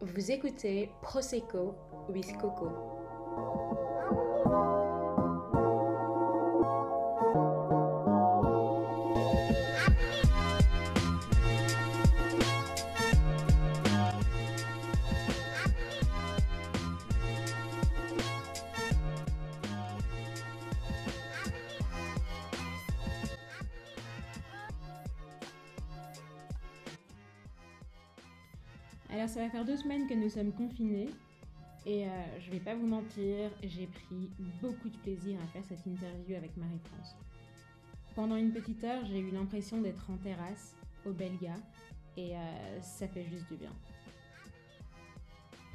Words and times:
Vous 0.00 0.30
écoutez 0.30 0.90
Prosecco 1.02 1.74
with 2.08 2.32
Coco. 2.38 2.68
Ça 29.38 29.44
va 29.44 29.50
faire 29.50 29.64
deux 29.64 29.76
semaines 29.76 30.08
que 30.08 30.14
nous 30.14 30.30
sommes 30.30 30.50
confinés 30.50 31.10
et 31.86 32.08
euh, 32.08 32.10
je 32.40 32.50
vais 32.50 32.58
pas 32.58 32.74
vous 32.74 32.88
mentir, 32.88 33.52
j'ai 33.62 33.86
pris 33.86 34.28
beaucoup 34.60 34.88
de 34.88 34.96
plaisir 34.96 35.38
à 35.40 35.46
faire 35.46 35.62
cette 35.64 35.86
interview 35.86 36.34
avec 36.34 36.56
Marie-France. 36.56 37.14
Pendant 38.16 38.34
une 38.34 38.50
petite 38.50 38.82
heure, 38.82 39.04
j'ai 39.04 39.20
eu 39.20 39.30
l'impression 39.30 39.80
d'être 39.80 40.10
en 40.10 40.16
terrasse, 40.16 40.74
au 41.06 41.12
Belga, 41.12 41.54
et 42.16 42.34
euh, 42.34 42.80
ça 42.80 43.06
fait 43.06 43.24
juste 43.26 43.46
du 43.48 43.54
bien. 43.54 43.70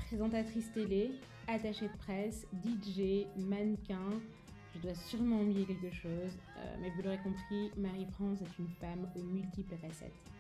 Présentatrice 0.08 0.70
télé, 0.74 1.12
attachée 1.48 1.88
de 1.88 1.98
presse, 2.00 2.46
DJ, 2.66 3.28
mannequin, 3.38 4.10
je 4.76 4.82
dois 4.82 4.96
sûrement 4.96 5.40
oublier 5.40 5.64
quelque 5.64 5.96
chose, 5.96 6.38
euh, 6.58 6.76
mais 6.82 6.90
vous 6.90 7.02
l'aurez 7.02 7.20
compris, 7.20 7.72
Marie-France 7.78 8.42
est 8.42 8.60
une 8.60 8.68
femme 8.82 9.10
aux 9.16 9.24
multiples 9.24 9.78
facettes. 9.78 10.33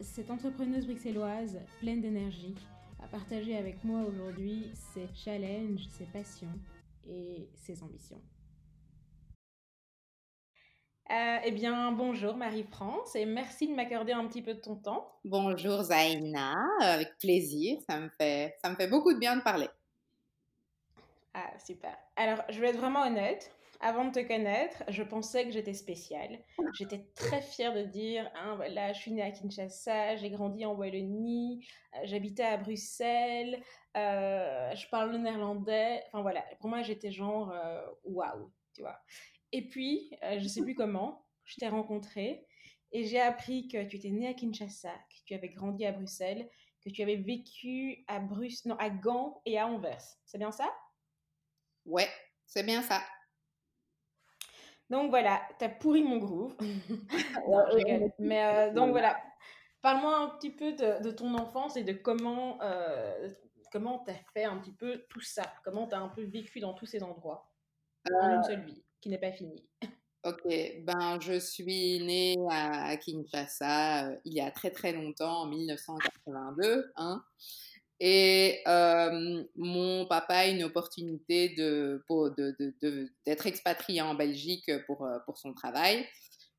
Cette 0.00 0.30
entrepreneuse 0.30 0.86
bruxelloise, 0.86 1.58
pleine 1.80 2.02
d'énergie, 2.02 2.54
a 3.02 3.08
partagé 3.08 3.56
avec 3.56 3.82
moi 3.82 4.02
aujourd'hui 4.02 4.70
ses 4.74 5.08
challenges, 5.14 5.86
ses 5.88 6.04
passions 6.04 6.52
et 7.08 7.48
ses 7.54 7.82
ambitions. 7.82 8.20
Euh, 11.08 11.38
eh 11.44 11.50
bien, 11.52 11.92
bonjour 11.92 12.36
Marie-France 12.36 13.14
et 13.14 13.24
merci 13.24 13.68
de 13.68 13.74
m'accorder 13.74 14.12
un 14.12 14.26
petit 14.26 14.42
peu 14.42 14.52
de 14.52 14.60
ton 14.60 14.76
temps. 14.76 15.10
Bonjour 15.24 15.82
Zaina, 15.84 16.54
avec 16.80 17.16
plaisir, 17.18 17.78
ça 17.88 17.98
me 17.98 18.10
fait, 18.10 18.54
ça 18.62 18.68
me 18.68 18.74
fait 18.74 18.88
beaucoup 18.88 19.14
de 19.14 19.18
bien 19.18 19.36
de 19.36 19.42
parler. 19.42 19.68
Ah, 21.32 21.52
super. 21.64 21.96
Alors, 22.16 22.42
je 22.50 22.60
vais 22.60 22.68
être 22.68 22.78
vraiment 22.78 23.06
honnête. 23.06 23.55
Avant 23.80 24.06
de 24.06 24.12
te 24.12 24.26
connaître, 24.26 24.82
je 24.88 25.02
pensais 25.02 25.44
que 25.44 25.50
j'étais 25.50 25.74
spéciale. 25.74 26.42
J'étais 26.78 27.06
très 27.14 27.42
fière 27.42 27.74
de 27.74 27.82
dire, 27.82 28.30
hein, 28.34 28.56
voilà, 28.56 28.92
je 28.92 29.00
suis 29.00 29.12
née 29.12 29.22
à 29.22 29.30
Kinshasa, 29.30 30.16
j'ai 30.16 30.30
grandi 30.30 30.64
en 30.64 30.74
Wallonie, 30.74 31.66
euh, 31.94 31.98
j'habitais 32.04 32.42
à 32.42 32.56
Bruxelles, 32.56 33.62
euh, 33.96 34.74
je 34.74 34.88
parle 34.88 35.12
le 35.12 35.18
néerlandais. 35.18 36.02
Enfin 36.08 36.22
voilà, 36.22 36.44
pour 36.60 36.68
moi, 36.68 36.82
j'étais 36.82 37.10
genre, 37.10 37.50
euh, 37.52 37.82
waouh, 38.04 38.52
tu 38.74 38.82
vois. 38.82 38.98
Et 39.52 39.68
puis, 39.68 40.10
euh, 40.22 40.38
je 40.38 40.48
sais 40.48 40.62
plus 40.62 40.74
comment, 40.74 41.26
je 41.44 41.56
t'ai 41.56 41.68
rencontré 41.68 42.46
et 42.92 43.04
j'ai 43.04 43.20
appris 43.20 43.68
que 43.68 43.84
tu 43.84 43.96
étais 43.96 44.10
née 44.10 44.28
à 44.28 44.34
Kinshasa, 44.34 44.92
que 44.92 45.24
tu 45.24 45.34
avais 45.34 45.48
grandi 45.48 45.84
à 45.84 45.92
Bruxelles, 45.92 46.48
que 46.84 46.90
tu 46.90 47.02
avais 47.02 47.16
vécu 47.16 48.04
à 48.06 48.20
non, 48.20 48.76
à 48.78 48.90
Gand 48.90 49.40
et 49.44 49.58
à 49.58 49.66
Anvers. 49.66 50.02
C'est 50.24 50.38
bien 50.38 50.52
ça? 50.52 50.72
Ouais, 51.84 52.08
c'est 52.46 52.62
bien 52.62 52.82
ça. 52.82 53.02
Donc 54.90 55.10
voilà, 55.10 55.40
t'as 55.58 55.68
pourri 55.68 56.02
mon 56.02 56.18
groove. 56.18 56.56
non, 57.48 57.64
je 57.70 57.76
rigole. 57.76 58.12
Mais 58.18 58.44
euh, 58.44 58.72
donc 58.72 58.90
voilà, 58.90 59.16
parle-moi 59.82 60.16
un 60.16 60.28
petit 60.36 60.50
peu 60.50 60.72
de, 60.72 61.02
de, 61.02 61.10
ton 61.10 61.34
enfance 61.34 61.76
et 61.76 61.84
de 61.84 61.92
comment 61.92 62.58
euh, 62.62 63.30
comment 63.72 63.98
t'as 63.98 64.14
fait 64.32 64.44
un 64.44 64.58
petit 64.58 64.72
peu 64.72 65.04
tout 65.10 65.20
ça, 65.20 65.44
comment 65.64 65.86
t'as 65.86 65.98
un 65.98 66.08
peu 66.08 66.22
vécu 66.22 66.60
dans 66.60 66.74
tous 66.74 66.86
ces 66.86 67.02
endroits 67.02 67.50
en 68.12 68.36
une 68.36 68.44
seule 68.44 68.64
vie 68.64 68.84
qui 69.00 69.08
n'est 69.08 69.18
pas 69.18 69.32
finie. 69.32 69.68
Ok, 70.24 70.42
ben 70.82 71.20
je 71.20 71.38
suis 71.38 72.00
née 72.04 72.36
à 72.50 72.96
Kinshasa 72.96 74.08
euh, 74.08 74.16
il 74.24 74.34
y 74.34 74.40
a 74.40 74.50
très 74.50 74.70
très 74.70 74.92
longtemps, 74.92 75.42
en 75.42 75.46
1982, 75.46 76.92
hein. 76.96 77.22
Et 77.98 78.62
mon 79.56 80.06
papa 80.06 80.34
a 80.34 80.46
une 80.46 80.64
opportunité 80.64 81.50
de, 81.50 82.04
d'être 83.24 83.46
expatrié 83.46 84.02
en 84.02 84.14
Belgique 84.14 84.70
pour, 84.86 85.08
pour 85.24 85.38
son 85.38 85.54
travail. 85.54 86.06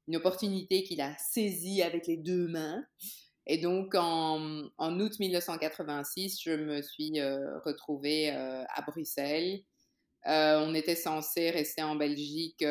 Une 0.07 0.15
opportunité 0.15 0.83
qu'il 0.83 1.01
a 1.01 1.15
saisie 1.17 1.81
avec 1.83 2.07
les 2.07 2.17
deux 2.17 2.47
mains. 2.47 2.83
Et 3.45 3.57
donc, 3.57 3.93
en, 3.95 4.63
en 4.77 4.99
août 4.99 5.19
1986, 5.19 6.41
je 6.41 6.51
me 6.51 6.81
suis 6.81 7.21
retrouvée 7.65 8.29
à 8.29 8.81
Bruxelles. 8.85 9.61
On 10.25 10.73
était 10.73 10.95
censé 10.95 11.51
rester 11.51 11.83
en 11.83 11.95
Belgique 11.95 12.65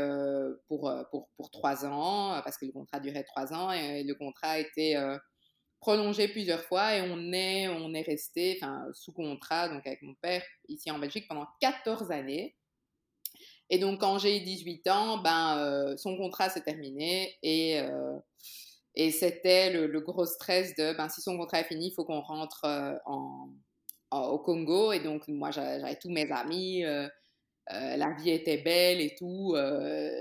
pour, 0.66 0.93
pour, 1.10 1.28
pour 1.37 1.50
trois 1.50 1.87
ans, 1.87 2.41
parce 2.43 2.59
que 2.59 2.66
le 2.66 2.72
contrat 2.72 2.98
durait 2.98 3.25
trois 3.25 3.53
ans, 3.54 3.71
et 3.71 4.03
le 4.03 4.15
contrat 4.15 4.59
été 4.59 4.97
prolongé 5.81 6.29
plusieurs 6.29 6.63
fois 6.63 6.97
et 6.97 7.03
on 7.03 7.33
est, 7.33 7.69
on 7.69 7.93
est 7.95 8.03
resté 8.03 8.61
sous 8.93 9.13
contrat 9.13 9.69
donc 9.69 9.87
avec 9.87 10.03
mon 10.03 10.15
père 10.15 10.43
ici 10.69 10.91
en 10.91 10.99
Belgique 10.99 11.29
pendant 11.29 11.47
14 11.61 12.11
années. 12.11 12.57
Et 13.69 13.79
donc 13.79 14.01
quand 14.01 14.19
j'ai 14.19 14.39
eu 14.39 14.41
18 14.41 14.89
ans, 14.89 15.19
ben, 15.19 15.59
euh, 15.59 15.97
son 15.97 16.17
contrat 16.17 16.51
s'est 16.51 16.63
terminé 16.63 17.37
et, 17.43 17.81
euh, 17.81 18.19
et 18.95 19.11
c'était 19.11 19.71
le, 19.71 20.01
gros 20.01 20.27
stress 20.27 20.75
de 20.77 20.97
ben, 20.97 21.09
si 21.09 21.21
son 21.21 21.37
contrat 21.37 21.61
est 21.61 21.65
fini, 21.65 21.89
il 21.89 21.95
faut 21.95 22.05
qu'on 22.05 22.21
rentre 22.21 22.65
euh, 22.65 22.97
au 24.13 24.39
Congo. 24.39 24.93
Et 24.93 25.01
donc 25.01 25.27
moi 25.29 25.51
j'avais 25.51 25.97
tous 25.97 26.11
mes 26.11 26.31
amis, 26.31 26.85
la 27.69 28.11
vie 28.19 28.31
était 28.31 28.59
belle 28.59 29.01
et 29.01 29.15
tout, 29.19 29.55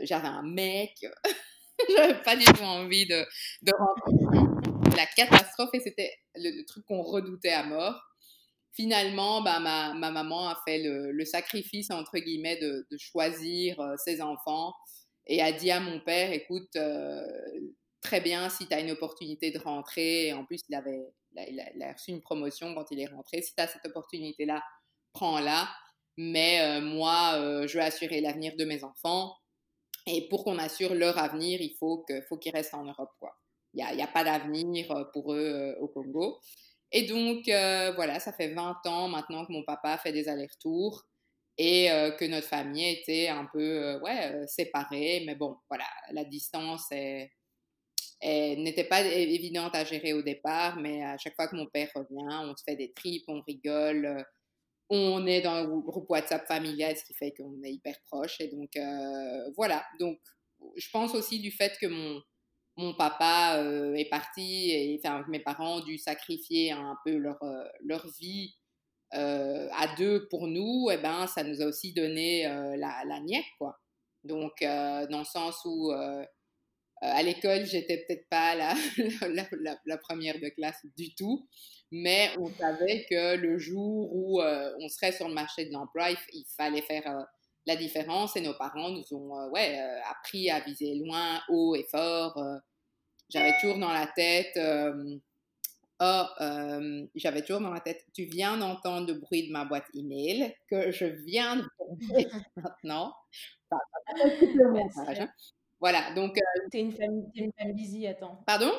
j'avais 0.03 0.27
un 0.27 0.43
mec, 0.43 1.05
j'avais 1.95 2.21
pas 2.23 2.35
du 2.35 2.45
tout 2.45 2.63
envie 2.63 3.05
de, 3.05 3.25
de 3.61 3.71
rentrer 3.77 4.44
la 4.95 5.05
catastrophe 5.05 5.69
et 5.73 5.79
c'était 5.79 6.13
le, 6.35 6.63
truc 6.65 6.85
qu'on 6.85 7.01
redoutait 7.01 7.51
à 7.51 7.63
mort. 7.63 8.01
Finalement, 8.73 9.41
bah, 9.41 9.59
ma, 9.59 9.93
ma, 9.93 10.11
maman 10.11 10.49
a 10.49 10.61
fait 10.67 10.79
le, 10.83 11.25
sacrifice, 11.25 11.91
entre 11.91 12.17
guillemets, 12.17 12.57
de, 12.57 12.85
choisir 12.97 13.79
euh, 13.79 13.95
ses 13.97 14.21
enfants 14.21 14.73
et 15.27 15.41
a 15.41 15.51
dit 15.51 15.71
à 15.71 15.79
mon 15.79 15.99
père, 16.01 16.31
écoute, 16.31 16.75
euh, 16.75 17.25
très 18.01 18.21
bien, 18.21 18.49
si 18.49 18.67
tu 18.67 18.73
as 18.73 18.79
une 18.79 18.91
opportunité 18.91 19.51
de 19.51 19.59
rentrer, 19.59 20.27
et 20.27 20.33
en 20.33 20.45
plus, 20.45 20.61
il, 20.69 20.75
avait, 20.75 21.13
il 21.47 21.83
a, 21.83 21.93
reçu 21.93 22.11
une 22.11 22.21
promotion 22.21 22.75
quand 22.75 22.91
il 22.91 22.99
est 22.99 23.07
rentré, 23.07 23.41
si 23.41 23.55
tu 23.55 23.61
as 23.61 23.67
cette 23.67 23.85
opportunité-là, 23.85 24.61
prends-la. 25.13 25.69
Mais 26.17 26.61
euh, 26.61 26.81
moi, 26.81 27.65
je 27.67 27.77
veux 27.77 27.83
assurer 27.83 28.21
l'avenir 28.21 28.55
de 28.57 28.65
mes 28.65 28.83
enfants. 28.83 29.33
Et 30.07 30.29
pour 30.29 30.43
qu'on 30.43 30.59
assure 30.59 30.93
leur 30.93 31.17
avenir, 31.17 31.61
il 31.61 31.75
faut 31.79 32.03
qu'ils 32.05 32.23
faut 32.29 32.39
restent 32.53 32.75
en 32.75 32.83
Europe, 32.83 33.11
quoi 33.19 33.35
n'y 33.75 34.01
a, 34.01 34.05
a, 34.05 34.07
pas 34.07 34.23
d'avenir 34.23 34.91
euh, 34.91 35.03
pour 35.13 35.33
eux 35.33 35.37
euh, 35.37 35.79
au 35.79 35.87
Congo. 35.87 36.39
Et 36.91 37.03
donc, 37.03 37.47
euh, 37.49 37.91
voilà, 37.95 38.19
ça 38.19 38.31
fait 38.31 38.53
20 38.53 38.85
ans 38.85 39.07
maintenant 39.07 39.45
que 39.45 39.51
mon 39.51 39.63
papa 39.63 39.97
fait 39.97 40.11
des 40.13 40.29
allers-retours 40.29 41.03
et 41.57 41.87
que 42.19 42.25
notre 42.25 42.47
famille 42.47 42.85
était 42.85 43.29
un 43.29 43.45
peu 43.45 43.97
ouais, 44.01 44.45
séparée. 44.45 45.23
Mais 45.25 45.35
bon, 45.35 45.55
voilà, 45.69 45.85
la 46.11 46.25
distance 46.25 46.89
n'était 48.21 48.83
pas 48.83 49.01
évidente 49.01 49.73
à 49.73 49.85
gérer 49.85 50.11
au 50.11 50.21
départ, 50.21 50.77
mais 50.77 51.01
à 51.03 51.17
chaque 51.17 51.35
fois 51.35 51.47
que 51.47 51.55
mon 51.55 51.65
père 51.67 51.89
revient, 51.95 52.41
on 52.43 52.55
se 52.57 52.63
fait 52.65 52.75
des 52.75 52.91
tripes, 52.91 53.23
on 53.29 53.41
rigole. 53.41 54.25
on 54.89 55.25
est 55.25 55.41
dans 55.41 55.61
le 55.61 55.79
groupe 55.79 56.09
WhatsApp 56.09 56.45
familial, 56.45 56.97
ce 56.97 57.05
qui 57.05 57.13
fait 57.13 57.31
qu'on 57.31 57.63
est 57.63 57.71
hyper 57.71 57.95
proches. 58.05 58.41
Et 58.41 58.49
donc, 58.49 58.77
voilà. 59.55 59.85
Donc, 59.97 60.19
je 60.75 60.89
pense 60.91 61.15
aussi 61.15 61.39
du 61.39 61.51
fait 61.51 61.77
que 61.79 61.87
mon, 61.87 62.21
mon 62.77 62.93
papa 62.93 63.57
euh, 63.59 63.93
est 63.95 64.09
parti 64.09 64.71
et 64.71 64.99
enfin 64.99 65.23
mes 65.29 65.39
parents 65.39 65.77
ont 65.77 65.83
dû 65.83 65.97
sacrifier 65.97 66.71
un 66.71 66.97
peu 67.05 67.15
leur 67.15 67.41
euh, 67.43 67.63
leur 67.83 68.05
vie 68.19 68.55
euh, 69.13 69.69
à 69.71 69.95
deux 69.95 70.27
pour 70.29 70.47
nous 70.47 70.89
et 70.91 70.95
eh 70.95 70.97
ben 70.97 71.27
ça 71.27 71.43
nous 71.43 71.61
a 71.61 71.65
aussi 71.65 71.93
donné 71.93 72.43
la 72.43 73.03
la 73.05 73.19
quoi. 73.57 73.79
Donc 74.23 74.53
dans 74.61 75.19
le 75.19 75.25
sens 75.25 75.61
où 75.65 75.91
à 77.01 77.23
l'école 77.23 77.65
j'étais 77.65 78.03
peut-être 78.05 78.27
pas 78.29 78.55
la, 78.55 78.75
la, 79.85 79.97
première 79.97 80.39
de 80.39 80.49
classe 80.49 80.83
du 80.97 81.13
tout 81.13 81.47
mais 81.91 82.31
on 82.39 82.51
savait 82.55 83.05
que 83.09 83.35
le 83.35 83.57
jour 83.57 84.09
où 84.11 84.41
on 84.41 84.89
serait 84.89 85.11
sur 85.11 85.27
le 85.27 85.33
marché 85.33 85.65
de 85.65 85.71
l'emploi 85.71 86.09
il, 86.09 86.45
fallait 86.57 86.81
faire 86.81 87.25
la 87.65 87.75
différence 87.75 88.35
et 88.35 88.41
nos 88.41 88.53
parents 88.53 88.89
nous 88.89 89.05
ont 89.13 89.39
euh, 89.39 89.49
ouais, 89.49 89.79
euh, 89.79 89.99
appris 90.09 90.49
à 90.49 90.59
viser 90.59 90.95
loin, 90.95 91.41
haut 91.49 91.75
et 91.75 91.85
fort. 91.89 92.37
Euh, 92.37 92.57
j'avais 93.29 93.53
toujours 93.59 93.79
dans 93.79 93.91
la 93.91 94.05
tête, 94.05 94.53
oh, 95.99 96.23
j'avais 97.15 97.41
toujours 97.41 97.61
dans 97.61 97.71
la 97.71 97.79
tête, 97.79 98.05
tu 98.13 98.25
viens 98.25 98.55
d'entendre 98.55 99.07
le 99.11 99.19
bruit 99.19 99.47
de 99.47 99.51
ma 99.51 99.65
boîte 99.65 99.87
email 99.95 100.53
que 100.69 100.91
je 100.91 101.05
viens 101.05 101.55
de 101.55 101.65
maintenant. 102.55 103.15
voilà, 105.79 106.13
donc. 106.13 106.37
T'es 106.69 106.81
une 106.81 106.91
une 107.33 107.51
femme 107.57 107.73
busy, 107.73 108.05
attends. 108.05 108.43
Pardon? 108.45 108.71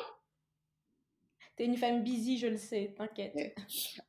T'es 1.57 1.65
une 1.65 1.77
femme 1.77 2.03
busy, 2.03 2.37
je 2.37 2.45
le 2.45 2.57
sais, 2.57 2.93
t'inquiète. 2.95 3.33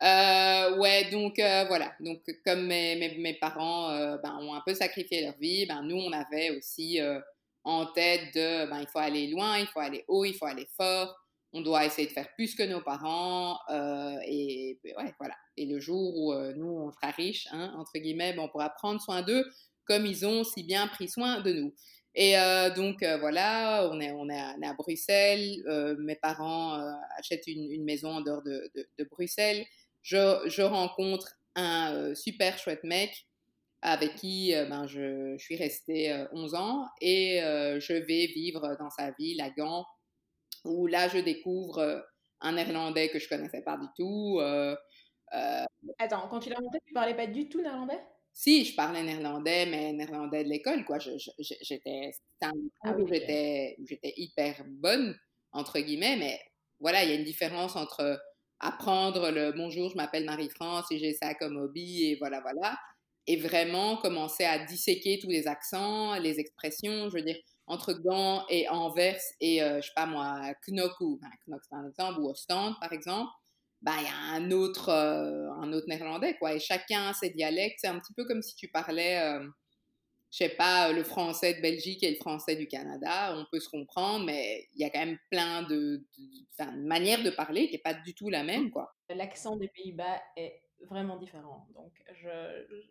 Euh, 0.03 0.77
ouais, 0.77 1.11
donc 1.11 1.39
euh, 1.39 1.65
voilà. 1.67 1.95
Donc 1.99 2.21
comme 2.45 2.67
mes, 2.67 3.17
mes, 3.17 3.35
parents 3.35 3.91
euh, 3.91 4.19
ben, 4.19 4.37
ont 4.43 4.53
un 4.53 4.63
peu 4.67 4.75
sacrifié 4.75 5.25
leur 5.25 5.35
vie, 5.39 5.65
ben, 5.65 5.83
nous 5.83 5.97
on 5.97 6.13
avait 6.13 6.51
aussi 6.51 7.01
euh, 7.01 7.19
en 7.65 7.87
tête 7.87 8.35
de 8.35 8.69
ben, 8.69 8.81
il 8.83 8.87
faut 8.89 8.99
aller 8.99 9.29
loin, 9.29 9.59
il 9.59 9.67
faut 9.67 9.81
aller 9.81 10.05
haut, 10.09 10.27
il 10.27 10.35
faut 10.35 10.45
aller 10.45 10.69
fort. 10.77 11.17
On 11.55 11.63
doit 11.63 11.87
essayer 11.87 12.07
de 12.07 12.13
faire 12.13 12.29
plus 12.35 12.55
que 12.55 12.65
nos 12.65 12.83
parents. 12.83 13.59
et 14.27 14.79
ben, 14.85 14.95
ouais, 14.99 15.15
voilà. 15.19 15.35
Et 15.57 15.65
le 15.65 15.81
jour 15.81 16.19
où 16.19 16.35
nous 16.55 16.69
on 16.69 16.93
sera 16.93 17.11
riches, 17.13 17.49
hein, 17.53 17.73
entre 17.79 17.93
guillemets, 17.99 18.35
ben, 18.35 18.43
on 18.43 18.49
pourra 18.51 18.69
prendre 18.69 19.01
soin 19.01 19.23
d'eux 19.23 19.47
comme 19.87 20.05
ils 20.05 20.27
ont 20.27 20.45
si 20.45 20.65
bien 20.65 20.87
pris 20.87 21.09
soin 21.09 21.41
de 21.41 21.53
nous. 21.55 21.75
Et 22.21 22.37
euh, 22.37 22.69
donc 22.71 23.05
euh, 23.05 23.17
voilà, 23.19 23.89
on 23.93 24.01
est, 24.01 24.11
on 24.11 24.29
est, 24.29 24.41
à, 24.41 24.75
Bruxelles. 24.75 25.63
euh, 25.69 25.95
mes 26.01 26.17
parents 26.17 26.77
achètent 27.17 27.47
une, 27.47 27.85
maison 27.85 28.09
en 28.11 28.21
dehors 28.23 28.43
de, 28.43 29.05
Bruxelles. 29.09 29.65
Je, 30.03 30.63
rencontre 30.63 31.39
un 31.55 32.17
super 32.17 32.59
chouette 32.59 32.83
mec 32.83 33.29
avec 33.83 34.17
qui 34.17 34.53
ben, 34.69 34.89
je, 34.89 35.37
suis 35.39 35.55
restée 35.55 36.11
euh, 36.11 36.27
11 36.33 36.55
ans 36.57 36.87
et 37.01 37.39
je 37.41 37.93
vais 37.93 38.27
vivre 38.27 38.77
dans 38.81 38.91
sa 38.91 39.13
ville 39.13 39.41
à 39.41 39.51
Gand 39.51 39.87
où 40.65 40.89
là 40.89 41.07
je 41.07 41.19
découvre 41.19 42.05
un 42.41 42.53
néerlandais 42.53 43.11
que 43.11 43.21
je 43.21 43.29
connaissais 43.29 43.63
pas 43.63 43.77
du 43.77 43.87
tout. 43.97 44.41
Attends, 46.01 46.27
quand 46.29 46.41
tu 46.41 46.51
l'as 46.51 46.61
monté, 46.61 46.81
tu 46.85 46.93
parlais 46.93 47.15
pas 47.15 47.29
du 47.29 47.49
tout 47.49 47.63
néerlandais? 47.63 48.01
Si, 48.39 48.65
je 48.65 48.77
parlais 48.77 49.03
néerlandais, 49.03 49.67
mais 49.67 49.93
néerlandais 49.93 50.45
de 50.45 50.49
l'école, 50.49 50.85
quoi. 50.85 50.99
J'étais, 51.01 51.59
c'était 51.61 52.13
un 52.43 52.53
cours 52.79 52.79
Ah 52.85 52.95
oui, 52.97 53.03
où 53.03 53.09
ok. 53.09 53.13
j'étais, 53.13 53.77
hyper 54.17 54.65
bonne, 54.69 55.19
entre 55.51 55.81
guillemets, 55.81 56.17
mais 56.17 56.41
voilà, 56.79 57.03
il 57.03 57.11
y 57.11 57.13
a 57.13 57.17
une 57.17 57.25
différence 57.25 57.75
entre 57.75 58.21
apprendre 58.61 59.33
le 59.33 59.51
bonjour, 59.51 59.91
je 59.91 59.97
m'appelle 59.97 60.25
Marie-France 60.25 60.87
et 60.93 60.99
j'ai 61.01 61.15
ça 61.15 61.35
comme 61.35 61.57
hobby 61.57 62.05
et 62.05 62.17
voilà, 62.21 62.41
voilà, 62.41 62.79
et 63.27 63.37
vraiment 63.37 63.97
commencer 63.97 64.45
à 64.45 64.65
disséquer 64.65 65.19
tous 65.21 65.29
les 65.31 65.49
accents, 65.49 66.17
les 66.21 66.39
expressions, 66.39 67.09
je 67.11 67.17
veux 67.17 67.23
dire, 67.23 67.39
entre 67.67 67.93
Gand 67.93 68.45
et 68.49 68.69
Anvers 68.69 69.21
et, 69.41 69.65
euh, 69.65 69.81
je 69.81 69.87
sais 69.89 69.93
pas 69.97 70.07
moi, 70.07 70.53
Knock 70.69 70.93
ou, 71.01 71.19
enfin, 71.21 71.33
Knock 71.49 71.63
c'est 71.69 71.75
un 71.75 71.89
exemple, 71.89 72.21
ou 72.21 72.29
Ostende, 72.31 72.77
par 72.81 72.93
exemple, 72.93 73.33
bah, 73.83 73.93
il 73.99 74.05
y 74.05 74.09
a 74.09 74.35
un 74.37 74.51
autre, 74.51 74.89
euh, 74.89 75.51
un 75.61 75.73
autre 75.73 75.87
néerlandais, 75.89 76.37
quoi. 76.39 76.55
Et 76.55 76.61
chacun 76.61 77.09
a 77.09 77.15
ses 77.15 77.31
dialectes. 77.31 77.79
C'est 77.81 77.89
un 77.89 77.99
petit 77.99 78.13
peu 78.13 78.25
comme 78.25 78.43
si 78.43 78.57
tu 78.57 78.69
parlais, 78.69 79.21
euh, 79.21 79.47
je 80.31 80.39
sais 80.39 80.49
pas, 80.51 80.93
le 80.93 81.05
français 81.05 81.55
de 81.55 81.61
Belgique 81.61 82.03
et 82.03 82.11
le 82.11 82.17
français 82.17 82.57
du 82.57 82.67
Canada. 82.67 83.35
On 83.37 83.47
peut 83.51 83.61
se 83.61 83.69
comprendre, 83.69 84.25
mais 84.25 84.69
il 84.75 84.81
y 84.81 84.85
a 84.85 84.91
quand 84.91 85.05
même 85.05 85.19
plein 85.31 85.63
de, 85.63 86.05
de, 86.19 86.87
manières 86.87 87.23
de 87.23 87.31
parler 87.31 87.67
qui 87.67 87.75
n'est 87.75 87.83
pas 87.83 87.95
du 87.95 88.15
tout 88.15 88.31
la 88.31 88.43
même, 88.43 88.71
quoi. 88.71 88.95
L'accent 89.11 89.57
des 89.57 89.69
Pays-Bas 89.69 90.21
est 90.37 90.61
vraiment 90.89 91.17
différent. 91.17 91.69
Donc, 91.75 91.93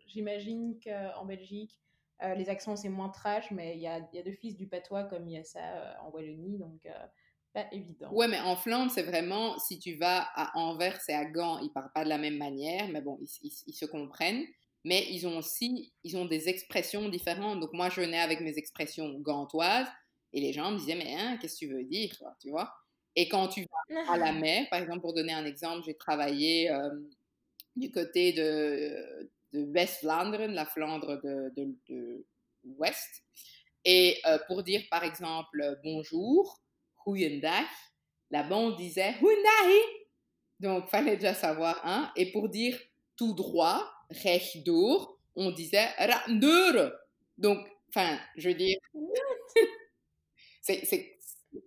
j'imagine 0.06 0.78
qu'en 0.82 1.24
Belgique, 1.24 1.78
euh, 2.22 2.34
les 2.34 2.48
accents, 2.48 2.74
c'est 2.74 2.88
moins 2.88 3.10
trash, 3.10 3.50
mais 3.50 3.76
il 3.76 3.80
y 3.80 3.86
a, 3.86 4.00
y 4.12 4.18
a 4.18 4.32
fils 4.32 4.56
du 4.56 4.66
patois 4.66 5.04
comme 5.04 5.28
il 5.28 5.34
y 5.34 5.38
a 5.38 5.44
ça 5.44 5.60
euh, 5.60 5.94
en 6.02 6.10
Wallonie, 6.10 6.58
donc 6.58 6.84
euh, 6.86 7.06
pas 7.52 7.66
évident. 7.72 8.10
Ouais, 8.10 8.26
mais 8.28 8.40
en 8.40 8.56
Flandre, 8.56 8.90
c'est 8.90 9.02
vraiment, 9.02 9.58
si 9.58 9.78
tu 9.78 9.96
vas 9.96 10.22
à 10.34 10.56
Anvers 10.58 10.98
et 11.08 11.12
à 11.14 11.26
Gand, 11.26 11.58
ils 11.60 11.70
parlent 11.72 11.92
pas 11.94 12.04
de 12.04 12.08
la 12.08 12.16
même 12.18 12.38
manière, 12.38 12.88
mais 12.88 13.02
bon, 13.02 13.18
ils, 13.20 13.28
ils- 13.42 13.62
ils 13.66 13.74
se 13.74 13.84
comprennent. 13.84 14.44
Mais 14.84 15.06
ils 15.10 15.26
ont 15.26 15.38
aussi, 15.38 15.92
ils 16.04 16.16
ont 16.16 16.24
des 16.24 16.48
expressions 16.48 17.08
différentes. 17.08 17.60
Donc 17.60 17.72
moi, 17.74 17.90
je 17.90 18.00
venais 18.00 18.18
avec 18.20 18.40
mes 18.40 18.56
expressions 18.56 19.12
gantoises 19.20 19.88
et 20.32 20.40
les 20.40 20.52
gens 20.52 20.70
me 20.70 20.78
disaient, 20.78 20.94
mais 20.94 21.14
hein, 21.16 21.36
qu'est-ce 21.40 21.54
que 21.54 21.66
tu 21.66 21.72
veux 21.74 21.84
dire, 21.84 22.16
quoi, 22.18 22.34
tu 22.40 22.50
vois? 22.50 22.72
Et 23.16 23.28
quand 23.28 23.48
tu 23.48 23.62
vas 23.62 24.12
à 24.14 24.16
la 24.18 24.32
mer, 24.32 24.66
par 24.70 24.80
exemple, 24.80 25.00
pour 25.00 25.12
donner 25.14 25.32
un 25.34 25.44
exemple, 25.44 25.82
j'ai 25.84 25.96
travaillé 25.96 26.70
euh, 26.70 26.90
du 27.76 27.90
côté 27.90 28.32
de, 28.32 29.30
de 29.52 29.64
West-Vlaanderen, 29.72 30.52
la 30.52 30.66
Flandre 30.66 31.20
de, 31.22 31.52
de, 31.56 31.76
de 31.88 32.26
l'Ouest. 32.64 33.22
Et 33.84 34.18
euh, 34.26 34.38
pour 34.46 34.62
dire, 34.62 34.82
par 34.90 35.04
exemple, 35.04 35.78
bonjour, 35.84 36.60
goeiedag, 37.08 37.66
là-bas, 38.30 38.56
on 38.56 38.70
disait 38.70 39.14
goeiedag. 39.20 39.72
Donc, 40.60 40.88
fallait 40.88 41.16
déjà 41.16 41.34
savoir, 41.34 41.80
hein. 41.84 42.12
Et 42.16 42.32
pour 42.32 42.48
dire 42.48 42.78
tout 43.16 43.32
droit, 43.32 43.88
rechtdoor, 44.10 45.18
on 45.36 45.50
disait 45.52 45.86
raandeur. 45.98 46.92
Donc, 47.36 47.58
enfin, 47.90 48.18
je 48.36 48.48
veux 48.48 48.54
dire, 48.54 48.78
c'est, 50.62 51.14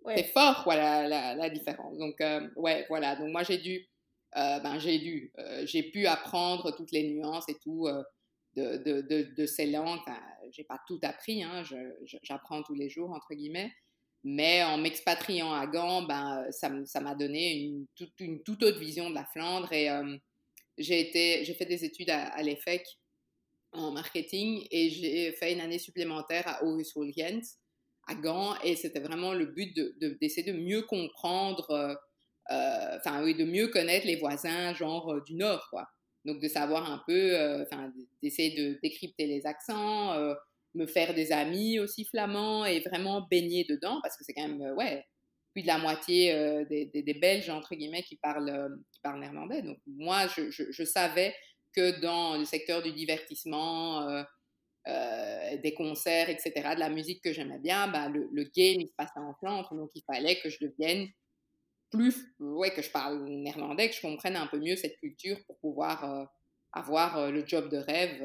Ouais. 0.06 0.24
fort, 0.26 0.64
quoi, 0.64 0.76
la, 0.76 1.36
la, 1.36 1.50
différence. 1.50 1.98
Donc, 1.98 2.22
euh, 2.22 2.48
ouais, 2.56 2.86
voilà. 2.88 3.16
Donc, 3.16 3.30
moi, 3.32 3.42
j'ai 3.44 3.58
dû, 3.58 3.90
euh, 4.38 4.60
ben, 4.60 4.78
j'ai 4.78 5.00
dû, 5.00 5.34
euh, 5.40 5.66
j'ai 5.66 5.84
pu 5.84 6.06
apprendre 6.06 6.76
toutes 6.76 6.92
les 6.92 7.10
nuances 7.10 7.50
et 7.50 7.56
tout 7.56 7.88
euh, 7.88 8.04
de, 8.56 8.78
de, 8.78 9.02
de, 9.02 9.34
de 9.36 9.46
ces 9.48 9.66
langues. 9.66 10.00
Enfin, 10.02 10.20
j'ai 10.52 10.64
pas 10.64 10.80
tout 10.88 11.00
appris, 11.02 11.44
hein, 11.44 11.64
j'apprends 12.24 12.62
tous 12.62 12.76
les 12.76 12.90
jours, 12.90 13.10
entre 13.12 13.34
guillemets. 13.34 13.72
Mais 14.24 14.64
en 14.64 14.78
m'expatriant 14.78 15.52
à 15.54 15.66
Gand, 15.68 16.04
ben, 16.04 16.46
ça, 16.52 16.68
m- 16.68 16.86
ça 16.86 17.00
m'a 17.02 17.16
donné 17.16 17.54
une, 17.54 17.88
toute, 17.96 18.64
autre 18.64 18.80
vision 18.80 19.10
de 19.10 19.16
la 19.16 19.26
Flandre. 19.26 19.72
Et 19.74 19.90
euh, 19.90 20.18
j'ai, 20.78 21.06
fait 21.12 21.66
des 21.66 21.86
études 21.86 22.10
à, 22.12 22.42
l'EFEC 22.44 22.86
en 23.74 23.92
marketing 23.92 24.68
et 24.72 24.90
j'ai 24.90 25.32
fait 25.34 25.54
une 25.54 25.62
année 25.62 25.80
supplémentaire 25.80 26.48
à 26.48 26.58
Aarhus 26.64 26.86
Gent 27.16 27.42
à 28.08 28.16
Gand 28.16 28.56
et 28.64 28.76
c'était 28.76 29.00
vraiment 29.00 29.34
le 29.34 29.46
but 29.46 29.76
de, 29.76 29.96
de- 30.02 30.18
d'essayer 30.20 30.52
de 30.52 30.58
mieux 30.58 30.82
comprendre, 30.84 31.70
euh, 31.72 31.96
euh, 32.52 33.24
oui, 33.24 33.36
de 33.36 33.46
mieux 33.46 33.68
connaître 33.68 34.06
les 34.08 34.18
voisins 34.18 34.74
genre 34.74 35.14
euh, 35.14 35.22
du 35.26 35.36
Nord, 35.36 35.68
quoi. 35.70 35.88
Donc 36.26 36.40
de 36.42 36.48
savoir 36.48 36.92
un 36.92 37.02
peu, 37.08 37.14
euh, 37.36 37.64
enfin 37.64 37.92
d'essayer 38.22 38.56
de 38.56 38.80
décrypter 38.84 39.26
les 39.28 39.46
accents, 39.46 40.14
euh, 40.14 40.34
me 40.74 40.88
faire 40.88 41.14
des 41.14 41.32
amis 41.32 41.80
aussi 41.80 42.06
flamands 42.06 42.66
et 42.66 42.80
vraiment 42.82 43.28
baigner 43.30 43.66
dedans 43.66 44.00
parce 44.02 44.18
que 44.18 44.24
c'est 44.24 44.34
quand 44.34 44.48
même, 44.48 44.62
euh, 44.62 44.76
ouais, 44.76 45.06
plus 45.54 45.64
de 45.64 45.68
la 45.68 45.78
moitié 45.78 46.34
euh, 46.34 46.64
des, 46.66 46.86
des- 46.86 47.14
Belges, 47.14 47.50
entre 47.50 47.76
guillemets, 47.76 48.04
qui 48.04 48.16
parlent, 48.16 48.50
euh, 48.50 48.70
qui 48.92 49.02
parlent 49.02 49.20
néerlandais. 49.20 49.62
Donc 49.62 49.78
moi, 49.86 50.28
je, 50.28 50.50
je, 50.50 50.84
savais 50.84 51.36
que 51.76 52.00
dans 52.00 52.38
le 52.38 52.46
secteur 52.46 52.82
du 52.82 52.94
divertissement, 52.94 54.24
des 54.86 55.74
concerts, 55.76 56.30
etc., 56.30 56.76
de 56.76 56.80
la 56.80 56.90
musique 56.90 57.22
que 57.22 57.34
j'aimais 57.34 57.60
bien, 57.60 57.88
bah, 57.90 58.10
le, 58.10 58.44
game, 58.56 58.80
il 58.80 58.88
se 58.88 58.96
passait 58.96 59.20
en 59.20 59.34
Flandre, 59.36 59.74
donc 59.76 59.90
il 59.94 60.04
fallait 60.04 60.40
que 60.40 60.50
je 60.50 60.58
devienne 60.62 61.08
plus, 61.92 62.34
ouais, 62.40 62.72
que 62.72 62.82
je 62.82 62.90
parle 62.90 63.24
néerlandais, 63.26 63.90
que 63.90 63.96
je 63.96 64.02
comprenne 64.02 64.38
un 64.38 64.48
peu 64.48 64.58
mieux 64.58 64.78
cette 64.78 64.98
culture 64.98 65.38
pour 65.46 65.58
pouvoir 65.60 66.30
avoir 66.72 67.30
le 67.30 67.46
job 67.46 67.70
de 67.70 67.78
rêve 67.78 68.22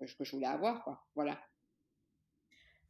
que, 0.00 0.06
je, 0.06 0.16
que 0.16 0.24
je 0.24 0.32
voulais 0.32 0.46
avoir, 0.46 0.82
quoi. 0.82 1.04
Voilà. 1.14 1.38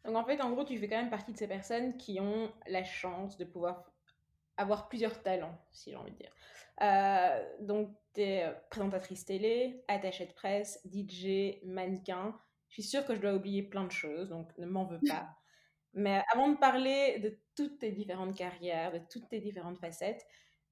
Donc 0.05 0.17
en 0.17 0.25
fait, 0.25 0.41
en 0.41 0.51
gros, 0.51 0.65
tu 0.65 0.79
fais 0.79 0.89
quand 0.89 0.97
même 0.97 1.11
partie 1.11 1.33
de 1.33 1.37
ces 1.37 1.49
personnes 1.49 1.97
qui 1.97 2.21
ont 2.21 2.53
la 2.67 2.85
chance 2.85 3.37
de 3.37 3.45
pouvoir 3.45 3.93
avoir 4.57 4.89
plusieurs 4.89 5.23
talents, 5.23 5.59
si 5.73 5.91
j'ai 5.91 5.97
envie 5.97 6.13
de 6.13 6.17
dire. 6.17 6.33
Euh, 6.83 7.57
donc, 7.61 7.95
tu 8.15 8.23
es 8.23 8.51
présentatrice 8.71 9.25
télé, 9.25 9.85
attachée 9.89 10.27
de 10.27 10.33
presse, 10.33 10.81
DJ, 10.91 11.63
mannequin. 11.65 12.39
Je 12.69 12.75
suis 12.75 12.83
sûre 12.83 13.05
que 13.05 13.15
je 13.15 13.21
dois 13.21 13.35
oublier 13.35 13.63
plein 13.63 13.85
de 13.85 13.91
choses, 13.91 14.29
donc 14.29 14.57
ne 14.59 14.67
m'en 14.67 14.85
veux 14.85 15.01
pas. 15.07 15.29
Mais 15.95 16.23
avant 16.33 16.49
de 16.49 16.57
parler 16.57 17.19
de 17.19 17.39
toutes 17.57 17.81
tes 17.81 17.91
différentes 17.91 18.37
carrières, 18.37 18.93
de 18.93 19.01
toutes 19.11 19.29
tes 19.29 19.41
différentes 19.41 19.79
facettes, 19.79 20.25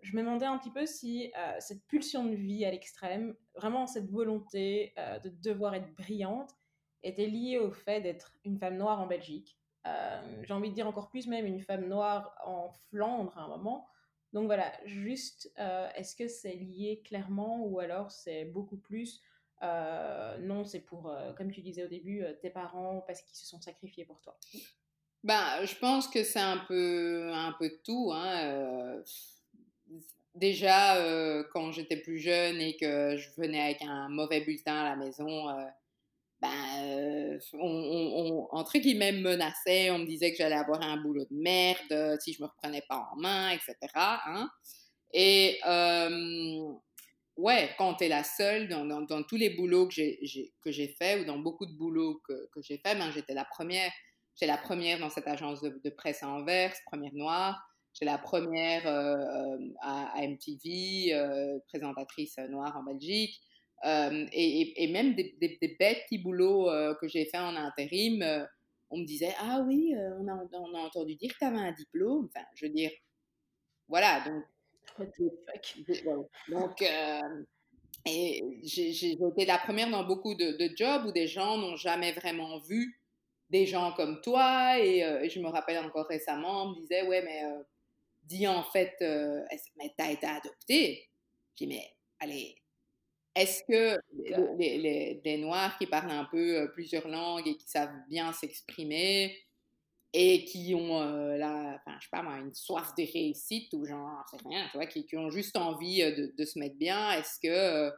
je 0.03 0.17
me 0.17 0.23
demandais 0.23 0.47
un 0.47 0.59
petit 0.59 0.71
peu 0.71 0.87
si 0.87 1.33
euh, 1.37 1.57
cette 1.59 1.85
pulsion 1.87 2.25
de 2.25 2.35
vie 2.35 2.65
à 2.65 2.71
l'extrême, 2.71 3.35
vraiment 3.55 3.87
cette 3.87 4.11
volonté 4.11 4.93
euh, 4.99 5.19
de 5.19 5.29
devoir 5.29 5.75
être 5.75 5.93
brillante, 5.95 6.51
était 7.03 7.27
liée 7.27 7.59
au 7.59 7.71
fait 7.71 8.01
d'être 8.01 8.33
une 8.45 8.59
femme 8.59 8.77
noire 8.77 9.01
en 9.01 9.07
Belgique. 9.07 9.57
Euh, 9.87 10.43
J'ai 10.43 10.53
envie 10.53 10.71
de 10.71 10.75
dire 10.75 10.87
encore 10.87 11.09
plus 11.09 11.27
même 11.27 11.47
une 11.47 11.61
femme 11.61 11.89
noire 11.89 12.37
en 12.45 12.71
Flandre 12.91 13.37
à 13.37 13.43
un 13.43 13.49
moment. 13.49 13.89
Donc 14.33 14.47
voilà, 14.47 14.71
juste, 14.85 15.51
est-ce 15.57 16.15
que 16.15 16.29
c'est 16.29 16.55
lié 16.55 17.01
clairement 17.03 17.65
ou 17.65 17.79
alors 17.79 18.11
c'est 18.11 18.45
beaucoup 18.45 18.77
plus 18.77 19.23
non, 19.63 20.65
c'est 20.65 20.81
pour, 20.81 21.11
comme 21.39 21.51
tu 21.51 21.63
disais 21.63 21.83
au 21.83 21.89
début, 21.89 22.23
tes 22.43 22.51
parents 22.51 23.03
parce 23.07 23.23
qu'ils 23.23 23.39
se 23.39 23.47
sont 23.47 23.61
sacrifiés 23.63 24.05
pour 24.05 24.21
toi? 24.21 24.39
Ben, 25.25 25.65
je 25.65 25.75
pense 25.77 26.09
que 26.09 26.25
c'est 26.25 26.41
un 26.41 26.59
peu, 26.59 27.33
un 27.33 27.53
peu 27.59 27.71
de 27.71 27.81
tout. 27.83 28.11
Hein. 28.13 29.03
Déjà, 30.35 30.97
euh, 30.97 31.45
quand 31.53 31.73
j'étais 31.73 31.97
plus 31.97 32.19
jeune 32.19 32.61
et 32.61 32.77
que 32.77 33.17
je 33.17 33.29
venais 33.37 33.61
avec 33.61 33.83
un 33.83 34.09
mauvais 34.09 34.41
bulletin 34.41 34.75
à 34.77 34.85
la 34.91 34.97
maison, 34.97 35.49
euh, 35.49 35.65
ben, 36.41 36.51
euh, 36.85 37.39
on, 37.55 37.59
on- 37.61 38.33
on- 38.33 38.49
entre 38.53 38.79
guillemets, 38.79 39.13
me 39.13 39.23
menaçait. 39.23 39.91
On 39.91 39.99
me 40.01 40.07
disait 40.07 40.31
que 40.33 40.39
j'allais 40.39 40.55
avoir 40.57 40.83
un 40.83 40.97
boulot 40.99 41.25
de 41.31 41.37
merde 41.37 42.19
si 42.21 42.33
je 42.35 42.43
me 42.43 42.49
reprenais 42.49 42.83
pas 42.89 43.09
en 43.13 43.17
main, 43.21 43.51
etc. 43.51 44.21
Hein. 44.27 44.49
Et 45.13 45.59
euh, 45.67 46.73
ouais, 47.37 47.71
quand 47.79 47.95
tu 47.95 48.05
es 48.05 48.09
la 48.09 48.25
seule, 48.25 48.69
dans, 48.69 49.23
tous 49.25 49.37
les 49.37 49.51
boulots 49.51 49.89
que 49.89 49.95
j'ai, 49.95 50.89
fait, 50.99 51.21
ou 51.21 51.25
dans 51.25 51.39
beaucoup 51.39 51.67
de 51.67 51.73
boulots 51.77 52.21
que, 52.29 52.49
j'ai 52.63 52.79
fait, 52.79 52.95
ben, 52.97 53.11
j'étais 53.13 53.35
la 53.35 53.45
première. 53.45 53.93
J'étais 54.35 54.53
la 54.53 54.59
première 54.59 55.01
dans 55.01 55.11
cette 55.11 55.27
agence 55.27 55.61
de 55.63 55.91
presse 55.91 56.23
à 56.23 56.29
Anvers, 56.29 56.73
première 56.87 57.15
noire. 57.15 57.61
J'étais 57.93 58.05
la 58.07 58.19
première 58.19 58.87
à, 59.81 60.15
MTV, 60.21 61.61
présentatrice 61.67 62.39
noire 62.49 62.77
en 62.77 62.85
Belgique. 62.85 63.41
Et, 63.85 64.85
et, 64.85 64.93
même 64.93 65.15
des, 65.15 65.37
des, 65.41 65.59
des, 65.61 65.77
bêtes 65.79 66.05
petits 66.05 66.19
boulots 66.19 66.69
que 67.01 67.09
j'ai 67.09 67.25
fait 67.25 67.39
en 67.39 67.57
intérim, 67.57 68.23
on 68.91 68.99
me 68.99 69.05
disait 69.05 69.35
Ah 69.41 69.65
oui, 69.67 69.95
on 70.21 70.29
a, 70.29 70.49
on, 70.53 70.75
a, 70.75 70.79
entendu 70.81 71.17
dire 71.17 71.33
que 71.33 71.39
tu 71.39 71.45
avais 71.45 71.59
un 71.59 71.73
diplôme. 71.73 72.29
Enfin, 72.35 72.45
je 72.55 72.67
veux 72.67 72.73
dire, 72.73 72.91
voilà. 73.89 74.25
Donc, 74.27 74.45
donc 76.49 76.83
et 78.07 78.43
j'ai 78.63 79.13
été 79.13 79.45
la 79.45 79.59
première 79.59 79.91
dans 79.91 80.05
beaucoup 80.05 80.35
de, 80.35 80.57
de 80.57 80.77
jobs 80.77 81.07
où 81.07 81.13
des 81.13 81.27
gens 81.27 81.59
n'ont 81.59 81.77
jamais 81.77 82.13
vraiment 82.13 82.59
vu 82.61 83.01
des 83.51 83.67
gens 83.67 83.93
comme 83.93 84.21
toi. 84.23 84.79
Et, 84.79 85.29
je 85.29 85.41
me 85.41 85.49
rappelle 85.49 85.79
encore 85.79 86.07
récemment, 86.07 86.65
on 86.65 86.69
me 86.71 86.81
disait, 86.81 87.07
ouais, 87.07 87.23
mais 87.23 87.43
dis 88.29 88.47
en 88.47 88.63
fait, 88.63 88.95
mais 89.77 89.93
t'as 89.97 90.11
été 90.11 90.27
adopté. 90.27 91.09
J'ai 91.57 91.67
dit, 91.67 91.75
mais 91.75 91.85
allez, 92.21 92.57
est-ce 93.35 93.63
que 93.65 94.01
les, 94.59 94.79
les, 94.79 95.21
les, 95.25 95.39
Noirs 95.39 95.77
qui 95.79 95.87
parlent 95.87 96.11
un 96.11 96.25
peu 96.25 96.71
plusieurs 96.73 97.09
langues 97.09 97.47
et 97.47 97.57
qui 97.57 97.69
savent 97.69 97.95
bien 98.09 98.33
s'exprimer 98.33 99.37
et 100.13 100.45
qui 100.45 100.75
ont 100.75 101.01
la, 101.37 101.81
enfin, 101.81 101.97
je 101.99 102.05
sais 102.05 102.11
pas 102.11 102.23
moi, 102.23 102.39
une 102.39 102.55
soif 102.55 102.95
de 102.97 103.05
réussite 103.13 103.73
ou 103.75 103.85
genre, 103.85 104.25
c'est 104.31 104.41
rien, 104.49 104.67
tu 104.71 104.79
vois, 104.79 104.87
qui, 104.87 105.07
qui, 105.07 105.17
ont 105.17 105.31
juste 105.31 105.57
envie 105.57 106.01
de, 106.01 106.33
de 106.37 106.45
se 106.45 106.59
mettre 106.59 106.77
bien, 106.77 107.13
est-ce 107.13 107.39
que 107.41 107.93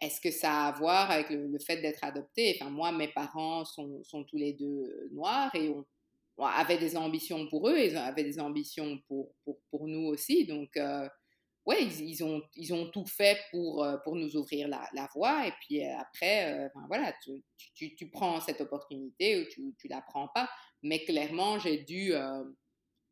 est-ce 0.00 0.20
que 0.20 0.30
ça 0.30 0.64
a 0.64 0.68
à 0.68 0.72
voir 0.72 1.10
avec 1.10 1.30
le, 1.30 1.58
fait 1.58 1.76
d'être 1.82 2.02
adopté 2.02 2.56
Enfin, 2.58 2.70
moi, 2.70 2.90
mes 2.90 3.08
parents 3.08 3.64
sont, 3.64 4.02
sont 4.02 4.24
tous 4.24 4.38
les 4.38 4.54
deux 4.54 5.10
noirs 5.12 5.54
et 5.54 5.68
on, 5.68 5.84
avait 6.46 6.78
des 6.78 6.96
ambitions 6.96 7.46
pour 7.48 7.68
eux, 7.68 7.78
ils 7.78 7.96
avaient 7.96 8.24
des 8.24 8.40
ambitions 8.40 8.98
pour, 9.08 9.34
pour, 9.44 9.58
pour 9.70 9.88
nous 9.88 10.06
aussi. 10.06 10.46
Donc, 10.46 10.76
euh, 10.76 11.08
ouais, 11.66 11.84
ils, 11.84 12.22
ont, 12.24 12.42
ils 12.54 12.72
ont 12.72 12.90
tout 12.90 13.06
fait 13.06 13.38
pour, 13.50 13.84
euh, 13.84 13.96
pour 14.04 14.16
nous 14.16 14.36
ouvrir 14.36 14.68
la, 14.68 15.08
voie. 15.14 15.46
Et 15.46 15.52
puis 15.60 15.84
euh, 15.84 15.98
après, 15.98 16.70
voilà, 16.88 17.12
tu, 17.22 17.42
tu, 17.74 17.94
tu, 17.94 18.10
prends 18.10 18.40
cette 18.40 18.60
opportunité 18.60 19.40
ou 19.40 19.44
tu 19.50 19.62
ne 19.62 19.90
la 19.90 20.02
prends 20.02 20.28
pas. 20.34 20.48
Mais 20.82 21.04
clairement, 21.04 21.58
j'ai 21.58 21.78
dû, 21.78 22.12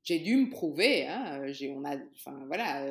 j'ai 0.03 0.19
dû 0.21 0.37
me 0.37 0.51
prouver. 0.51 1.07
Hein, 1.07 1.43
on 1.71 1.85
a, 1.85 1.97
enfin, 2.15 2.45
voilà 2.47 2.87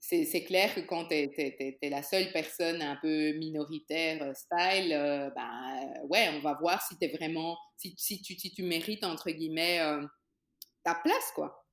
c'est 0.00 0.44
clair 0.44 0.74
que 0.74 0.80
quand 0.80 1.06
tu 1.06 1.14
es, 1.14 1.78
la 1.82 2.02
seule 2.02 2.30
personne 2.32 2.82
un 2.82 2.96
peu 2.96 3.32
minoritaire 3.34 4.22
euh, 4.22 4.32
style, 4.34 4.92
euh, 4.92 5.30
ben 5.34 6.02
ouais, 6.08 6.28
on 6.34 6.40
va 6.40 6.54
voir 6.54 6.80
si 6.82 6.96
tu 6.98 7.08
vraiment, 7.08 7.56
si, 7.76 7.94
si, 7.96 8.22
tu, 8.22 8.34
si 8.34 8.52
tu 8.52 8.62
mérites, 8.62 9.04
entre 9.04 9.30
guillemets, 9.30 9.80
euh, 9.80 10.04
ta 10.84 10.94
place, 10.94 11.32
quoi. 11.34 11.64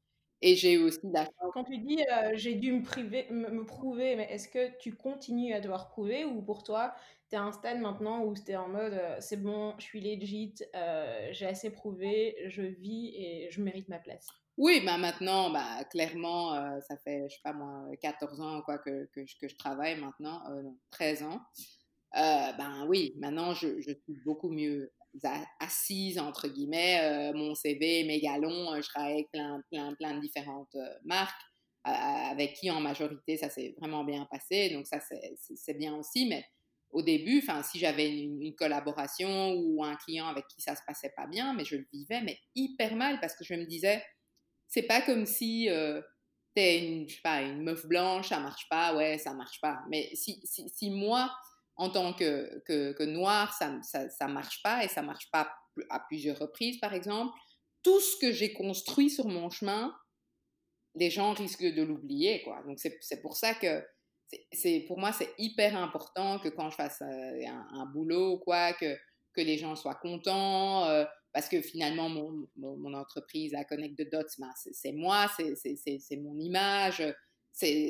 Et 0.42 0.56
j'ai 0.56 0.78
aussi 0.78 1.00
la 1.04 1.28
Quand 1.54 1.64
tu 1.64 1.78
dis 1.78 2.00
j'ai 2.34 2.56
dû 2.56 2.74
me, 2.74 2.84
priver, 2.84 3.26
me, 3.32 3.64
prouver, 3.66 4.16
mais 4.16 4.28
est-ce 4.32 4.50
que 4.50 4.78
tu 4.80 4.96
continues 4.96 5.54
à 5.54 5.62
devoir 5.62 5.88
prouver 5.88 6.26
ou 6.26 6.42
pour 6.42 6.64
toi, 6.64 6.94
tu 7.30 7.36
es 7.36 7.40
à 7.40 7.44
un 7.44 7.52
stade 7.54 7.80
maintenant 7.80 8.24
où 8.24 8.36
tu 8.36 8.52
es 8.52 8.56
en 8.58 8.68
mode 8.68 9.02
c'est 9.20 9.42
bon, 9.42 9.74
je 9.80 9.84
suis 9.84 10.02
legit, 10.02 10.54
j'ai 11.32 11.46
assez 11.48 11.72
prouvé, 11.72 12.36
je 12.48 12.64
vis 12.64 13.14
et 13.16 13.48
je 13.50 13.62
mérite 13.62 13.88
ma 13.88 13.98
place? 13.98 14.28
Oui, 14.58 14.82
bah 14.86 14.98
maintenant, 14.98 15.50
bah, 15.50 15.84
clairement, 15.92 16.54
euh, 16.54 16.80
ça 16.88 16.96
fait, 16.98 17.28
je 17.30 17.36
sais 17.36 17.42
pas 17.44 17.54
moi, 17.54 17.86
14 18.02 18.40
ans 18.42 18.62
quoi, 18.62 18.78
que, 18.78 19.06
que, 19.14 19.22
que 19.40 19.48
je 19.48 19.56
travaille 19.58 20.00
maintenant, 20.00 20.42
euh, 20.50 20.64
13 20.92 21.24
ans. 21.24 21.42
Euh, 22.16 22.52
ben 22.54 22.86
oui, 22.88 23.14
maintenant, 23.18 23.54
je, 23.54 23.82
je, 23.82 23.92
suis 23.92 24.16
beaucoup 24.26 24.50
mieux 24.50 24.94
assise, 25.60 26.18
entre 26.20 26.48
guillemets. 26.48 27.02
Euh, 27.04 27.34
mon 27.34 27.56
CV, 27.56 28.06
mes 28.06 28.22
galons, 28.22 28.74
euh, 28.74 28.82
je 28.82 28.88
travaille 28.88 29.14
avec 29.14 29.32
plein, 29.32 29.62
plein, 29.70 29.94
plein 29.96 30.16
de 30.16 30.22
différentes 30.22 30.76
marques, 31.04 31.42
avec 31.84 32.54
qui 32.54 32.72
en 32.72 32.80
majorité, 32.80 33.38
ça 33.38 33.50
s'est 33.50 33.76
vraiment 33.78 34.06
bien 34.06 34.26
passé. 34.32 34.70
Donc 34.70 34.88
ça, 34.88 35.00
c'est 35.02 35.78
bien 35.78 35.96
aussi. 35.96 36.28
Mais 36.28 36.46
au 36.92 37.02
début, 37.02 37.40
enfin, 37.40 37.62
si 37.64 37.80
j'avais 37.80 38.10
une, 38.10 38.42
une, 38.42 38.56
collaboration 38.56 39.54
ou 39.54 39.84
un 39.84 39.96
client 39.98 40.28
avec 40.28 40.48
qui 40.48 40.62
ça 40.62 40.76
se 40.76 40.82
passait 40.88 41.12
pas 41.18 41.28
bien, 41.28 41.54
mais 41.54 41.66
je 41.66 41.76
le 41.76 41.86
vivais, 41.92 42.22
mais 42.22 42.40
hyper 42.56 42.96
mal 42.96 43.20
parce 43.20 43.36
que 43.36 43.44
je 43.44 43.54
me 43.56 43.66
disais 43.66 44.02
c'est 44.76 44.84
pas 44.84 45.00
comme 45.00 45.26
si 45.26 45.70
euh, 45.70 46.02
t'es 46.54 46.86
une, 46.86 47.08
je 47.08 47.16
sais 47.16 47.22
pas, 47.22 47.42
une 47.42 47.64
meuf 47.64 47.86
blanche, 47.86 48.28
ça 48.28 48.42
marche 48.42 48.68
pas, 48.70 48.94
ouais, 48.94 49.18
ça 49.18 49.34
marche 49.34 49.62
pas. 49.62 49.80
Mais 49.90 50.12
si, 50.16 50.90
moi, 50.92 51.34
en 51.78 51.90
tant 51.90 52.14
que, 52.14 52.62
que, 52.66 52.92
que 52.92 53.06
ça, 53.54 54.10
ça, 54.10 54.28
marche 54.28 54.62
pas 54.64 54.84
et 54.84 54.90
ça 54.90 55.02
marche 55.02 55.32
pas 55.32 55.50
à 55.90 56.02
plusieurs 56.02 56.38
reprises, 56.38 56.78
par 56.82 56.94
exemple, 56.94 57.34
tout 57.84 58.02
ce 58.02 58.18
que 58.20 58.34
j'ai 58.34 58.52
construit 58.52 59.10
sur 59.10 59.30
mon 59.30 59.50
chemin, 59.50 59.96
les 60.96 61.10
gens 61.10 61.32
risquent 61.32 61.74
de 61.74 61.82
l'oublier, 61.82 62.44
quoi. 62.44 62.62
Donc, 62.68 62.78
c'est 62.78 63.22
pour 63.22 63.38
ça 63.38 63.54
que, 63.54 63.82
c'est 64.52 64.84
pour 64.90 65.00
moi, 65.00 65.14
c'est 65.14 65.34
hyper 65.38 65.78
important 65.78 66.40
que 66.40 66.50
quand 66.50 66.70
je 66.70 66.76
fasse 66.76 67.02
euh, 67.02 67.48
un, 67.48 67.68
un, 67.80 67.86
boulot, 67.86 68.40
quoi, 68.40 68.74
que, 68.74 68.98
que 69.34 69.42
les 69.42 69.58
gens 69.58 69.78
soient 69.78 69.96
contents, 69.96 70.84
euh, 70.90 71.06
parce 71.36 71.50
que 71.50 71.62
finalement, 71.62 72.08
mon, 72.56 72.94
entreprise, 72.94 73.52
la 73.52 73.66
Connect 73.66 73.98
de 73.98 74.06
Dots, 74.06 74.24
ben, 74.40 74.50
c'est 74.56 74.94
moi, 74.94 75.28
c'est 75.36 76.16
mon 76.16 76.40
image. 76.40 77.04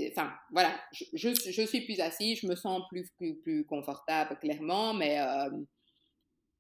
Enfin, 0.10 0.34
voilà, 0.52 0.75
je, 0.92 1.66
suis 1.68 1.82
plus 1.82 2.00
assise, 2.00 2.40
je 2.42 2.48
me 2.48 2.56
sens 2.56 2.82
plus, 2.90 3.66
confortable, 3.68 4.40
clairement, 4.40 4.96
mais 4.96 5.20
euh, 5.20 5.52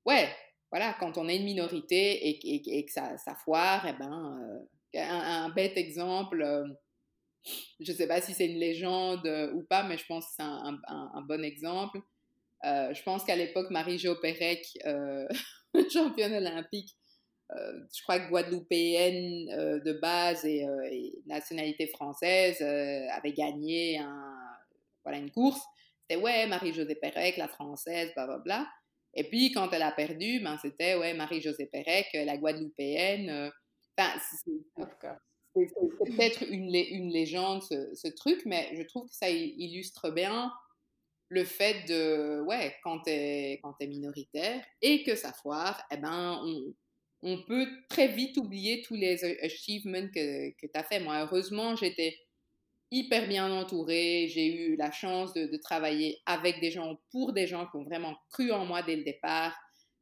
ouais, 0.05 0.29
voilà, 0.69 0.95
quand 0.99 1.17
on 1.17 1.27
est 1.27 1.37
une 1.37 1.45
minorité 1.45 2.29
et, 2.29 2.85
que 2.85 2.91
ça, 2.91 3.17
ça, 3.17 3.33
foire, 3.33 3.87
eh 3.89 3.93
ben, 3.93 4.67
euh, 4.93 5.01
un, 5.01 5.49
bête 5.49 5.77
exemple, 5.77 6.43
euh, 6.43 6.67
je 7.79 7.91
ne 7.91 7.97
sais 7.97 8.07
pas 8.07 8.21
si 8.21 8.35
c'est 8.35 8.45
une 8.45 8.59
légende 8.59 9.25
ou 9.55 9.63
pas, 9.63 9.81
mais 9.81 9.97
je 9.97 10.05
pense 10.05 10.27
que 10.27 10.33
c'est 10.35 10.43
un, 10.43 10.79
un, 10.87 11.21
bon 11.21 11.43
exemple. 11.43 11.99
je 12.63 13.01
pense 13.01 13.23
qu'à 13.23 13.35
l'époque, 13.35 13.71
Marie-Jo 13.71 14.17
Pérec, 14.21 14.67
championne 15.89 16.33
olympique, 16.33 16.95
euh, 17.51 17.79
je 17.95 18.01
crois 18.01 18.19
que 18.19 18.29
Guadeloupéenne 18.29 19.49
euh, 19.51 19.79
de 19.79 19.93
base 19.93 20.45
et, 20.45 20.65
euh, 20.65 20.89
nationalité 21.27 21.87
française 21.87 22.61
avait 22.61 23.33
gagné 23.33 23.99
un, 23.99 24.33
voilà, 25.03 25.19
une 25.19 25.31
course. 25.31 25.61
C'était 26.01 26.21
ouais, 26.21 26.47
Marie-Josée 26.47 26.95
Pérec, 26.95 27.37
la 27.37 27.47
française, 27.47 28.11
bla 28.15 28.25
bla 28.25 28.39
bla. 28.39 28.67
Et 29.13 29.23
puis 29.29 29.51
quand 29.51 29.71
elle 29.71 29.83
a 29.83 29.91
perdu, 29.91 30.39
ben, 30.39 30.57
c'était 30.61 30.95
ouais, 30.95 31.13
Marie-Josée 31.13 31.67
Pérec, 31.67 32.07
la 32.13 32.37
Guadeloupéenne. 32.37 33.51
Enfin, 33.97 34.19
c'est 34.19 35.55
peut-être 35.55 36.43
une, 36.49 36.73
une, 36.73 37.11
légende 37.11 37.63
ce, 37.63 37.93
ce, 37.95 38.09
truc, 38.09 38.41
mais 38.45 38.75
je 38.75 38.83
trouve 38.83 39.07
que 39.07 39.15
ça 39.15 39.29
illustre 39.29 40.09
bien 40.09 40.51
le 41.29 41.43
fait 41.43 41.87
de, 41.87 42.41
ouais, 42.41 42.75
quand 42.83 43.01
tu 43.01 43.09
es, 43.09 43.59
quand 43.63 43.75
es 43.79 43.87
minoritaire 43.87 44.63
et 44.81 45.03
que 45.03 45.15
ça 45.15 45.33
foire, 45.33 45.81
eh 45.91 45.97
ben, 45.97 46.39
on, 46.43 46.73
on 47.23 47.43
peut 47.43 47.67
très 47.89 48.07
vite 48.07 48.37
oublier 48.37 48.83
tous 48.83 48.95
les 48.95 49.23
achievements 49.43 50.07
que, 50.13 50.51
que 50.51 50.67
tu 50.67 50.87
fait. 50.87 50.99
Moi, 50.99 51.21
heureusement, 51.21 51.75
j'étais 51.75 52.15
hyper 52.91 53.27
bien 53.27 53.51
entourée. 53.51 54.27
J'ai 54.29 54.53
eu 54.53 54.75
la 54.75 54.91
chance 54.91 55.33
de, 55.33 55.57
travailler 55.57 56.21
avec 56.25 56.59
des 56.59 56.71
gens, 56.71 56.97
pour 57.11 57.33
des 57.33 57.47
gens 57.47 57.65
qui 57.67 57.77
ont 57.77 57.83
vraiment 57.83 58.15
cru 58.31 58.51
en 58.51 58.65
moi 58.65 58.83
dès 58.83 58.95
le 58.95 59.03
départ, 59.03 59.55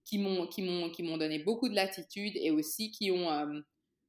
qui 0.06 0.18
m'ont, 0.18 0.48
qui 0.48 0.62
m'ont, 0.63 1.18
donné 1.18 1.39
beaucoup 1.39 1.70
de 1.70 1.75
latitude 1.75 2.34
et 2.36 2.51
aussi 2.51 2.92
qui 2.92 3.10
ont 3.10 3.32
euh, 3.32 3.62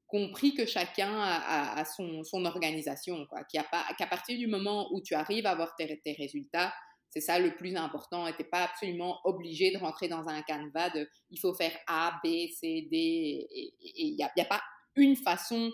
compris 0.09 0.55
que 0.55 0.67
chacun 0.67 1.13
a, 1.17 1.85
son, 1.85 2.25
son, 2.25 2.45
organisation, 2.45 3.27
quoi. 3.27 3.45
Qu'à, 3.45 3.65
qu'à 3.97 4.07
partir 4.07 4.37
du 4.37 4.49
moment 4.49 4.93
où 4.93 5.01
tu 5.01 5.15
arrives 5.15 5.47
à 5.47 5.53
avoir 5.53 5.77
tes, 5.77 6.01
tes 6.01 6.13
résultats, 6.13 6.75
c'est 7.15 7.21
ça 7.21 7.39
le 7.39 7.55
plus 7.55 7.77
important. 7.77 8.27
Tu 8.33 8.43
n'es 8.43 8.49
pas 8.49 8.65
absolument 8.65 9.21
obligé 9.23 9.71
de 9.71 9.79
rentrer 9.79 10.09
dans 10.09 10.27
un 10.27 10.43
canevas 10.43 10.91
de 10.91 11.09
il 11.31 11.39
faut 11.39 11.55
faire 11.55 11.73
A, 11.87 12.19
B, 12.25 12.49
C, 12.51 12.89
D. 12.91 13.47
Et 13.53 13.73
il 13.81 14.17
n'y 14.17 14.25
a, 14.25 14.33
a, 14.37 14.45
pas 14.45 14.61
une 14.97 15.15
façon 15.15 15.71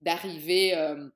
d'arriver 0.00 0.74
euh, 0.74 1.06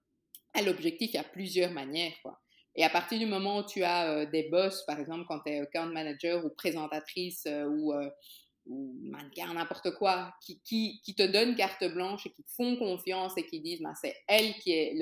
à 0.53 0.61
l'objectif. 0.61 1.13
Il 1.15 1.17
y 1.17 1.21
a 1.21 1.25
plusieurs 1.25 1.71
manières. 1.71 2.13
Quoi. 2.23 2.39
Et 2.75 2.85
à 2.85 2.91
partir 2.91 3.19
du 3.19 3.25
moment 3.25 3.61
où 3.61 3.67
tu 3.67 3.83
as 3.83 4.13
euh, 4.13 4.27
des 4.27 4.51
boss, 4.51 4.85
par 4.85 5.01
exemple, 5.01 5.25
quand 5.27 5.41
tu 5.41 5.53
es 5.53 5.61
account 5.61 5.87
manager 5.87 6.45
ou 6.45 6.51
présentatrice 6.51 7.45
euh, 7.47 7.65
ou, 7.65 7.95
mannequin, 8.67 9.55
n'importe 9.55 9.97
quoi, 9.97 10.35
qui, 10.45 10.61
qui, 10.63 11.15
te 11.17 11.23
donnent 11.23 11.57
carte 11.57 11.85
blanche 11.95 12.27
et 12.27 12.31
qui 12.31 12.45
te 12.45 12.51
font 12.55 12.77
confiance 12.77 13.33
et 13.39 13.47
qui 13.47 13.61
disent 13.61 13.81
ben, 13.81 13.95
c'est 13.95 14.15
elle 14.29 14.53
qui 14.57 14.73
est 14.73 14.99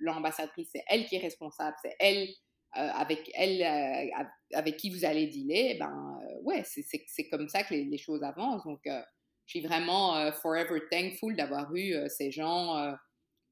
l'ambassadrice, 0.00 0.68
c'est 0.72 0.84
elle 0.88 1.06
qui 1.06 1.14
est 1.14 1.20
responsable, 1.20 1.76
c'est 1.80 1.94
elle 2.00 2.28
avec 2.72 3.30
elle, 3.34 3.62
euh, 3.62 4.24
avec 4.54 4.76
qui 4.76 4.90
vous 4.90 5.04
allez 5.04 5.26
dealer, 5.26 5.76
ben 5.78 6.20
euh, 6.22 6.42
ouais, 6.42 6.62
c'est 6.64 7.28
comme 7.28 7.48
ça 7.48 7.64
que 7.64 7.74
les, 7.74 7.98
choses 7.98 8.22
avancent. 8.22 8.64
Donc, 8.64 8.80
je 8.84 9.58
suis 9.58 9.60
vraiment 9.60 10.30
forever 10.32 10.80
thankful 10.90 11.34
d'avoir 11.34 11.74
eu 11.74 11.94
ces 12.08 12.30
gens 12.30 12.94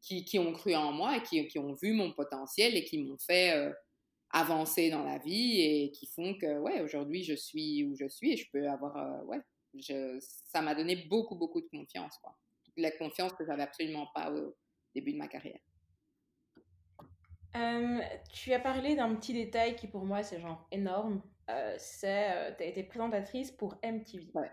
qui, 0.00 0.24
qui, 0.24 0.38
ont 0.38 0.52
cru 0.52 0.74
en 0.74 0.92
moi 0.92 1.16
et 1.16 1.22
qui, 1.22 1.46
qui, 1.48 1.58
ont 1.58 1.74
vu 1.74 1.92
mon 1.92 2.12
potentiel 2.12 2.76
et 2.76 2.84
qui 2.84 3.02
m'ont 3.02 3.18
fait 3.18 3.72
avancer 4.30 4.90
dans 4.90 5.02
la 5.02 5.18
vie 5.18 5.60
et 5.60 5.90
qui 5.90 6.06
font 6.06 6.34
que, 6.34 6.58
ouais, 6.58 6.80
aujourd'hui, 6.82 7.24
je 7.24 7.34
suis 7.34 7.84
où 7.84 7.96
je 7.96 8.08
suis 8.08 8.32
et 8.32 8.36
je 8.36 8.48
peux 8.52 8.68
avoir, 8.68 9.26
ouais, 9.26 9.40
ça 10.20 10.62
m'a 10.62 10.74
donné 10.74 10.96
beaucoup, 11.08 11.34
beaucoup 11.34 11.60
de 11.60 11.68
confiance, 11.68 12.16
quoi. 12.22 12.36
La 12.76 12.92
confiance 12.92 13.32
que 13.32 13.44
j'avais 13.44 13.64
absolument 13.64 14.06
pas 14.14 14.32
début 14.94 15.12
de 15.12 15.18
ma 15.18 15.26
carrière. 15.26 15.58
Euh, 17.56 18.00
tu 18.32 18.52
as 18.52 18.60
parlé 18.60 18.94
d'un 18.94 19.14
petit 19.14 19.32
détail 19.32 19.74
qui 19.76 19.86
pour 19.86 20.04
moi 20.04 20.22
c'est 20.22 20.40
genre 20.40 20.66
énorme. 20.70 21.22
Euh, 21.50 21.74
c'est, 21.78 22.56
tu 22.56 22.62
as 22.62 22.66
été 22.66 22.82
présentatrice 22.82 23.50
pour 23.50 23.78
MTV. 23.82 24.30
Ouais. 24.34 24.50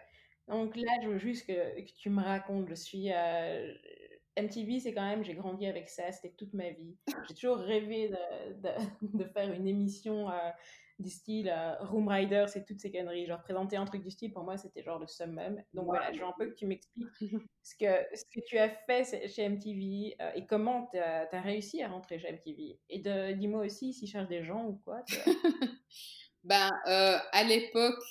Donc 0.48 0.76
là, 0.76 0.92
je 1.04 1.10
veux 1.10 1.18
juste 1.18 1.48
que, 1.48 1.82
que 1.82 1.92
tu 1.92 2.10
me 2.10 2.22
racontes. 2.22 2.70
Je 2.70 2.76
suis 2.76 3.10
MTV, 4.38 4.80
c'est 4.80 4.94
quand 4.94 5.08
même, 5.08 5.24
j'ai 5.24 5.34
grandi 5.34 5.66
avec 5.66 5.90
ça, 5.90 6.12
c'était 6.12 6.36
toute 6.36 6.54
ma 6.54 6.70
vie. 6.70 6.96
J'ai 7.28 7.34
toujours 7.34 7.58
rêvé 7.58 8.10
de, 8.10 8.54
de, 8.62 8.70
de 9.18 9.24
faire 9.26 9.52
une 9.52 9.68
émission 9.68 10.30
du 11.00 11.10
style 11.10 11.50
euh, 11.50 11.76
Room 11.82 12.08
Rider, 12.08 12.46
c'est 12.48 12.66
toutes 12.66 12.80
ces 12.80 12.92
conneries. 12.92 13.26
Genre, 13.26 13.42
présenter 13.42 13.76
un 13.76 13.86
truc 13.86 14.04
du 14.04 14.12
style, 14.12 14.32
pour 14.32 14.44
moi, 14.44 14.58
c'était 14.58 14.84
genre 14.84 15.00
le 15.00 15.08
summum. 15.08 15.62
Donc 15.74 15.86
voilà, 15.86 16.12
je 16.14 16.20
veux 16.20 16.26
un 16.26 16.34
peu 16.38 16.48
que 16.48 16.56
tu 16.56 16.66
m'expliques 16.66 17.08
ce 17.64 17.76
que, 17.78 18.16
ce 18.16 18.24
que 18.34 18.46
tu 18.46 18.58
as 18.58 18.70
fait 18.70 19.28
chez 19.28 19.50
MTV 19.50 20.16
euh, 20.22 20.32
et 20.36 20.46
comment 20.46 20.88
tu 20.92 20.98
as, 20.98 21.28
réussi 21.42 21.82
à 21.82 21.90
rentrer 21.90 22.20
chez 22.20 22.32
MTV. 22.32 22.80
Et 22.90 23.00
dis-moi 23.36 23.66
aussi 23.66 23.94
s'ils 23.94 24.08
cherchent 24.08 24.30
des 24.30 24.46
gens 24.46 24.66
ou 24.66 24.82
quoi. 24.86 25.04
ben, 26.44 26.70
euh, 26.88 27.18
à 27.32 27.44
l'époque, 27.44 28.04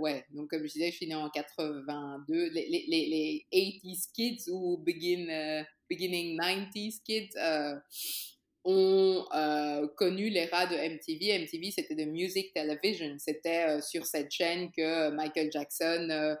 ouais, 0.00 0.24
donc 0.30 0.48
comme 0.48 0.66
je 0.66 0.72
disais, 0.72 0.90
je 0.90 0.96
suis 0.96 1.06
née 1.06 1.14
en 1.14 1.28
82. 1.28 2.50
Les, 2.50 2.68
les, 2.68 2.86
les, 2.88 3.46
80s 3.52 4.10
kids 4.12 4.50
ou 4.50 4.78
begin, 4.78 5.64
beginning 5.90 6.38
90s 6.40 7.02
kids 7.02 7.34
ont 8.64 9.26
euh, 9.34 9.86
connu 9.96 10.30
l'ère 10.30 10.68
de 10.68 10.74
MTV. 10.74 11.38
MTV, 11.38 11.70
c'était 11.70 11.94
de 11.94 12.04
Music 12.04 12.52
Television. 12.54 13.14
C'était 13.18 13.68
euh, 13.68 13.80
sur 13.80 14.06
cette 14.06 14.30
chaîne 14.30 14.70
que 14.72 15.10
Michael 15.10 15.50
Jackson 15.52 16.36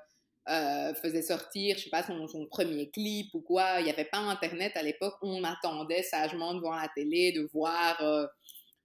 euh, 0.48 0.94
faisait 0.94 1.22
sortir, 1.22 1.76
je 1.76 1.84
sais 1.84 1.90
pas, 1.90 2.02
son, 2.02 2.46
premier 2.50 2.90
clip 2.90 3.34
ou 3.34 3.40
quoi. 3.40 3.80
Il 3.80 3.84
n'y 3.84 3.90
avait 3.90 4.06
pas 4.06 4.18
Internet 4.18 4.72
à 4.76 4.82
l'époque. 4.82 5.14
On 5.22 5.44
attendait 5.44 6.02
sagement 6.02 6.54
devant 6.54 6.74
la 6.74 6.88
télé 6.94 7.32
de 7.32 7.48
voir 7.52 7.98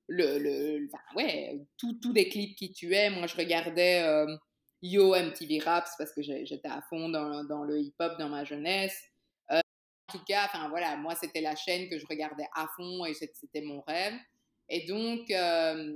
le, 0.08 0.38
le 0.40 0.88
enfin, 0.88 1.58
tous 1.78 2.14
les 2.14 2.28
clips 2.30 2.58
qui 2.58 2.72
tuaient. 2.74 3.10
Moi, 3.10 3.28
je 3.28 3.36
regardais 3.36 4.04
Yo 4.82 5.16
MTV 5.16 5.60
Raps 5.60 5.92
parce 5.98 6.14
que 6.14 6.22
j'étais 6.22 6.68
à 6.68 6.82
fond 6.90 7.10
dans, 7.10 7.64
le 7.64 7.80
hip-hop 7.80 8.18
dans 8.18 8.30
ma 8.30 8.44
jeunesse 8.44 8.98
tout 10.10 10.24
cas, 10.26 10.46
enfin 10.46 10.70
voilà, 10.70 10.96
moi 10.98 11.16
c'était 11.16 11.42
la 11.42 11.56
chaîne 11.56 11.90
que 11.90 11.98
je 11.98 12.06
regardais 12.08 12.48
à 12.54 12.68
fond 12.76 13.06
et 13.06 13.14
c'était 13.14 13.62
mon 13.62 13.82
rêve. 13.82 14.14
Et 14.72 14.86
donc, 14.86 15.32
euh, 15.32 15.94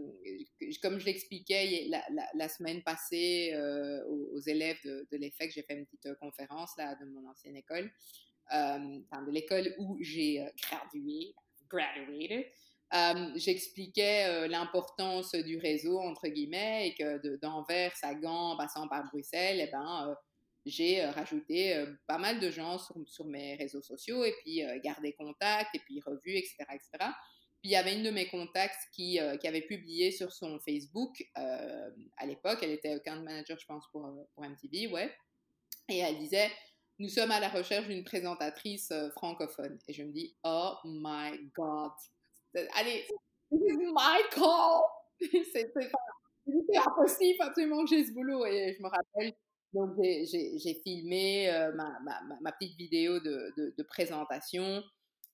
comme 0.82 1.00
je 1.00 1.06
l'expliquais 1.06 1.88
la, 2.34 2.50
semaine 2.50 2.82
passée 2.82 3.52
euh, 3.54 4.04
aux, 4.06 4.40
élèves 4.40 4.80
de, 4.84 5.18
l'EFEC, 5.18 5.52
j'ai 5.52 5.62
fait 5.62 5.76
une 5.76 5.86
petite 5.86 6.08
euh, 6.08 6.16
conférence 6.16 6.72
là 6.78 6.96
de 6.96 7.06
mon 7.06 7.30
ancienne 7.30 7.56
école, 7.56 7.92
enfin 8.50 9.22
de 9.26 9.32
l'école 9.32 9.76
où 9.78 9.98
j'ai 10.02 10.44
gradué. 10.58 11.36
J'expliquais 13.36 14.48
l'importance 14.48 15.36
du 15.36 15.58
réseau 15.58 16.00
entre 16.00 16.28
guillemets 16.28 16.88
et 16.88 16.96
que 16.96 17.38
d'Anvers 17.38 17.94
à 18.02 18.16
Gand, 18.16 18.54
en 18.54 18.58
passant 18.58 18.88
par 18.88 19.06
Bruxelles, 19.06 19.62
eh 19.68 19.72
ben 19.72 20.16
j'ai 20.66 21.06
rajouté 21.06 21.86
pas 22.08 22.18
mal 22.18 22.40
de 22.40 22.50
gens 22.50 22.78
sur, 22.78 23.26
mes 23.26 23.56
réseaux 23.56 23.82
sociaux 23.82 24.24
et 24.24 24.34
puis 24.42 24.62
gardé 24.84 25.14
contact 25.14 25.76
et 25.76 25.80
puis 25.80 26.02
revu, 26.02 26.32
etc., 26.32 26.58
etc. 26.72 27.12
Puis 27.62 27.70
il 27.70 27.72
y 27.72 27.76
avait 27.76 27.96
une 27.96 28.04
de 28.04 28.12
mes 28.12 28.28
contacts 28.28 28.80
qui, 28.92 29.20
qui 29.42 29.48
avait 29.48 29.62
publié 29.62 30.12
sur 30.12 30.32
son 30.32 30.60
Facebook 30.60 31.24
à 31.36 32.26
l'époque, 32.26 32.60
elle 32.62 32.72
était 32.72 32.94
account 32.94 33.22
manager, 33.22 33.58
je 33.60 33.66
pense, 33.66 33.86
pour, 33.92 34.10
pour 34.36 34.44
MTV, 34.44 34.88
ouais. 34.88 35.14
Et 35.90 35.98
elle 35.98 36.18
disait, 36.18 36.50
nous 37.00 37.10
sommes 37.10 37.32
à 37.32 37.40
la 37.40 37.50
recherche 37.50 37.88
d'une 37.88 38.04
présentatrice 38.04 38.94
francophone. 39.12 39.80
Et 39.88 39.94
je 39.94 40.04
me 40.04 40.12
dis, 40.12 40.36
oh 40.44 40.74
my 40.86 41.52
God. 41.56 41.92
Allez, 42.76 43.06
this 43.52 43.62
is 43.62 43.78
my 43.94 44.22
call. 44.32 44.84
c'est 45.52 45.72
impossible 46.78 47.42
absolument 47.42 47.84
que 47.84 47.90
j'ai 47.90 48.06
ce 48.06 48.12
boulot. 48.14 48.46
Et 48.46 48.76
je 48.78 48.84
me 48.84 48.90
rappelle 48.90 49.34
donc, 49.74 49.96
j'ai 50.02 50.82
filmé 50.84 51.50
euh, 51.50 51.72
ma, 51.74 52.00
ma, 52.02 52.22
ma, 52.42 52.52
petite 52.52 52.78
vidéo 52.78 53.20
de, 53.20 53.54
de, 53.76 53.84
présentation. 53.84 54.84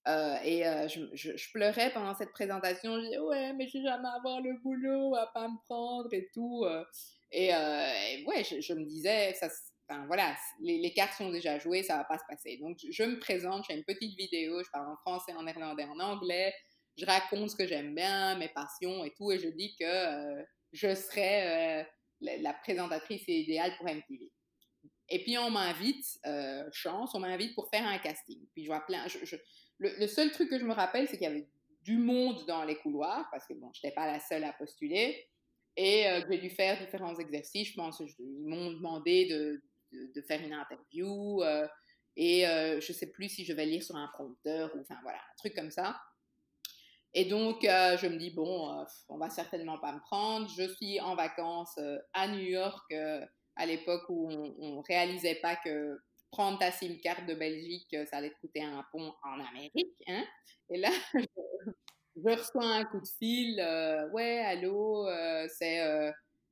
Euh, 0.08 0.36
et 0.44 0.66
euh, 0.66 0.88
je, 0.88 1.02
je, 1.14 1.52
pleurais 1.52 1.92
pendant 1.92 2.16
cette 2.16 2.32
présentation. 2.32 3.00
Je 3.00 3.06
disais, 3.06 3.20
ouais, 3.20 3.54
mais 3.54 3.68
je 3.68 3.78
vais 3.78 3.84
jamais 3.84 4.08
avoir 4.08 4.40
le 4.42 4.58
boulot, 4.62 5.16
à 5.16 5.28
pas 5.34 5.50
me 5.50 5.58
prendre 5.66 6.14
et 6.14 6.30
tout. 6.34 6.66
Et, 7.32 7.50
ouais, 7.50 8.44
je, 8.44 8.74
me 8.74 8.86
disais, 8.86 9.34
ça, 9.34 9.50
enfin, 9.90 10.06
voilà, 10.08 10.36
les, 10.62 10.80
les, 10.80 10.94
cartes 10.94 11.18
sont 11.18 11.32
déjà 11.32 11.60
jouées, 11.60 11.84
ça 11.84 11.98
va 11.98 12.06
pas 12.06 12.18
se 12.18 12.26
passer. 12.28 12.58
Donc, 12.62 12.78
je, 12.90 13.04
me 13.04 13.20
présente, 13.20 13.66
j'ai 13.70 13.76
une 13.76 13.84
petite 13.84 14.18
vidéo, 14.18 14.64
je 14.64 14.70
parle 14.72 14.90
en 14.90 14.98
français, 14.98 15.34
en 15.34 15.44
néerlandais, 15.44 15.84
en 15.84 16.00
anglais. 16.00 16.54
Je 16.98 17.06
raconte 17.06 17.50
ce 17.50 17.56
que 17.58 17.68
j'aime 17.68 17.94
bien, 17.94 18.38
mes 18.38 18.50
passions 18.50 19.04
et 19.04 19.14
tout. 19.18 19.32
Et 19.32 19.40
je 19.40 19.50
dis 19.50 19.76
que 19.78 20.46
je 20.72 20.96
serais 20.96 21.86
la, 22.22 22.54
présentatrice 22.54 23.28
idéale 23.28 23.76
pour 23.78 23.88
MTV. 23.88 24.32
Et 25.10 25.24
puis 25.24 25.38
on 25.38 25.50
m'invite, 25.50 26.20
euh, 26.26 26.70
chance, 26.72 27.16
on 27.16 27.20
m'invite 27.20 27.56
pour 27.56 27.70
faire 27.70 27.86
un 27.86 27.98
casting. 27.98 28.46
Puis 28.54 28.64
je 28.64 28.68
vois 28.68 28.86
plein. 28.86 29.06
Le, 29.80 30.08
seul 30.08 30.32
truc 30.32 30.50
que 30.50 30.60
je 30.60 30.66
me 30.66 30.74
rappelle, 30.74 31.08
c'est 31.08 31.18
qu'il 31.18 31.28
y 31.28 31.32
avait 31.32 31.48
du 31.84 31.98
monde 31.98 32.46
dans 32.46 32.64
les 32.64 32.76
couloirs, 32.76 33.28
parce 33.32 33.48
que 33.48 33.54
bon, 33.54 33.72
je 33.74 33.80
n'étais 33.84 33.96
pas 33.96 34.06
la 34.06 34.20
seule 34.20 34.44
à 34.44 34.54
postuler. 34.54 35.28
Et 35.78 36.08
euh, 36.08 36.22
j'ai 36.30 36.38
dû 36.38 36.50
faire 36.50 36.78
différents 36.80 37.16
exercices. 37.16 37.70
Je 37.70 37.76
pense 37.76 38.02
ils 38.20 38.46
m'ont 38.46 38.72
demandé 38.72 39.28
de, 39.28 40.22
faire 40.28 40.42
une 40.42 40.54
interview. 40.54 41.42
Euh, 41.42 41.68
et 42.16 42.42
je 42.42 42.76
ne 42.92 42.94
sais 42.94 43.08
plus 43.08 43.30
si 43.30 43.46
je 43.46 43.54
vais 43.54 43.66
lire 43.66 43.82
sur 43.82 43.96
un 43.96 44.10
prompteur 44.14 44.76
ou 44.76 44.82
enfin 44.82 44.98
voilà, 45.04 45.20
un 45.20 45.36
truc 45.38 45.56
comme 45.56 45.72
ça. 45.72 45.98
Et 47.14 47.26
donc, 47.26 47.66
euh, 47.66 47.98
je 47.98 48.08
me 48.08 48.18
dis, 48.18 48.30
bon, 48.30 48.72
euh, 48.72 48.84
on 49.08 49.18
va 49.18 49.30
certainement 49.30 49.80
pas 49.80 49.94
me 49.94 50.00
prendre. 50.00 50.48
Je 50.50 50.68
suis 50.76 51.00
en 51.00 51.16
vacances 51.16 51.76
euh, 51.80 51.98
à 52.14 52.28
New 52.28 52.40
York 52.40 52.94
à 53.56 53.66
l'époque 53.66 54.04
où 54.10 54.30
on, 54.30 54.78
ne 54.78 54.88
réalisait 54.88 55.36
pas 55.36 55.56
que 55.56 56.00
prendre 56.32 56.60
ta 56.60 56.72
SIM 56.72 56.98
carte 57.02 57.26
de 57.26 57.34
Belgique, 57.34 57.94
ça 58.10 58.18
allait 58.18 58.30
te 58.30 58.40
coûter 58.40 58.64
un 58.64 58.86
pont 58.92 59.14
en 59.24 59.40
Amérique. 59.44 59.98
Hein? 60.08 60.24
Et 60.70 60.78
là, 60.78 60.90
je, 62.16 62.22
reçois 62.24 62.66
un 62.66 62.86
coup 62.86 63.02
de 63.02 63.08
fil. 63.18 63.56
ouais, 64.14 64.40
allô, 64.46 65.08
c'est 65.50 65.82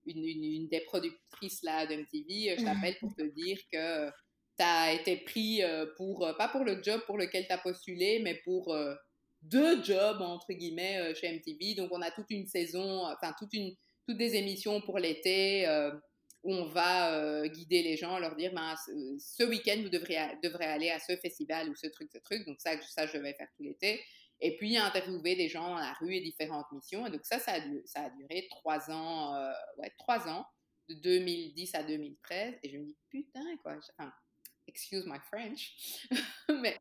une, 0.06 0.26
une, 0.26 0.67
des 0.67 0.82
productrices 0.82 1.62
là 1.63 1.86
de 1.86 1.93
MTV. 1.93 2.58
Je 2.58 2.65
t'appelle 2.65 2.98
pour 3.00 3.15
te 3.15 3.22
dire 3.22 3.58
que 3.72 4.10
tu 4.58 4.65
as 4.65 4.93
été 4.93 5.17
pris 5.17 5.62
pour, 5.96 6.28
pas 6.38 6.50
pour 6.50 6.65
le 6.65 6.82
job 6.84 7.00
pour 7.06 7.17
lequel 7.17 7.46
tu 7.46 7.54
as 7.54 7.60
postulé, 7.60 8.20
mais 8.22 8.41
pour 8.43 8.76
deux 9.50 9.84
jobs 9.84 10.22
entre 10.22 10.54
guillemets 10.54 11.00
euh, 11.00 11.16
chez 11.16 11.32
MTV. 11.32 11.76
Donc 11.76 11.90
on 11.92 12.02
a 12.02 12.12
toute 12.12 12.30
une 12.30 12.46
saison, 12.46 13.06
enfin 13.06 13.34
toute 13.38 13.54
une, 13.54 13.76
toutes 14.08 14.18
des 14.18 14.36
émissions 14.36 14.82
pour 14.82 15.00
l'été 15.00 15.68
euh, 15.68 15.92
où 16.44 16.54
on 16.54 16.66
va 16.66 17.14
euh, 17.16 17.48
guider 17.48 17.84
les 17.84 17.98
gens, 17.98 18.20
leur 18.20 18.36
dire 18.36 18.54
ben, 18.54 18.76
ce, 19.20 19.44
week-end 19.44 19.80
vous 19.82 19.90
devrez, 19.90 20.18
devrez 20.44 20.66
aller 20.66 20.90
à 20.90 21.00
ce 21.00 21.16
festival 21.16 21.70
ou 21.70 21.76
ce 21.76 21.88
truc, 21.88 22.10
ce 22.14 22.20
truc. 22.20 22.46
Donc 22.46 22.58
ça, 22.60 22.80
ça 22.82 23.06
je 23.06 23.18
vais 23.18 23.34
faire 23.34 23.50
tout 23.56 23.64
l'été. 23.64 24.02
Et 24.40 24.56
puis 24.56 24.78
interviewer 24.78 25.36
des 25.36 25.50
gens 25.50 25.70
dans 25.70 25.80
la 25.80 25.94
rue 25.94 26.14
et 26.14 26.22
différentes 26.22 26.72
missions. 26.72 27.08
Et 27.08 27.10
donc 27.10 27.26
ça, 27.26 27.40
ça 27.40 27.54
a, 27.54 28.10
duré 28.12 28.48
trois 28.52 28.92
ans, 28.92 29.36
ouais, 29.78 29.92
trois 29.98 30.28
ans, 30.28 30.46
de 30.90 30.94
2010 30.94 31.74
à 31.74 31.82
2013. 31.82 32.54
Et 32.62 32.70
je 32.70 32.78
me 32.78 32.86
dis 32.86 32.98
putain 33.10 33.58
quoi. 33.64 33.80
Excuse 34.68 35.06
my 35.08 35.18
French, 35.28 35.74
mais 36.62 36.78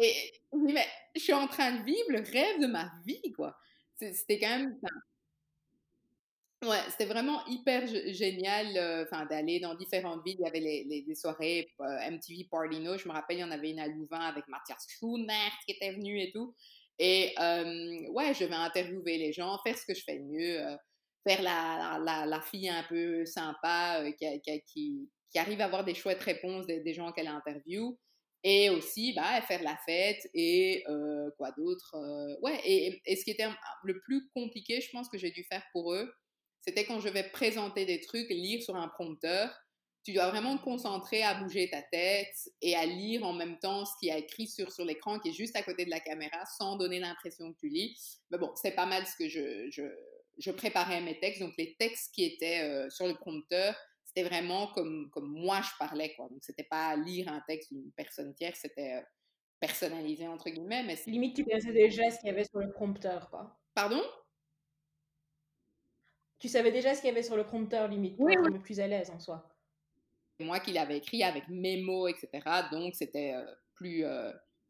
et 0.00 0.32
mais 0.52 0.86
je 1.14 1.20
suis 1.20 1.32
en 1.32 1.46
train 1.46 1.78
de 1.78 1.84
vivre 1.84 2.10
le 2.10 2.20
rêve 2.20 2.60
de 2.60 2.66
ma 2.66 2.90
vie, 3.06 3.32
quoi. 3.36 3.56
C'était 3.96 4.38
quand 4.38 4.48
même. 4.48 4.78
Ouais, 6.62 6.80
c'était 6.90 7.06
vraiment 7.06 7.44
hyper 7.46 7.86
génial 7.86 8.76
euh, 8.76 9.26
d'aller 9.26 9.60
dans 9.60 9.74
différentes 9.74 10.22
villes. 10.24 10.36
Il 10.40 10.44
y 10.44 10.48
avait 10.48 10.60
les, 10.60 11.04
les, 11.06 11.14
soirées 11.14 11.70
euh, 11.80 12.10
MTV 12.10 12.48
Party 12.50 12.80
No. 12.80 12.98
Je 12.98 13.08
me 13.08 13.14
rappelle, 13.14 13.38
il 13.38 13.40
y 13.40 13.44
en 13.44 13.50
avait 13.50 13.70
une 13.70 13.78
à 13.78 13.88
Louvain 13.88 14.20
avec 14.20 14.46
Mathias 14.48 14.86
Schoenert 14.88 15.52
qui 15.64 15.72
était 15.72 15.92
venu 15.92 16.20
et 16.20 16.30
tout. 16.32 16.54
Et 16.98 17.34
euh, 17.38 18.10
ouais, 18.10 18.34
je 18.34 18.44
vais 18.44 18.54
interviewer 18.54 19.16
les 19.16 19.32
gens, 19.32 19.58
faire 19.64 19.76
ce 19.76 19.86
que 19.86 19.94
je 19.94 20.02
fais 20.04 20.18
de 20.18 20.24
mieux, 20.24 20.60
faire 21.26 21.40
la, 21.40 21.98
la, 22.04 22.26
la, 22.26 22.40
fille 22.42 22.68
un 22.68 22.84
peu 22.90 23.24
sympa 23.24 24.04
qui, 24.18 24.26
qui, 24.42 25.08
qui, 25.30 25.38
arrive 25.38 25.62
à 25.62 25.64
avoir 25.64 25.82
des 25.82 25.94
chouettes 25.94 26.22
réponses 26.22 26.66
des, 26.66 26.80
des 26.80 26.92
gens 26.92 27.10
qu'elle 27.12 27.28
interviewe. 27.28 27.96
Et 28.42 28.70
aussi, 28.70 29.12
bah, 29.12 29.42
faire 29.42 29.62
la 29.62 29.76
fête 29.84 30.26
et 30.32 30.82
euh, 30.88 31.30
quoi 31.36 31.50
d'autre. 31.52 31.94
Euh, 31.94 32.36
ouais, 32.40 32.58
et, 32.64 33.16
ce 33.16 33.24
qui 33.24 33.30
était 33.30 33.48
le 33.84 34.00
plus 34.00 34.30
compliqué, 34.30 34.80
je 34.80 34.90
pense 34.90 35.08
que 35.08 35.18
j'ai 35.18 35.30
dû 35.30 35.44
faire 35.44 35.62
pour 35.72 35.92
eux, 35.92 36.10
c'était 36.62 36.84
quand 36.84 37.00
je 37.00 37.08
vais 37.08 37.24
présenter 37.24 37.86
des 37.86 38.00
trucs, 38.00 38.28
lire 38.28 38.62
sur 38.62 38.76
un 38.76 38.88
prompteur. 38.88 39.50
Tu 40.04 40.12
dois 40.12 40.30
vraiment 40.30 40.56
te 40.56 40.62
concentrer 40.62 41.22
à 41.22 41.34
bouger 41.34 41.68
ta 41.68 41.82
tête 41.82 42.34
et 42.62 42.74
à 42.74 42.86
lire 42.86 43.22
en 43.24 43.34
même 43.34 43.58
temps 43.58 43.84
ce 43.84 43.92
qui 44.00 44.08
est 44.08 44.18
écrit 44.18 44.46
sur, 44.46 44.72
sur 44.72 44.84
l'écran 44.84 45.18
qui 45.18 45.28
est 45.28 45.32
juste 45.32 45.56
à 45.56 45.62
côté 45.62 45.84
de 45.84 45.90
la 45.90 46.00
caméra 46.00 46.44
sans 46.58 46.76
donner 46.76 46.98
l'impression 46.98 47.52
que 47.52 47.58
tu 47.58 47.68
lis. 47.68 47.98
Mais 48.30 48.38
bon, 48.38 48.50
c'est 48.54 48.74
pas 48.74 48.86
mal 48.86 49.06
ce 49.06 49.14
que 49.16 49.28
je, 49.28 49.70
je, 49.70 49.82
je, 50.38 50.50
préparais 50.50 51.02
mes 51.02 51.18
textes. 51.18 51.42
Donc, 51.42 51.52
les 51.58 51.76
textes 51.78 52.14
qui 52.14 52.24
étaient 52.24 52.62
euh, 52.62 52.88
sur 52.88 53.06
le 53.06 53.14
prompteur, 53.14 53.76
c'était 54.10 54.28
vraiment 54.28 54.66
comme, 54.68 55.08
comme 55.10 55.28
moi 55.28 55.60
je 55.62 55.70
parlais, 55.78 56.14
quoi. 56.14 56.28
Donc, 56.28 56.42
c'était 56.42 56.64
pas 56.64 56.96
lire 56.96 57.28
un 57.28 57.40
texte 57.46 57.72
d'une 57.72 57.92
personne 57.92 58.34
tierce, 58.34 58.60
c'était, 58.60 58.96
euh, 58.96 59.02
personnalisé 59.60 60.26
entre 60.26 60.48
guillemets, 60.48 60.82
mais 60.82 60.96
limite 61.06 61.36
tu 61.36 61.44
connaissais 61.44 61.72
déjà 61.72 62.10
ce 62.10 62.18
qu'il 62.18 62.28
y 62.28 62.32
avait 62.32 62.44
sur 62.44 62.60
le 62.60 62.72
prompteur, 62.72 63.28
quoi. 63.30 63.60
Pardon? 63.74 64.02
Tu 66.38 66.48
savais 66.48 66.72
déjà 66.72 66.94
ce 66.94 67.00
qu'il 67.00 67.08
y 67.08 67.12
avait 67.12 67.22
sur 67.22 67.36
le 67.36 67.44
prompteur, 67.44 67.86
limite, 67.86 68.16
pour 68.16 68.24
oui, 68.24 68.32
être 68.32 68.50
peu 68.50 68.62
plus 68.62 68.80
à 68.80 68.86
l'aise 68.86 69.10
en 69.10 69.20
soi. 69.20 69.46
Moi 70.38 70.58
qui 70.60 70.72
l'avais 70.72 70.96
écrit 70.96 71.22
avec 71.22 71.46
mes 71.48 71.82
mots, 71.82 72.08
etc. 72.08 72.28
Donc 72.72 72.94
c'était 72.94 73.34
plus 73.74 74.06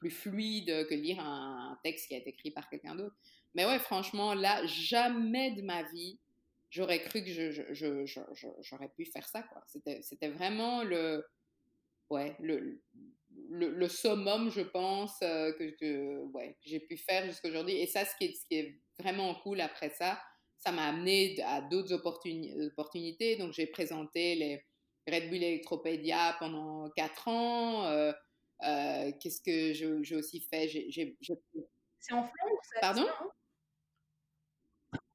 plus 0.00 0.11
fluide 0.11 0.87
que 0.88 0.94
lire 0.94 1.20
un, 1.20 1.79
texte 1.85 2.09
qui 2.09 2.14
a 2.14 2.18
été 2.18 2.31
écrit 2.31 2.50
par 2.50 2.68
quelqu'un 2.68 2.96
d'autre. 2.96 3.14
Mais 3.55 3.64
ouais, 3.64 3.79
franchement, 3.79 4.35
là, 4.35 4.64
jamais 4.66 5.53
de 5.53 5.62
ma 5.62 5.85
vie, 5.85 6.18
j'aurais 6.70 7.02
cru 7.02 7.22
que 7.22 7.30
j'aurais 7.30 8.06
je, 8.06 8.06
je, 8.62 8.87
pu 8.96 9.04
faire 9.04 9.28
ça, 9.28 9.42
quoi. 9.42 9.62
C'était 9.66 10.28
vraiment 10.28 10.83
le, 10.83 11.24
ouais, 12.11 12.37
le, 12.40 12.80
le, 13.48 13.70
le, 13.70 13.88
summum, 13.88 14.50
je 14.50 14.62
pense, 14.62 15.20
euh, 15.22 15.52
que, 15.52 15.70
que 15.78 16.18
ouais, 16.33 16.56
j'ai 16.62 16.80
pu 16.80 16.96
faire 16.96 17.26
jusqu'à 17.26 17.48
aujourd'hui. 17.48 17.76
Et 17.76 17.87
ça, 17.87 18.04
ce 18.04 18.14
qui, 18.16 18.26
est, 18.26 18.35
ce 18.35 18.46
qui 18.46 18.56
est 18.56 18.80
vraiment 18.98 19.35
cool 19.42 19.61
après 19.61 19.90
ça, 19.90 20.20
ça 20.59 20.72
m'a 20.72 20.88
amené 20.88 21.40
à 21.42 21.61
d'autres 21.61 21.92
opportunités. 21.92 23.37
Donc, 23.37 23.52
j'ai 23.52 23.66
présenté 23.66 24.35
les 24.35 24.64
Red 25.09 25.30
Bull 25.30 25.42
Electropédia 25.42 26.37
pendant 26.38 26.90
quatre 26.90 27.28
ans. 27.28 27.87
Euh, 27.87 28.12
euh, 28.62 29.11
qu'est-ce 29.20 29.40
que 29.40 29.72
j'ai 29.72 30.16
aussi 30.16 30.40
fait? 30.40 30.68
C'est 30.68 32.12
en 32.12 32.22
Flandre 32.24 32.61
Pardon? 32.80 33.06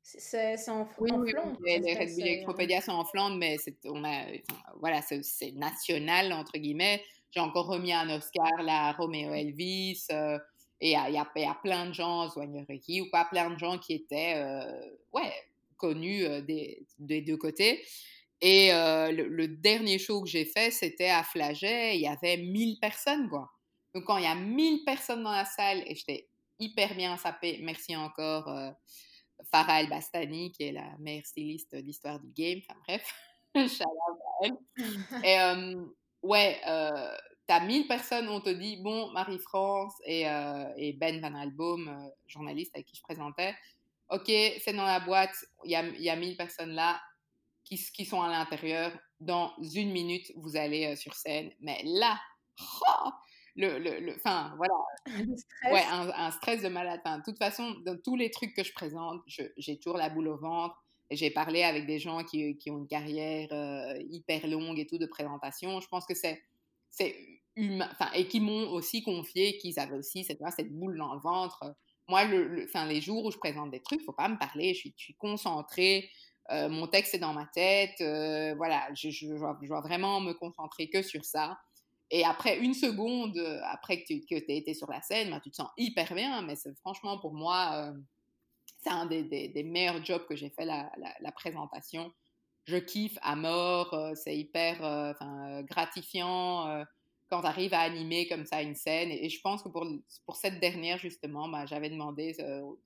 C'est 0.08 0.70
en, 0.70 0.88
oui, 1.00 1.12
en 1.12 1.20
oui, 1.20 1.32
Flandre. 1.32 1.58
Oui, 1.62 1.80
les 1.80 1.96
Red 1.96 2.10
Bull 2.13 2.28
Electropédia 2.28 2.80
sont 2.80 2.91
en 2.91 3.06
Flandre, 3.06 3.38
mais 3.38 3.58
on 3.86 4.04
a, 4.04 4.26
voilà, 4.80 5.02
c'est 5.02 5.52
national, 5.54 6.32
entre 6.32 6.60
guillemets. 6.60 7.04
J'ai 7.32 7.39
encore 7.39 7.65
remis 7.65 7.91
un 7.91 8.10
Oscar 8.15 8.62
là, 8.62 8.89
à 8.89 8.91
Romeo 8.94 9.34
Elvis. 9.34 10.06
Euh, 10.12 10.38
et 10.80 10.91
il 10.91 11.10
y, 11.10 11.13
y, 11.13 11.46
a 11.46 11.56
plein 11.56 11.88
de 11.88 11.94
gens, 11.94 12.30
Ricky 12.70 13.02
ou 13.02 13.10
pas, 13.10 13.26
plein 13.26 13.50
de 13.50 13.58
gens 13.58 13.80
qui 13.80 13.94
étaient 13.94 14.36
euh, 14.36 14.89
ouais, 15.13 15.34
connus 15.78 16.24
des, 16.44 16.86
des, 17.00 17.22
deux 17.22 17.38
côtés. 17.38 17.84
Et 18.41 18.70
le, 18.72 19.48
dernier 19.48 19.98
show 19.98 20.22
que 20.22 20.30
j'ai 20.30 20.46
fait, 20.46 20.70
c'était 20.70 21.10
à 21.10 21.24
Flaget. 21.24 21.96
Il 21.96 22.02
y 22.02 22.08
avait 22.08 22.38
1000 22.38 22.80
personnes, 22.80 23.28
quoi. 23.30 23.50
Donc, 23.96 24.04
quand 24.04 24.18
il 24.18 24.26
y 24.26 24.28
a 24.28 24.36
1000 24.36 24.84
personnes 24.84 25.24
dans 25.24 25.32
la 25.32 25.46
salle, 25.46 25.82
et 25.88 25.96
j'étais 25.96 26.28
hyper 26.60 26.96
bien 26.96 27.18
sapée, 27.18 27.60
merci 27.62 27.96
encore 27.96 28.50
euh, 28.50 28.70
Farah 29.52 29.82
El 29.82 29.89
Bastani, 29.89 30.52
qui 30.52 30.63
est 30.63 30.71
la 30.71 30.98
meilleure 31.00 31.26
styliste 31.26 31.76
d'histoire 31.76 32.19
du 32.19 32.32
game. 32.32 32.60
Enfin, 32.67 32.80
bref, 32.88 33.13
Et 35.24 35.38
ouais, 36.21 36.60
euh, 36.67 37.15
t'as 37.48 37.60
1000 37.62 37.88
personnes, 37.88 38.28
on 38.30 38.41
te 38.41 38.50
dit, 38.50 38.78
bon, 38.78 39.12
Marie-France 39.12 39.93
et, 40.06 40.26
et, 40.78 40.93
Ben 40.93 41.21
Van 41.21 41.36
Alboom, 41.36 42.12
journaliste 42.28 42.76
avec 42.76 42.88
qui 42.88 42.98
je 42.98 43.04
présentais, 43.04 43.56
ok, 44.10 44.28
c'est 44.28 44.74
dans 44.74 44.86
la 44.86 45.00
boîte, 45.00 45.36
il 45.63 45.71
y 45.71 45.76
a, 45.76 45.86
y 45.86 46.10
a 46.10 46.15
1000 46.15 46.38
personnes 46.38 46.71
là, 46.71 47.00
qui, 47.63 47.78
qui 47.78 48.06
sont 48.06 48.21
à 48.21 48.30
l'intérieur. 48.30 48.91
Dans 49.19 49.54
une 49.74 49.91
minute, 49.91 50.32
vous 50.36 50.56
allez 50.56 50.86
euh, 50.86 50.95
sur 50.95 51.15
scène. 51.15 51.52
Mais 51.60 51.82
là, 51.84 52.19
oh, 52.62 53.10
le, 53.56 53.80
le, 53.80 54.00
le, 54.00 54.15
enfin, 54.15 54.54
voilà. 54.58 54.76
stress. 55.06 55.72
Ouais, 55.72 55.84
un, 55.89 56.32
stress 56.32 56.62
de 56.62 56.68
malade. 56.68 57.02
de 57.06 57.24
toute 57.24 57.38
façon, 57.38 57.76
dans 57.86 57.98
tous 57.98 58.15
les 58.15 58.32
trucs 58.32 58.54
que 58.54 58.63
je 58.63 58.74
présente, 58.74 59.22
j'ai 59.58 59.78
toujours 59.78 59.98
la 59.98 60.10
boule 60.10 60.28
au 60.28 60.38
ventre. 60.38 60.76
J'ai 61.12 61.30
parlé 61.30 61.63
avec 61.63 61.86
des 61.86 62.00
gens 62.00 62.24
qui, 62.24 62.58
qui 62.58 62.72
ont 62.72 62.80
une 62.80 62.88
carrière 62.88 63.48
euh, 63.52 64.02
hyper 64.10 64.48
longue 64.48 64.80
et 64.80 64.88
tout 64.88 64.98
de 64.98 65.06
présentation. 65.06 65.80
Je 65.80 65.88
pense 65.88 66.06
que 66.06 66.15
c'est 66.15 66.41
humain, 67.56 67.88
enfin, 67.91 68.12
et 68.13 68.28
qui 68.28 68.39
m'ont 68.39 68.72
aussi 68.72 69.04
confié 69.04 69.58
qu'ils 69.58 69.80
avaient 69.80 69.98
aussi 69.98 70.24
cette, 70.24 70.39
cette 70.56 70.72
boule 70.74 70.98
dans 70.98 71.13
le 71.13 71.20
ventre. 71.20 71.76
Moi, 72.08 72.26
le, 72.26 72.65
enfin, 72.65 72.86
les 72.86 73.02
jours 73.02 73.26
où 73.26 73.32
je 73.32 73.38
présente 73.38 73.72
des 73.72 73.82
trucs, 73.82 74.02
faut 74.02 74.13
pas 74.13 74.28
me 74.28 74.38
parler, 74.38 74.74
je 74.74 74.80
suis, 74.80 74.94
je 74.98 75.04
suis 75.04 75.15
concentrée, 75.15 76.10
euh, 76.52 76.70
mon 76.70 76.88
texte 76.88 77.15
est 77.15 77.20
dans 77.20 77.34
ma 77.34 77.48
tête, 77.48 78.00
euh, 78.02 78.54
voilà, 78.56 78.88
je, 78.94 79.10
je, 79.10 79.26
dois, 79.28 79.82
vraiment 79.82 80.22
me 80.22 80.34
concentrer 80.34 80.89
que 80.89 81.02
sur 81.02 81.26
ça. 81.26 81.58
Et 82.12 82.24
après 82.24 82.60
une 82.60 82.74
seconde, 82.74 83.38
euh, 83.38 83.60
après 83.65 84.02
que 84.02 84.06
tu 84.06 84.22
que 84.22 84.36
aies 84.36 84.58
été 84.58 84.74
sur 84.74 84.89
la 84.89 85.02
scène, 85.02 85.32
ben, 85.32 85.39
tu 85.39 85.50
te 85.50 85.56
sens 85.56 85.70
hyper 85.78 86.13
bien, 86.13 86.41
mais 86.44 86.56
franchement 86.82 87.20
pour 87.20 87.34
moi, 87.34 87.94
c'est 88.84 88.91
un 88.91 89.06
des, 89.06 89.63
meilleurs 89.63 90.04
jobs 90.06 90.26
que 90.28 90.36
j'ai 90.36 90.50
fait, 90.50 90.65
la, 90.65 91.32
présentation. 91.36 92.13
Je 92.65 92.78
kiffe 92.78 93.18
à 93.22 93.36
mort, 93.36 93.96
c'est 94.15 94.38
hyper 94.38 95.15
gratifiant 95.63 96.84
quand 97.30 97.41
tu 97.41 97.48
arrives 97.48 97.74
à 97.74 97.80
animer 97.80 98.28
comme 98.28 98.46
ça 98.46 98.62
une 98.62 98.76
scène. 98.76 99.10
Et, 99.10 99.30
je 99.30 99.41
pense 99.41 99.63
que 99.63 99.70
pour, 99.70 99.88
pour 100.26 100.36
cette 100.36 100.60
dernière, 100.60 101.00
justement, 101.00 101.50
ben, 101.50 101.65
j'avais 101.65 101.89
demandé, 101.89 102.36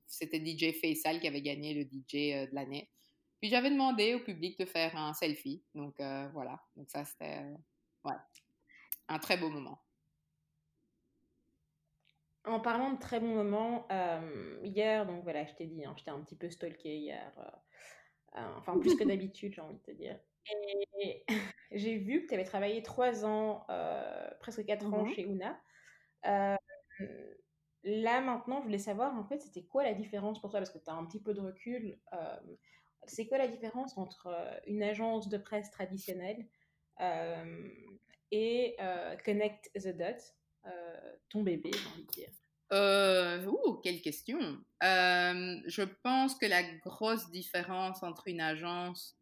c'était 0.08 0.40
DJ 0.40 0.74
Faisal 0.80 1.20
qui 1.20 1.28
avait 1.28 1.42
gagné 1.42 1.74
le 1.74 1.82
DJ 1.84 2.48
de 2.50 2.56
l'année. 2.56 2.90
Puis 3.40 3.50
j'avais 3.50 3.70
demandé 3.70 4.16
au 4.16 4.20
public 4.20 4.60
de 4.60 4.66
faire 4.66 4.96
un 4.96 5.14
selfie. 5.14 5.64
Donc 5.74 6.00
euh, 6.00 6.28
voilà. 6.34 6.62
Donc 6.76 6.90
ça, 6.90 7.06
c'était 7.06 7.40
euh, 7.40 7.56
ouais, 8.06 8.16
un 9.10 9.20
très 9.20 9.38
beau 9.38 9.50
moment. 9.50 9.80
En 12.46 12.60
parlant 12.60 12.94
de 12.94 13.00
très 13.00 13.20
bons 13.20 13.36
moments, 13.36 13.88
euh, 13.92 14.60
hier, 14.64 15.06
donc 15.06 15.24
voilà, 15.24 15.46
je 15.46 15.54
t'ai 15.54 15.66
dit, 15.66 15.86
hein, 15.86 15.94
j'étais 15.98 16.12
un 16.12 16.22
petit 16.22 16.38
peu 16.38 16.50
stalké 16.50 16.98
hier. 16.98 17.32
enfin, 18.34 18.80
plus 18.80 18.96
que 18.96 19.04
d'habitude, 19.14 19.54
j'ai 19.54 19.62
envie 19.62 19.78
de 19.78 19.84
te 19.84 19.92
dire. 19.92 20.20
Et 21.02 21.26
j'ai 21.72 21.98
vu 21.98 22.24
que 22.24 22.28
tu 22.28 22.34
avais 22.34 22.46
travaillé 22.46 22.82
trois 22.82 23.26
ans, 23.26 23.66
presque 24.40 24.66
quatre 24.66 24.92
ans 24.94 25.04
mmh 25.04 25.14
chez 25.14 25.24
Una. 25.24 25.60
là, 27.84 28.22
maintenant, 28.22 28.60
je 28.60 28.64
voulais 28.64 28.80
savoir, 28.80 29.14
en 29.16 29.26
fait, 29.26 29.42
c'était 29.42 29.66
quoi 29.66 29.84
la 29.84 29.94
différence 29.94 30.40
pour 30.42 30.50
toi 30.50 30.60
Parce 30.60 30.72
que 30.72 30.80
tu 30.80 30.90
as 30.90 30.94
un 30.94 31.06
petit 31.06 31.22
peu 31.22 31.34
de 31.34 31.42
recul 31.42 32.00
c'est 33.06 33.28
quoi 33.28 33.38
la 33.38 33.48
différence 33.48 33.98
entre 33.98 34.28
euh, 34.28 34.60
une 34.68 34.84
agence 34.84 35.30
de 35.30 35.38
presse 35.38 35.70
traditionnelle 35.72 36.48
euh, 37.02 37.70
et 38.32 38.76
euh, 38.80 39.16
Connect 39.26 39.72
the 39.76 39.96
Dots, 39.96 40.34
ton 41.30 41.42
bébé, 41.44 41.72
j'ai 41.74 41.90
envie 41.90 42.04
de 42.04 42.12
dire 42.12 42.30
euh, 42.72 43.44
ouh, 43.46 43.80
quelle 43.84 44.00
question. 44.02 44.40
je 44.82 45.84
pense 46.04 46.36
que 46.36 46.46
la 46.46 46.62
grosse 46.86 47.32
différence 47.32 48.04
entre 48.04 48.28
une 48.28 48.42
agence 48.42 49.18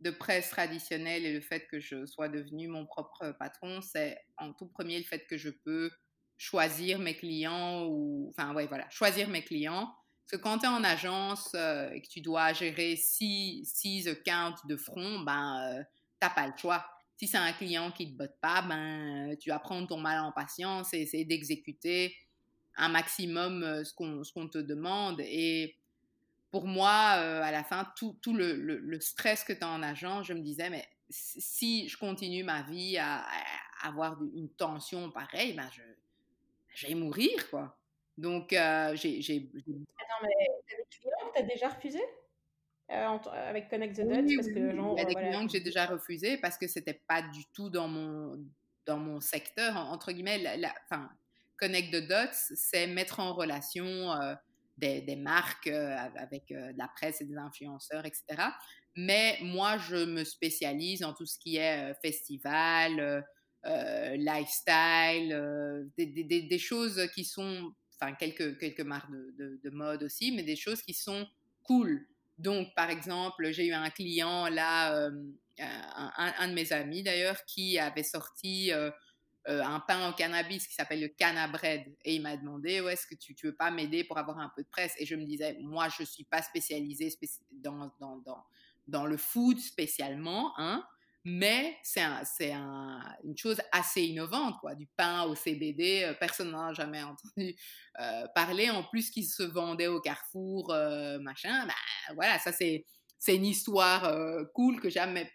de 0.00 0.10
presse 0.10 0.50
traditionnelle 0.50 1.24
et 1.24 1.32
le 1.32 1.40
fait 1.40 1.66
que 1.68 1.78
je 1.78 2.06
sois 2.06 2.28
devenu 2.28 2.66
mon 2.66 2.86
propre 2.86 3.32
patron, 3.38 3.80
c'est 3.80 4.18
en 4.38 4.52
tout 4.52 4.66
premier 4.66 4.98
le 4.98 5.04
fait 5.04 5.24
que 5.26 5.36
je 5.36 5.50
peux 5.50 5.90
choisir 6.36 6.98
mes 6.98 7.14
clients 7.14 7.86
enfin, 8.30 8.54
ouais, 8.54 8.66
voilà, 8.66 8.88
choisir 8.90 9.28
mes 9.28 9.44
clients 9.44 9.94
parce 10.30 10.42
que 10.42 10.48
quand 10.48 10.58
tu 10.58 10.66
es 10.66 10.68
en 10.68 10.84
agence 10.84 11.50
euh, 11.56 11.90
et 11.90 12.02
que 12.02 12.06
tu 12.06 12.20
dois 12.20 12.52
gérer 12.52 12.94
six, 12.94 13.64
six 13.64 14.06
accounts 14.06 14.54
de 14.68 14.76
front, 14.76 15.20
ben, 15.20 15.76
euh, 15.78 15.82
t'as 16.20 16.30
pas 16.30 16.46
le 16.46 16.52
choix. 16.56 16.86
Si 17.20 17.28
c'est 17.28 17.36
un 17.36 17.52
client 17.52 17.90
qui 17.90 18.10
te 18.10 18.16
botte 18.16 18.40
pas, 18.40 18.62
ben, 18.62 19.36
tu 19.38 19.50
vas 19.50 19.58
prendre 19.58 19.86
ton 19.86 19.98
mal 19.98 20.20
en 20.20 20.32
patience 20.32 20.94
et 20.94 21.02
essayer 21.02 21.26
d'exécuter 21.26 22.16
un 22.78 22.88
maximum 22.88 23.62
euh, 23.62 23.84
ce 23.84 23.92
qu'on 23.92 24.48
te 24.48 24.56
demande. 24.56 25.20
Et 25.20 25.76
pour 26.50 26.64
moi, 26.64 26.88
à 26.88 27.52
la 27.52 27.62
fin, 27.62 27.86
tout, 27.94 28.16
le, 28.32 28.98
stress 29.00 29.44
que 29.44 29.52
tu 29.52 29.62
as 29.62 29.68
en 29.68 29.82
agence, 29.82 30.28
je 30.28 30.32
me 30.32 30.40
disais, 30.40 30.70
mais 30.70 30.88
si 31.10 31.90
je 31.90 31.98
continue 31.98 32.42
ma 32.42 32.62
vie 32.62 32.96
à, 32.96 33.26
avoir 33.82 34.18
une 34.34 34.48
tension 34.48 35.10
pareille, 35.10 35.52
ben, 35.52 35.68
je, 36.74 36.86
vais 36.86 36.94
mourir, 36.94 37.50
quoi. 37.50 37.76
Donc, 38.16 38.54
euh, 38.54 38.96
j'ai. 38.96 39.18
Attends, 39.18 40.22
mais 40.22 40.48
que 40.88 41.34
t'as 41.34 41.42
déjà 41.42 41.68
refusé 41.68 42.00
euh, 42.90 43.18
avec 43.32 43.68
Connect 43.68 43.96
the 43.96 44.00
Dots 44.00 44.22
oui, 44.24 44.36
parce 44.36 44.48
que, 44.48 44.74
genre, 44.74 44.94
Il 44.96 45.00
y 45.00 45.04
a 45.04 45.06
des 45.06 45.14
clients 45.14 45.46
que 45.46 45.52
j'ai 45.52 45.60
déjà 45.60 45.86
refusés 45.86 46.38
parce 46.38 46.58
que 46.58 46.66
c'était 46.66 47.00
pas 47.06 47.22
du 47.22 47.44
tout 47.52 47.70
dans 47.70 47.88
mon, 47.88 48.44
dans 48.86 48.98
mon 48.98 49.20
secteur. 49.20 49.76
Entre 49.76 50.12
guillemets, 50.12 50.38
la, 50.38 50.74
Connect 51.56 51.92
the 51.92 52.08
Dots, 52.08 52.54
c'est 52.54 52.86
mettre 52.86 53.20
en 53.20 53.34
relation 53.34 53.84
euh, 53.84 54.34
des, 54.78 55.02
des, 55.02 55.16
marques 55.16 55.66
avec 55.66 56.48
de 56.48 56.76
la 56.76 56.88
presse 56.88 57.20
et 57.20 57.26
des 57.26 57.36
influenceurs, 57.36 58.06
etc. 58.06 58.24
Mais 58.96 59.38
moi, 59.42 59.78
je 59.78 60.04
me 60.04 60.24
spécialise 60.24 61.04
en 61.04 61.12
tout 61.12 61.26
ce 61.26 61.38
qui 61.38 61.58
est 61.58 61.94
festival, 62.02 63.24
lifestyle, 63.64 65.28
des, 65.98 66.06
des, 66.06 66.42
des, 66.42 66.58
choses 66.58 67.08
qui 67.14 67.24
sont 67.24 67.72
enfin 68.00 68.14
quelques, 68.14 68.58
quelques 68.58 68.80
marques 68.80 69.10
de, 69.10 69.60
de, 69.62 69.70
mode 69.70 70.02
aussi, 70.02 70.32
mais 70.32 70.42
des 70.42 70.56
choses 70.56 70.82
qui 70.82 70.94
sont 70.94 71.26
cool. 71.62 72.06
Donc, 72.40 72.74
par 72.74 72.88
exemple, 72.88 73.50
j'ai 73.52 73.66
eu 73.66 73.72
un 73.72 73.90
client 73.90 74.48
là, 74.48 74.94
euh, 74.94 75.10
un, 75.58 76.32
un, 76.38 76.48
de 76.48 76.54
mes 76.54 76.72
amis 76.72 77.02
d'ailleurs, 77.02 77.44
qui 77.44 77.78
avait 77.78 78.02
sorti 78.02 78.72
euh, 78.72 78.90
euh, 79.48 79.62
un 79.62 79.80
pain 79.80 80.08
au 80.08 80.14
cannabis 80.14 80.66
qui 80.66 80.74
s'appelle 80.74 81.02
le 81.02 81.08
Cannabread. 81.08 81.84
Et 82.04 82.14
il 82.14 82.22
m'a 82.22 82.38
demandé, 82.38 82.80
ouais, 82.80 82.94
est-ce 82.94 83.06
que 83.06 83.14
tu, 83.14 83.34
tu 83.34 83.46
veux 83.46 83.54
pas 83.54 83.70
m'aider 83.70 84.04
pour 84.04 84.16
avoir 84.16 84.38
un 84.38 84.50
peu 84.56 84.62
de 84.62 84.68
presse? 84.68 84.94
Et 84.98 85.04
je 85.04 85.14
me 85.16 85.24
disais, 85.24 85.58
moi, 85.60 85.88
je 85.98 86.02
suis 86.02 86.24
pas 86.24 86.40
spécialisée 86.40 87.10
dans, 87.52 87.92
dans, 88.86 89.06
le 89.06 89.16
food 89.18 89.58
spécialement, 89.58 90.58
hein. 90.58 90.82
Mais 91.24 91.76
c'est 91.82 92.00
un, 92.00 92.22
un, 92.40 93.00
une 93.24 93.36
chose 93.36 93.60
assez 93.72 94.02
innovante, 94.02 94.56
quoi. 94.60 94.74
Du 94.74 94.86
pain 94.96 95.24
au 95.24 95.34
CBD, 95.34 96.04
euh, 96.04 96.14
personne 96.14 96.50
n'en 96.50 96.68
a 96.68 96.72
jamais 96.72 97.02
entendu 97.02 97.54
euh, 98.00 98.26
parler. 98.34 98.70
En 98.70 98.84
plus, 98.84 99.10
qui 99.10 99.24
se 99.24 99.42
vendait 99.42 99.88
au 99.88 100.00
Carrefour, 100.00 100.72
euh, 100.72 101.18
machin. 101.18 101.66
Bah, 101.66 102.14
voilà, 102.14 102.38
ça 102.38 102.52
c'est 102.52 102.86
une 103.28 103.44
histoire 103.44 104.10
cool 104.54 104.80
que 104.80 104.88
jamais, 104.88 105.30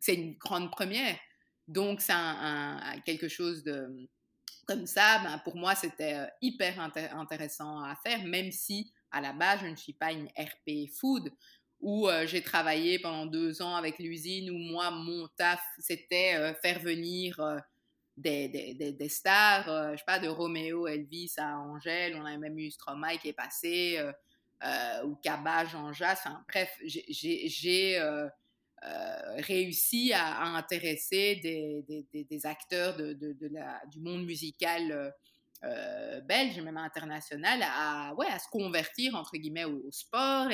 c'est 0.00 0.14
une 0.14 0.36
grande 0.36 0.70
première. 0.70 1.16
Donc 1.66 2.02
c'est 2.02 2.12
quelque 3.06 3.28
chose 3.28 3.64
de 3.64 3.88
comme 4.66 4.86
ça. 4.86 5.20
Ben, 5.20 5.38
pour 5.38 5.56
moi, 5.56 5.74
c'était 5.74 6.28
hyper 6.42 6.78
intéressant 6.80 7.82
à 7.82 7.96
faire, 7.96 8.22
même 8.24 8.52
si 8.52 8.92
à 9.10 9.22
la 9.22 9.32
base 9.32 9.60
je 9.62 9.68
ne 9.68 9.76
suis 9.76 9.94
pas 9.94 10.12
une 10.12 10.28
RP 10.36 10.90
food 11.00 11.30
où 11.84 12.08
euh, 12.08 12.26
j'ai 12.26 12.40
travaillé 12.40 12.98
pendant 12.98 13.26
deux 13.26 13.60
ans 13.60 13.76
avec 13.76 13.98
l'usine, 13.98 14.50
où 14.50 14.56
moi, 14.56 14.90
mon 14.90 15.28
taf, 15.36 15.62
c'était 15.78 16.34
euh, 16.34 16.54
faire 16.54 16.80
venir 16.80 17.38
euh, 17.40 17.58
des, 18.16 18.48
des, 18.48 18.92
des, 18.92 19.08
stars, 19.10 19.92
je 19.92 19.98
sais 19.98 20.04
pas, 20.06 20.18
de 20.18 20.28
Roméo 20.28 20.86
Elvis 20.86 21.34
à 21.36 21.58
Angèle, 21.58 22.16
on 22.16 22.24
a 22.24 22.36
même 22.38 22.58
eu 22.58 22.70
Stromae 22.70 23.18
qui 23.18 23.28
est 23.28 23.34
passé, 23.34 24.00
ou 25.04 25.16
Kaba, 25.16 25.64
Jean 25.64 25.92
Jas, 25.92 26.20
enfin 26.24 26.44
bref, 26.48 26.70
j'ai 26.84 28.00
réussi 29.38 30.12
à, 30.14 30.42
intéresser 30.42 31.40
des, 31.42 32.06
des 32.12 32.46
acteurs 32.46 32.96
de, 32.96 33.14
de, 33.14 33.48
la, 33.48 33.82
du 33.90 33.98
monde 33.98 34.24
musical 34.24 35.12
belge, 36.24 36.60
même 36.60 36.76
international, 36.76 37.64
à, 37.64 38.14
ouais, 38.14 38.28
à 38.28 38.38
se 38.38 38.48
convertir, 38.48 39.16
entre 39.16 39.36
guillemets, 39.36 39.64
au, 39.64 39.90
sport 39.90 40.52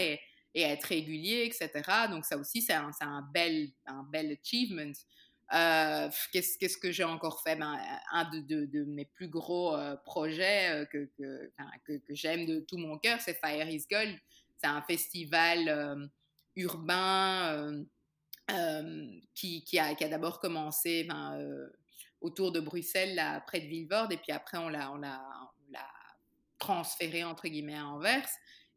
et 0.54 0.62
être 0.62 0.84
régulier, 0.84 1.44
etc. 1.44 1.70
Donc 2.10 2.24
ça 2.24 2.36
aussi, 2.36 2.62
c'est 2.62 2.74
un, 2.74 2.90
un, 3.00 3.22
bel, 3.32 3.68
un 3.86 4.02
bel 4.02 4.36
achievement. 4.40 4.92
Euh, 5.52 6.08
qu'est-ce, 6.32 6.76
que 6.78 6.92
j'ai 6.92 7.04
encore 7.04 7.42
fait? 7.42 7.56
Ben, 7.56 7.76
Un 8.12 8.24
de, 8.30 8.84
mes 8.84 9.04
plus 9.04 9.28
gros 9.28 9.74
euh, 9.74 9.96
projets 9.96 10.70
euh, 10.70 10.84
que, 10.84 11.10
que, 11.18 12.00
j'aime 12.10 12.46
de 12.46 12.60
tout 12.60 12.78
mon 12.78 12.98
cœur, 12.98 13.20
c'est 13.20 13.34
Fire 13.34 13.68
is 13.68 13.84
Gold. 13.90 14.16
C'est 14.58 14.68
un 14.68 14.82
festival 14.82 16.10
urbain 16.54 17.82
qui, 19.34 19.64
qui, 19.64 19.78
a, 19.78 19.94
qui 19.94 20.04
a 20.04 20.08
d'abord 20.08 20.38
commencé 20.38 21.04
ben, 21.04 21.70
autour 22.20 22.52
de 22.52 22.60
Bruxelles, 22.60 23.14
là, 23.14 23.40
près 23.40 23.60
de 23.60 23.66
Villevorde, 23.66 24.12
et 24.12 24.18
puis 24.18 24.32
après 24.32 24.58
on 24.58 24.68
l'a 24.68 25.22
transféré 26.58 27.24
entre 27.24 27.48
guillemets 27.48 27.78
à 27.78 27.86
Anvers. 27.86 28.28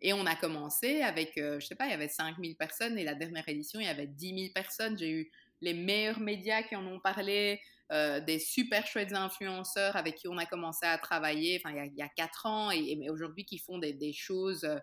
Et 0.05 0.11
on 0.11 0.25
a 0.25 0.35
commencé 0.35 1.01
avec, 1.01 1.37
euh, 1.37 1.61
je 1.61 1.65
sais 1.65 1.75
pas, 1.75 1.85
il 1.85 1.91
y 1.91 1.93
avait 1.93 2.09
5000 2.09 2.57
personnes 2.57 2.97
et 2.97 3.05
la 3.05 3.15
dernière 3.15 3.47
édition, 3.47 3.79
il 3.79 3.85
y 3.85 3.89
avait 3.89 4.05
10 4.05 4.37
000 4.37 4.53
personnes. 4.53 4.97
J'ai 4.97 5.09
eu 5.09 5.31
les 5.61 5.73
meilleurs 5.73 6.19
médias 6.19 6.61
qui 6.61 6.75
en 6.75 6.85
ont 6.85 6.99
parlé, 6.99 7.61
euh, 7.93 8.19
des 8.19 8.37
super 8.37 8.85
chouettes 8.85 9.13
influenceurs 9.13 9.95
avec 9.95 10.15
qui 10.15 10.27
on 10.27 10.37
a 10.37 10.45
commencé 10.45 10.85
à 10.85 10.97
travailler 10.97 11.61
il, 11.65 11.93
y 11.95 12.01
a, 12.01 12.09
4 12.09 12.45
ans 12.45 12.71
et, 12.71 13.09
aujourd'hui 13.09 13.45
qui 13.45 13.57
font 13.59 13.77
des, 13.77 14.11
choses 14.11 14.65
euh, 14.65 14.77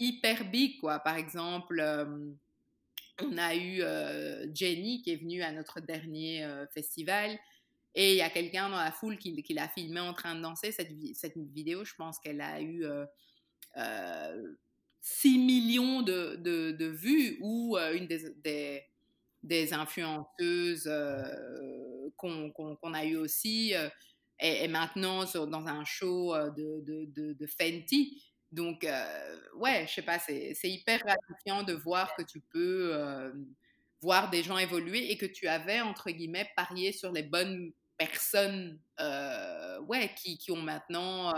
hyper 0.00 0.50
big, 0.50 0.80
quoi. 0.80 0.98
Par 0.98 1.16
exemple, 1.16 1.80
on 3.22 3.38
a 3.38 3.54
eu 3.54 3.82
Jenny 4.52 5.00
qui 5.00 5.12
est 5.12 5.16
venue 5.16 5.42
à 5.42 5.52
notre 5.52 5.80
dernier 5.80 6.46
festival. 6.74 7.38
Et 7.94 8.12
il 8.12 8.16
y 8.18 8.22
a 8.22 8.28
quelqu'un 8.28 8.68
dans 8.68 8.76
la 8.76 8.92
foule 8.92 9.16
qui, 9.16 9.42
l'a 9.54 9.68
filmé 9.68 10.00
en 10.00 10.12
train 10.12 10.34
de 10.34 10.42
danser. 10.42 10.70
Cette 10.70 11.36
vidéo, 11.54 11.84
je 11.84 11.94
pense 11.94 12.18
qu'elle 12.18 12.42
a 12.42 12.60
eu 12.60 12.84
6 15.06 15.38
millions 15.38 16.02
de, 16.02 16.34
de, 16.34 16.86
vues 16.86 17.38
ou 17.40 17.76
euh, 17.76 17.94
une 17.94 18.08
des, 18.08 18.82
des, 19.44 19.72
influenceuses 19.72 20.88
euh, 20.88 22.10
qu'on 22.16 22.92
a 22.92 23.04
eu 23.04 23.14
aussi 23.14 23.72
euh, 23.76 23.88
est, 24.40 24.66
maintenant 24.66 25.24
dans 25.46 25.68
un 25.68 25.84
show 25.84 26.34
de, 26.56 27.34
de 27.34 27.46
Fenty. 27.46 28.20
Donc, 28.50 28.84
ouais, 29.54 29.86
je 29.86 29.94
sais 29.94 30.02
pas, 30.02 30.18
c'est 30.18 30.58
hyper 30.64 30.98
gratifiant 30.98 31.62
de 31.62 31.72
voir 31.72 32.16
que 32.16 32.22
tu 32.24 32.40
peux 32.40 33.32
voir 34.00 34.28
des 34.28 34.42
gens 34.42 34.58
évoluer 34.58 35.12
et 35.12 35.16
que 35.16 35.26
tu 35.26 35.46
avais, 35.46 35.80
entre 35.82 36.10
guillemets, 36.10 36.50
parié 36.56 36.90
sur 36.90 37.12
les 37.12 37.22
bonnes 37.22 37.72
personnes 37.96 38.80
ouais, 38.98 40.10
qui, 40.16 40.36
qui 40.36 40.50
ont 40.50 40.62
maintenant 40.62 41.32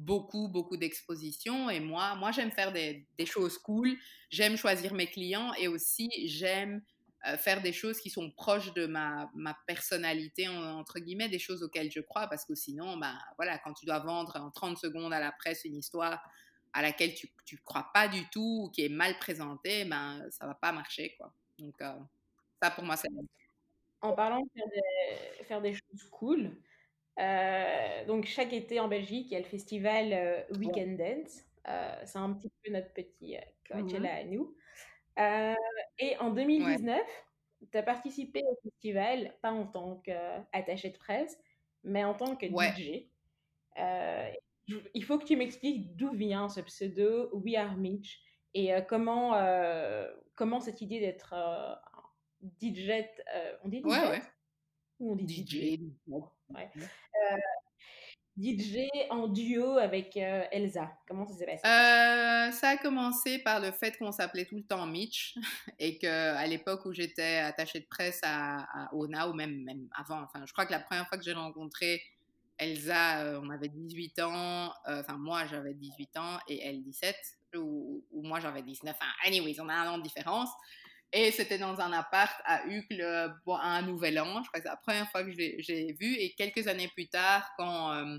beaucoup, 0.00 0.48
beaucoup 0.48 0.76
d'expositions. 0.76 1.70
Et 1.70 1.80
moi, 1.80 2.14
moi 2.16 2.32
j'aime 2.32 2.50
faire 2.50 2.72
des, 2.72 3.06
choses 3.26 3.58
cool. 3.58 3.96
J'aime 4.30 4.56
choisir 4.56 4.94
mes 4.94 5.06
clients 5.06 5.52
et 5.54 5.68
aussi 5.68 6.08
j'aime 6.26 6.82
euh, 7.26 7.36
faire 7.36 7.60
des 7.62 7.72
choses 7.72 8.00
qui 8.00 8.08
sont 8.08 8.30
proches 8.30 8.72
de 8.72 8.86
ma, 8.86 9.30
ma 9.34 9.56
personnalité, 9.66 10.48
entre 10.48 10.98
guillemets, 10.98 11.28
des 11.28 11.38
choses 11.38 11.62
auxquelles 11.62 11.90
je 11.90 12.00
crois. 12.00 12.26
Parce 12.28 12.44
que 12.44 12.54
sinon, 12.54 12.96
ben, 12.96 13.16
voilà, 13.36 13.58
quand 13.58 13.74
tu 13.74 13.84
dois 13.84 13.98
vendre 13.98 14.36
en 14.36 14.50
30 14.50 14.78
secondes 14.78 15.12
à 15.12 15.20
la 15.20 15.32
presse 15.32 15.64
une 15.64 15.76
histoire 15.76 16.20
à 16.72 16.82
laquelle 16.82 17.14
tu 17.14 17.30
ne 17.52 17.60
crois 17.64 17.90
pas 17.92 18.08
du 18.08 18.28
tout 18.30 18.64
ou 18.64 18.70
qui 18.70 18.84
est 18.84 18.88
mal 18.88 19.18
présentée, 19.18 19.84
ben, 19.84 20.24
ça 20.30 20.46
va 20.46 20.54
pas 20.54 20.72
marcher. 20.72 21.14
Quoi. 21.18 21.32
Donc, 21.58 21.74
euh, 21.82 21.92
ça, 22.62 22.70
pour 22.70 22.84
moi, 22.84 22.96
c'est... 22.96 23.08
En 24.02 24.14
parlant 24.14 24.40
de 24.40 24.48
faire 24.54 24.68
des, 24.68 25.44
faire 25.44 25.60
des 25.60 25.74
choses 25.74 26.08
cool, 26.10 26.56
euh, 27.20 28.04
donc 28.06 28.24
chaque 28.26 28.52
été 28.52 28.80
en 28.80 28.88
Belgique, 28.88 29.26
il 29.30 29.34
y 29.34 29.36
a 29.36 29.40
le 29.40 29.44
festival 29.44 30.12
euh, 30.12 30.42
Weekend 30.58 30.96
Dance. 30.96 31.44
Euh, 31.68 32.00
c'est 32.04 32.18
un 32.18 32.32
petit 32.32 32.50
peu 32.62 32.72
notre 32.72 32.92
petit 32.92 33.36
Coachella 33.68 34.14
mmh 34.14 34.18
à 34.18 34.24
nous. 34.24 34.56
et 35.98 36.16
en 36.18 36.30
2019, 36.30 37.00
tu 37.70 37.78
as 37.78 37.82
participé 37.82 38.42
au 38.44 38.56
festival, 38.62 39.34
pas 39.42 39.52
en 39.52 39.66
tant 39.66 39.96
qu'attaché 39.96 40.90
de 40.90 40.96
presse, 40.96 41.38
mais 41.84 42.04
en 42.04 42.14
tant 42.14 42.36
que 42.36 42.46
DJ. 42.46 43.06
il 44.94 45.04
faut 45.04 45.18
que 45.18 45.24
tu 45.24 45.36
m'expliques 45.36 45.94
d'où 45.96 46.12
vient 46.12 46.48
ce 46.48 46.60
pseudo 46.62 47.30
We 47.34 47.56
Are 47.56 47.76
Mitch 47.76 48.22
et 48.54 48.72
comment, 48.88 49.34
comment 50.34 50.60
cette 50.60 50.80
idée 50.80 51.00
d'être 51.00 51.34
DJ, 52.62 53.04
on 53.62 53.68
dit 53.68 53.80
DJ 53.80 53.84
ouais, 53.84 54.08
ouais. 54.08 54.22
Ou 55.00 55.12
on 55.12 55.16
dit 55.16 55.44
DJ, 55.44 55.78
DJ. 55.78 55.88
Ouais. 56.50 56.70
DJ 58.40 58.88
en 59.10 59.28
duo 59.28 59.76
avec 59.76 60.16
euh, 60.16 60.44
Elsa. 60.50 60.90
Comment 61.06 61.26
ça 61.26 61.34
s'est 61.34 61.46
passé? 61.46 61.66
Euh, 61.66 62.50
Ça 62.52 62.68
a 62.70 62.76
commencé 62.76 63.38
par 63.40 63.60
le 63.60 63.70
fait 63.70 63.98
qu'on 63.98 64.12
s'appelait 64.12 64.46
tout 64.46 64.56
le 64.56 64.62
temps 64.62 64.86
Mitch 64.86 65.36
et 65.78 65.98
qu'à 65.98 66.46
l'époque 66.46 66.86
où 66.86 66.92
j'étais 66.92 67.36
attachée 67.38 67.80
de 67.80 67.86
presse 67.86 68.20
à, 68.22 68.60
à, 68.84 68.94
Ona, 68.94 69.28
ou 69.28 69.34
même, 69.34 69.62
même 69.64 69.88
avant, 69.94 70.22
enfin, 70.22 70.44
je 70.46 70.52
crois 70.52 70.64
que 70.64 70.72
la 70.72 70.80
première 70.80 71.06
fois 71.08 71.18
que 71.18 71.24
j'ai 71.24 71.32
rencontré 71.32 72.02
Elsa, 72.58 73.20
euh, 73.20 73.40
on 73.42 73.50
avait 73.50 73.68
18 73.68 74.20
ans, 74.20 74.72
enfin, 74.86 75.16
moi 75.18 75.46
j'avais 75.46 75.74
18 75.74 76.16
ans 76.18 76.38
et 76.48 76.62
elle 76.62 76.82
17, 76.82 77.16
ou, 77.56 78.04
ou 78.12 78.22
moi 78.22 78.38
j'avais 78.40 78.62
19. 78.62 78.94
Enfin, 78.94 79.10
anyways, 79.26 79.60
on 79.60 79.68
a 79.68 79.74
un 79.74 79.88
an 79.88 79.98
de 79.98 80.02
différence. 80.02 80.50
Et 81.12 81.32
c'était 81.32 81.58
dans 81.58 81.80
un 81.80 81.92
appart 81.92 82.40
à 82.44 82.66
Uccle 82.66 83.34
pour 83.44 83.60
un 83.60 83.82
nouvel 83.82 84.20
an. 84.20 84.42
Je 84.42 84.48
crois 84.48 84.60
que 84.60 84.62
c'est 84.62 84.68
la 84.68 84.76
première 84.76 85.10
fois 85.10 85.24
que 85.24 85.32
j'ai 85.32 85.96
vu. 85.98 86.14
Et 86.14 86.34
quelques 86.34 86.68
années 86.68 86.88
plus 86.88 87.08
tard, 87.08 87.50
quand 87.56 87.92
euh, 87.92 88.18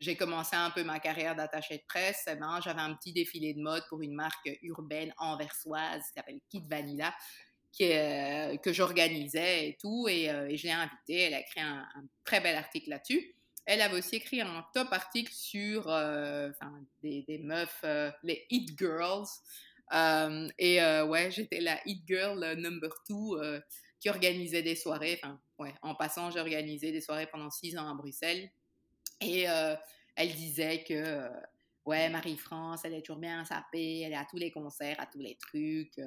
j'ai 0.00 0.16
commencé 0.16 0.54
un 0.54 0.70
peu 0.70 0.84
ma 0.84 1.00
carrière 1.00 1.34
d'attaché 1.34 1.78
de 1.78 1.82
presse, 1.88 2.24
eh 2.30 2.34
ben, 2.34 2.60
j'avais 2.62 2.82
un 2.82 2.94
petit 2.94 3.14
défilé 3.14 3.54
de 3.54 3.60
mode 3.60 3.82
pour 3.88 4.02
une 4.02 4.14
marque 4.14 4.50
urbaine 4.62 5.14
anversoise 5.16 6.02
qui 6.08 6.12
s'appelle 6.14 6.40
Kit 6.50 6.62
Vanilla, 6.68 7.14
qui 7.72 7.90
euh, 7.90 8.58
que 8.58 8.70
j'organisais 8.70 9.70
et 9.70 9.78
tout. 9.80 10.06
Et, 10.06 10.28
euh, 10.28 10.48
et 10.48 10.58
je 10.58 10.64
l'ai 10.64 10.72
invitée. 10.72 11.20
Elle 11.20 11.34
a 11.34 11.40
écrit 11.40 11.60
un, 11.60 11.88
très 12.22 12.40
bel 12.40 12.54
article 12.54 12.90
là-dessus. 12.90 13.34
Elle 13.64 13.80
avait 13.80 13.96
aussi 13.96 14.16
écrit 14.16 14.42
un 14.42 14.64
top 14.74 14.92
article 14.92 15.32
sur 15.32 15.86
des, 17.02 17.24
des, 17.26 17.38
meufs, 17.38 17.84
les 18.22 18.46
Hit 18.48 18.78
Girls, 18.78 19.26
et 19.92 20.82
euh, 20.82 21.06
ouais, 21.06 21.30
j'étais 21.30 21.60
la 21.60 21.78
hit 21.86 22.02
girl 22.06 22.42
euh, 22.42 22.54
number 22.56 22.90
two 23.06 23.38
qui 24.00 24.08
organisait 24.08 24.62
des 24.62 24.76
soirées. 24.76 25.18
Enfin, 25.22 25.40
ouais, 25.58 25.74
en 25.82 25.94
passant, 25.94 26.30
j'ai 26.30 26.40
organisé 26.40 26.92
des 26.92 27.00
soirées 27.00 27.26
pendant 27.26 27.50
six 27.50 27.76
ans 27.78 27.88
à 27.88 27.94
Bruxelles. 27.94 28.50
Et 29.20 29.46
elle 30.14 30.34
disait 30.34 30.84
que 30.84 31.28
ouais, 31.86 32.08
Marie-France, 32.10 32.82
elle 32.84 32.94
est 32.94 33.02
toujours 33.02 33.20
bien 33.20 33.44
sapée, 33.44 34.00
elle 34.00 34.12
est 34.12 34.16
à 34.16 34.26
tous 34.28 34.36
les 34.36 34.50
concerts, 34.50 34.96
à 34.98 35.06
tous 35.06 35.20
les 35.20 35.36
trucs 35.36 35.98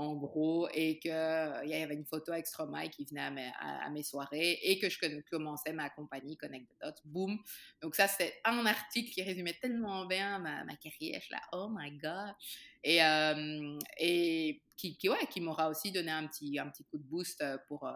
en 0.00 0.14
gros, 0.14 0.66
et 0.72 0.98
qu'il 0.98 1.10
euh, 1.10 1.62
y 1.66 1.74
avait 1.74 1.94
une 1.94 2.06
photo 2.06 2.32
avec 2.32 2.46
Stromae 2.46 2.88
qui 2.88 3.04
venait 3.04 3.20
à 3.20 3.30
mes, 3.30 3.52
à, 3.60 3.90
mes, 3.90 4.02
soirées 4.02 4.58
et 4.62 4.78
que 4.78 4.88
je 4.88 4.98
commençais 5.30 5.74
ma 5.74 5.90
compagnie 5.90 6.38
Connect 6.38 6.70
the 6.70 6.76
Dots. 6.82 7.02
Boom! 7.04 7.38
Donc, 7.82 7.94
ça, 7.94 8.08
c'était 8.08 8.40
un 8.46 8.64
article 8.64 9.12
qui 9.12 9.22
résumait 9.22 9.58
tellement 9.60 10.06
bien 10.06 10.38
ma, 10.38 10.64
ma 10.64 10.74
carrière. 10.76 11.20
Je 11.20 11.26
suis 11.26 11.34
là, 11.34 11.42
oh 11.52 11.68
my 11.70 11.90
God! 11.98 12.34
Et, 12.82 13.04
euh, 13.04 13.78
et 13.98 14.62
qui, 14.74 14.96
qui, 14.96 15.10
ouais, 15.10 15.26
qui 15.30 15.42
m'aura 15.42 15.68
aussi 15.68 15.92
donné 15.92 16.10
un 16.10 16.26
petit, 16.26 16.58
un 16.58 16.70
petit 16.70 16.84
coup 16.84 16.96
de 16.96 17.04
boost 17.04 17.44
pour, 17.68 17.86
euh, 17.86 17.92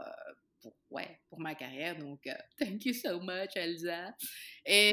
pour, 0.60 0.76
ouais, 0.90 1.22
pour 1.30 1.40
ma 1.40 1.54
carrière. 1.54 1.96
Donc, 1.96 2.28
thank 2.58 2.84
you 2.84 2.92
so 2.92 3.18
much, 3.18 3.56
Elsa. 3.56 4.14
Et 4.66 4.92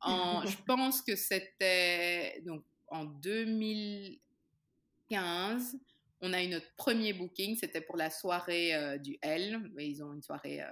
en, 0.00 0.42
je 0.46 0.56
pense 0.66 1.02
que 1.02 1.16
c'était 1.16 2.40
donc 2.46 2.64
en 2.88 3.04
2015 3.04 5.76
on 6.24 6.32
a 6.32 6.42
eu 6.42 6.48
notre 6.48 6.74
premier 6.76 7.12
booking, 7.12 7.54
c'était 7.54 7.82
pour 7.82 7.98
la 7.98 8.08
soirée 8.08 8.74
euh, 8.74 8.96
du 8.96 9.18
L. 9.20 9.70
Ils 9.78 10.02
ont 10.02 10.14
une 10.14 10.22
soirée 10.22 10.62
euh, 10.62 10.66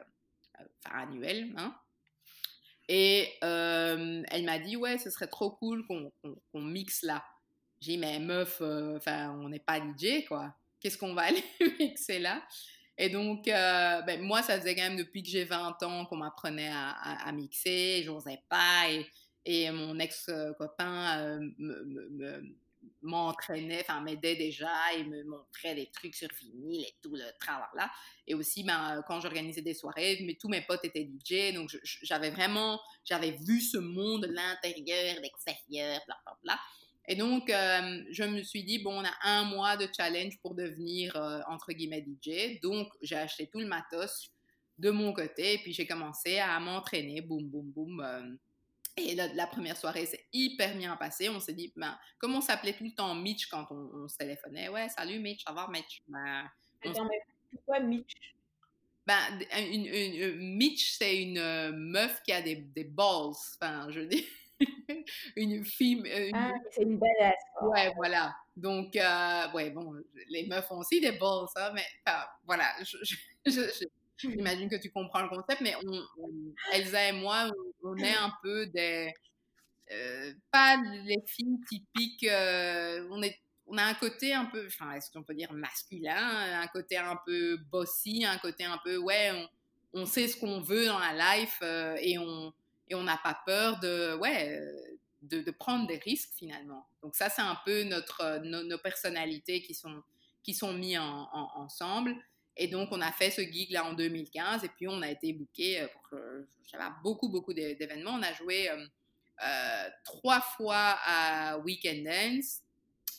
euh, 0.60 0.64
annuelle. 0.84 1.52
Hein. 1.56 1.74
Et 2.88 3.28
elle 3.42 4.44
m'a 4.44 4.58
dit, 4.58 4.76
ouais, 4.76 4.98
ce 4.98 5.10
serait 5.10 5.28
trop 5.28 5.50
cool 5.50 5.86
qu'on 5.86 6.60
mixe 6.60 7.02
là. 7.02 7.22
J'ai 7.80 7.92
dit, 7.92 7.98
mais 7.98 8.18
meuf, 8.18 8.60
enfin, 8.60 9.30
on 9.40 9.48
n'est 9.48 9.60
pas 9.60 9.78
DJ, 9.78 10.24
quoi. 10.26 10.54
Qu'est-ce 10.80 10.98
qu'on 10.98 11.14
va 11.14 11.22
aller 11.28 11.44
mixer 11.78 12.18
là? 12.18 12.42
Et 12.98 13.08
donc, 13.08 13.44
ben, 13.46 14.20
moi, 14.20 14.42
ça 14.42 14.58
faisait 14.58 14.74
quand 14.74 14.82
même 14.82 14.96
depuis 14.96 15.22
que 15.22 15.28
j'ai 15.28 15.44
20 15.44 15.82
ans 15.82 16.06
qu'on 16.06 16.16
m'apprenait 16.16 16.70
à, 16.70 16.90
à, 16.90 17.32
mixer. 17.32 18.02
Je 18.04 18.10
n'osais 18.10 18.42
pas. 18.48 18.90
Et, 18.90 19.06
et 19.44 19.70
mon 19.70 19.98
ex-copain 19.98 21.40
me, 21.58 22.42
m'entraînait, 23.02 23.80
enfin 23.80 24.00
m'aidait 24.00 24.36
déjà 24.36 24.70
et 24.96 25.04
me 25.04 25.24
montrait 25.24 25.74
des 25.74 25.90
trucs 25.90 26.14
sur 26.14 26.28
vinyle 26.40 26.82
et 26.82 26.94
tout 27.02 27.14
le 27.14 27.24
travail 27.38 27.68
là. 27.74 27.90
Et 28.26 28.34
aussi, 28.34 28.64
ben, 28.64 29.02
quand 29.06 29.20
j'organisais 29.20 29.62
des 29.62 29.74
soirées, 29.74 30.18
mais 30.24 30.34
tous 30.34 30.48
mes 30.48 30.62
potes 30.62 30.84
étaient 30.84 31.08
DJ, 31.08 31.54
donc 31.54 31.70
j'avais 31.82 32.30
vraiment, 32.30 32.80
j'avais 33.04 33.32
vu 33.32 33.60
ce 33.60 33.78
monde, 33.78 34.26
l'intérieur, 34.30 35.16
l'extérieur, 35.20 36.00
bla 36.06 36.16
bla 36.24 36.38
bla. 36.42 36.58
Et 37.08 37.16
donc, 37.16 37.50
euh, 37.50 38.04
je 38.10 38.22
me 38.22 38.42
suis 38.42 38.62
dit, 38.62 38.78
bon, 38.78 39.00
on 39.00 39.04
a 39.04 39.12
un 39.24 39.44
mois 39.44 39.76
de 39.76 39.88
challenge 39.94 40.38
pour 40.40 40.54
devenir, 40.54 41.16
euh, 41.16 41.40
entre 41.48 41.72
guillemets, 41.72 42.04
DJ. 42.06 42.60
Donc, 42.62 42.88
j'ai 43.02 43.16
acheté 43.16 43.48
tout 43.48 43.58
le 43.58 43.66
matos 43.66 44.30
de 44.78 44.90
mon 44.90 45.12
côté, 45.12 45.54
et 45.54 45.58
puis 45.58 45.72
j'ai 45.72 45.86
commencé 45.86 46.38
à 46.38 46.58
m'entraîner, 46.60 47.20
boum, 47.20 47.48
boum, 47.48 47.70
boum. 47.70 48.00
Euh, 48.00 48.36
et 48.96 49.14
la, 49.14 49.46
première 49.46 49.76
soirée 49.76 50.06
s'est 50.06 50.26
hyper 50.32 50.76
bien 50.76 50.96
passée. 50.96 51.28
On 51.28 51.40
s'est 51.40 51.54
dit, 51.54 51.72
ben, 51.76 51.98
comme 52.18 52.34
on 52.34 52.40
s'appelait 52.40 52.74
tout 52.74 52.84
le 52.84 52.94
temps 52.94 53.14
Mitch 53.14 53.46
quand 53.46 53.66
on, 53.70 54.08
se 54.08 54.16
téléphonait, 54.16 54.68
ouais, 54.68 54.88
salut 54.90 55.18
Mitch, 55.18 55.44
ça 55.44 55.52
va 55.52 55.68
Mitch? 55.68 56.02
Ben, 56.08 56.48
Attends, 56.84 57.04
mais 57.04 57.20
pourquoi 57.50 57.80
Mitch? 57.80 58.12
Ben, 59.06 59.18
une, 59.58 59.86
une, 59.86 60.56
Mitch, 60.56 60.92
c'est 60.92 61.22
une 61.22 61.38
euh, 61.38 61.72
meuf 61.72 62.22
qui 62.22 62.32
a 62.32 62.42
des, 62.42 62.56
des 62.56 62.84
balls. 62.84 63.32
Enfin, 63.60 63.90
je 63.90 64.00
dis. 64.00 64.26
une 65.36 65.64
fille. 65.64 66.02
Euh, 66.06 66.30
ah, 66.34 66.52
c'est 66.70 66.82
une 66.82 66.98
badass. 66.98 67.34
Ouais, 67.62 67.92
voilà. 67.96 68.36
Donc, 68.56 68.94
euh, 68.94 69.50
ouais, 69.52 69.70
bon, 69.70 69.94
les 70.28 70.46
meufs 70.46 70.70
ont 70.70 70.78
aussi 70.78 71.00
des 71.00 71.12
balls, 71.12 71.46
hein, 71.56 71.72
mais 71.74 71.86
voilà. 72.44 72.66
je, 72.82 73.58
J'imagine 74.30 74.68
que 74.68 74.76
tu 74.76 74.90
comprends 74.90 75.22
le 75.22 75.28
concept, 75.28 75.60
mais 75.60 75.74
Elsa 76.72 77.08
et 77.08 77.12
moi, 77.12 77.48
on, 77.48 77.71
est 77.98 78.14
un 78.14 78.32
peu 78.42 78.66
des. 78.66 79.12
Euh, 79.90 80.32
pas 80.50 80.76
les 81.04 81.22
filles 81.26 81.60
typiques. 81.68 82.24
Euh, 82.24 83.06
on, 83.10 83.22
est, 83.22 83.38
on 83.66 83.76
a 83.76 83.84
un 83.84 83.94
côté 83.94 84.32
un 84.32 84.46
peu, 84.46 84.66
enfin, 84.66 84.92
est-ce 84.92 85.10
qu'on 85.10 85.22
peut 85.22 85.34
dire 85.34 85.52
masculin, 85.52 86.60
un 86.60 86.66
côté 86.68 86.96
un 86.96 87.18
peu 87.26 87.56
bossy, 87.70 88.24
un 88.24 88.38
côté 88.38 88.64
un 88.64 88.78
peu, 88.84 88.96
ouais, 88.96 89.32
on, 89.92 90.06
sait 90.06 90.28
ce 90.28 90.36
qu'on 90.36 90.60
veut 90.60 90.86
dans 90.86 90.98
la 90.98 91.36
life 91.36 91.58
euh, 91.62 91.96
et 92.00 92.18
on 92.18 92.52
et 92.88 92.94
on 92.94 93.02
n'a 93.04 93.16
pas 93.16 93.40
peur 93.46 93.80
de, 93.80 94.14
ouais, 94.16 94.60
de, 95.22 95.50
prendre 95.50 95.86
des 95.86 95.96
risques 95.96 96.32
finalement. 96.36 96.86
Donc 97.02 97.14
ça, 97.14 97.30
c'est 97.30 97.42
un 97.42 97.58
peu 97.64 97.84
notre, 97.84 98.40
nos, 98.44 98.78
personnalités 98.78 99.62
qui 99.62 99.74
sont, 99.74 100.02
qui 100.42 100.52
sont 100.52 100.74
mis 100.74 100.98
en, 100.98 101.28
ensemble. 101.32 102.14
Et 102.56 102.68
donc, 102.68 102.88
on 102.92 103.00
a 103.00 103.12
fait 103.12 103.30
ce 103.30 103.40
gig-là 103.40 103.84
en 103.84 103.94
2015 103.94 104.64
et 104.64 104.68
puis 104.68 104.86
on 104.88 105.00
a 105.02 105.10
été 105.10 105.32
booké 105.32 105.80
euh, 105.80 105.86
pour 105.88 106.18
j'avais 106.70 106.84
beaucoup, 107.02 107.28
beaucoup 107.28 107.52
d'événements. 107.52 108.12
On 108.12 108.22
a 108.22 108.32
joué 108.34 108.70
euh, 108.70 108.86
euh, 109.44 109.88
trois 110.04 110.40
fois 110.40 110.98
à 111.04 111.58
Weekend 111.58 112.04
Dance. 112.04 112.60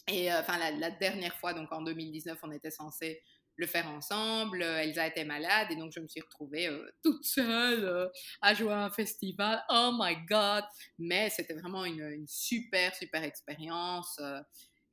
Et 0.07 0.31
enfin, 0.33 0.57
la, 0.57 0.91
dernière 0.91 1.35
fois, 1.37 1.53
donc 1.53 1.71
en 1.71 1.81
2019, 1.81 2.37
on 2.43 2.51
était 2.51 2.71
censé 2.71 3.21
le 3.55 3.67
faire 3.67 3.87
ensemble. 3.87 4.61
Elsa 4.61 5.07
était 5.07 5.23
malade 5.23 5.67
et 5.71 5.75
donc 5.75 5.91
je 5.93 5.99
me 5.99 6.07
suis 6.07 6.21
retrouvée 6.21 6.69
toute 7.03 7.23
seule 7.23 8.11
à 8.41 8.53
jouer 8.53 8.73
à 8.73 8.85
un 8.85 8.89
festival. 8.89 9.63
Oh 9.69 9.91
my 9.97 10.17
God! 10.27 10.65
Mais 10.99 11.29
c'était 11.29 11.53
vraiment 11.53 11.85
une, 11.85 12.25
super, 12.27 12.93
super 12.95 13.23
expérience 13.23 14.19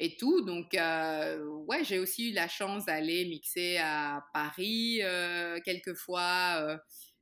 et 0.00 0.16
tout. 0.16 0.40
Donc, 0.40 0.74
euh, 0.74 1.44
ouais, 1.68 1.84
j'ai 1.84 1.98
aussi 1.98 2.30
eu 2.30 2.32
la 2.32 2.48
chance 2.48 2.86
d'aller 2.86 3.26
mixer 3.26 3.76
à 3.76 4.24
Paris 4.32 5.00
euh, 5.02 5.60
quelquefois. 5.62 6.56
Euh, 6.62 6.78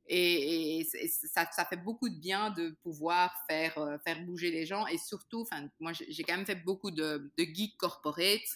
et, 0.07 0.87
ça, 1.31 1.45
ça, 1.51 1.65
fait 1.65 1.77
beaucoup 1.77 2.09
de 2.09 2.15
bien 2.15 2.49
de 2.49 2.69
pouvoir 2.81 3.31
faire, 3.47 3.99
faire 4.03 4.21
bouger 4.21 4.49
les 4.49 4.65
gens. 4.65 4.87
Et 4.87 4.97
surtout, 4.97 5.45
moi, 5.79 5.91
j'ai 5.93 6.23
quand 6.23 6.37
même 6.37 6.47
fait 6.47 6.63
beaucoup 6.63 6.89
de, 6.89 7.31
de 7.37 7.43
geeks 7.43 7.77
corporate. 7.77 8.47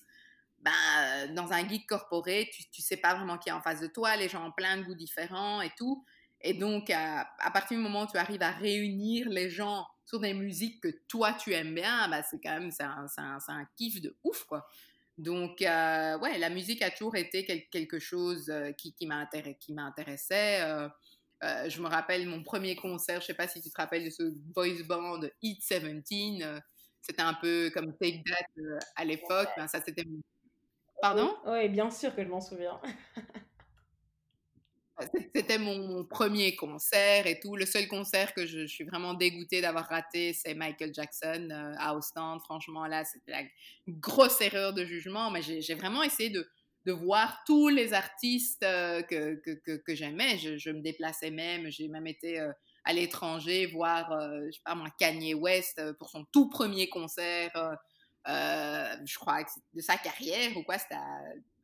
Ben, 0.62 1.34
dans 1.36 1.52
un 1.52 1.68
geek 1.68 1.86
corporate, 1.86 2.48
tu, 2.50 2.64
tu 2.72 2.82
sais 2.82 2.98
pas 2.98 3.14
vraiment 3.14 3.38
qui 3.38 3.50
est 3.50 3.52
en 3.52 3.62
face 3.62 3.82
de 3.82 3.88
toi. 3.88 4.16
Les 4.16 4.30
gens 4.30 4.48
ont 4.48 4.54
plein 4.54 4.78
de 4.78 4.84
goûts 4.84 4.96
différents 4.96 5.62
et 5.62 5.72
tout. 5.78 6.04
Et 6.44 6.54
donc, 6.54 6.90
à, 6.90 7.28
à 7.40 7.52
partir 7.52 7.78
du 7.78 7.84
moment 7.84 8.04
où 8.04 8.12
tu 8.12 8.18
arrives 8.18 8.42
à 8.44 8.52
réunir 8.52 9.30
les 9.30 9.50
gens 9.50 9.88
sur 10.06 10.20
des 10.20 10.34
musiques 10.34 10.82
que 10.82 10.90
toi 11.08 11.34
tu 11.34 11.54
aimes 11.54 11.74
bien, 11.74 12.08
bah, 12.10 12.22
c'est 12.24 12.40
quand 12.40 12.60
même 12.60 12.72
c'est 12.72 12.84
un, 12.84 13.06
un, 13.18 13.38
un, 13.48 13.66
kiff 13.76 14.02
de 14.02 14.16
ouf 14.24 14.44
quoi. 14.44 14.68
Donc 15.18 15.62
euh, 15.62 16.18
ouais, 16.20 16.38
la 16.38 16.50
musique 16.50 16.82
a 16.82 16.92
toujours 16.92 17.16
été 17.16 17.46
quelque 17.72 18.00
chose 18.00 18.50
euh, 18.50 18.72
qui, 18.72 18.94
qui 18.94 19.08
m'intéressait. 19.08 20.62
Euh, 20.62 20.90
euh, 21.44 21.70
je 21.70 21.82
me 21.82 21.88
rappelle 21.88 22.28
mon 22.28 22.42
premier 22.44 22.76
concert, 22.76 23.22
je 23.22 23.28
sais 23.28 23.34
pas 23.34 23.48
si 23.48 23.62
tu 23.62 23.70
te 23.70 23.78
rappelles 23.78 24.06
de 24.06 24.10
ce 24.10 24.24
voice 24.56 24.84
band 24.88 25.22
Hit 25.42 25.60
17. 25.60 26.42
c'était 27.02 27.22
un 27.22 27.34
peu 27.34 27.70
comme 27.74 27.96
Take 27.98 28.24
That 28.26 28.62
à 28.96 29.06
l'époque. 29.06 29.50
Ben, 29.58 29.68
ça 29.68 29.82
c'était. 29.82 30.04
Pardon? 31.02 31.36
Oui, 31.46 31.68
bien 31.70 31.90
sûr 31.92 32.16
que 32.16 32.24
je 32.24 32.30
m'en 32.30 32.40
souviens. 32.42 32.80
C'était 35.36 35.58
mon 35.58 36.06
premier 36.06 36.56
concert 36.56 37.26
et 37.28 37.40
tout. 37.40 37.56
Le 37.56 37.66
seul 37.66 37.88
concert 37.88 38.34
que 38.34 38.46
je, 38.46 38.66
suis 38.66 38.84
vraiment 38.84 39.14
dégoûtée 39.14 39.62
d'avoir 39.62 39.88
raté, 39.88 40.34
c'est 40.34 40.54
Michael 40.54 40.94
Jackson 40.94 41.50
euh, 41.52 41.74
à 41.78 41.96
Ostend. 41.96 42.40
Franchement, 42.42 42.86
là, 42.86 43.04
c'était 43.04 43.32
la 43.32 43.44
grosse 43.88 44.40
erreur 44.42 44.74
de 44.74 44.86
jugement. 44.86 45.32
Mais 45.32 45.42
j'ai 45.42 45.74
vraiment 45.74 46.04
essayé 46.04 46.30
de, 46.30 46.48
de, 46.86 46.92
voir 46.92 47.42
tous 47.46 47.70
les 47.70 47.94
artistes 47.94 48.64
euh, 48.64 49.02
que, 49.02 49.36
que, 49.36 49.78
que, 49.78 49.96
j'aimais. 49.96 50.38
Je, 50.38 50.70
me 50.70 50.82
déplaçais 50.82 51.32
même. 51.32 51.70
J'ai 51.72 51.88
même 51.88 52.08
été 52.08 52.40
euh, 52.40 52.52
à 52.86 52.94
l'étranger 52.94 53.66
voir, 53.68 54.12
je 54.46 54.52
sais 54.52 54.62
pas 54.64 54.76
moi, 54.76 54.90
Kanye 55.00 55.34
West 55.34 55.82
pour 55.98 56.10
son 56.10 56.26
tout 56.32 56.50
premier 56.50 56.90
concert. 56.90 57.52
je 58.28 59.16
crois, 59.18 59.44
de 59.74 59.82
sa 59.82 59.98
carrière 59.98 60.56
ou 60.58 60.64
quoi. 60.64 60.78
C'était 60.78 60.96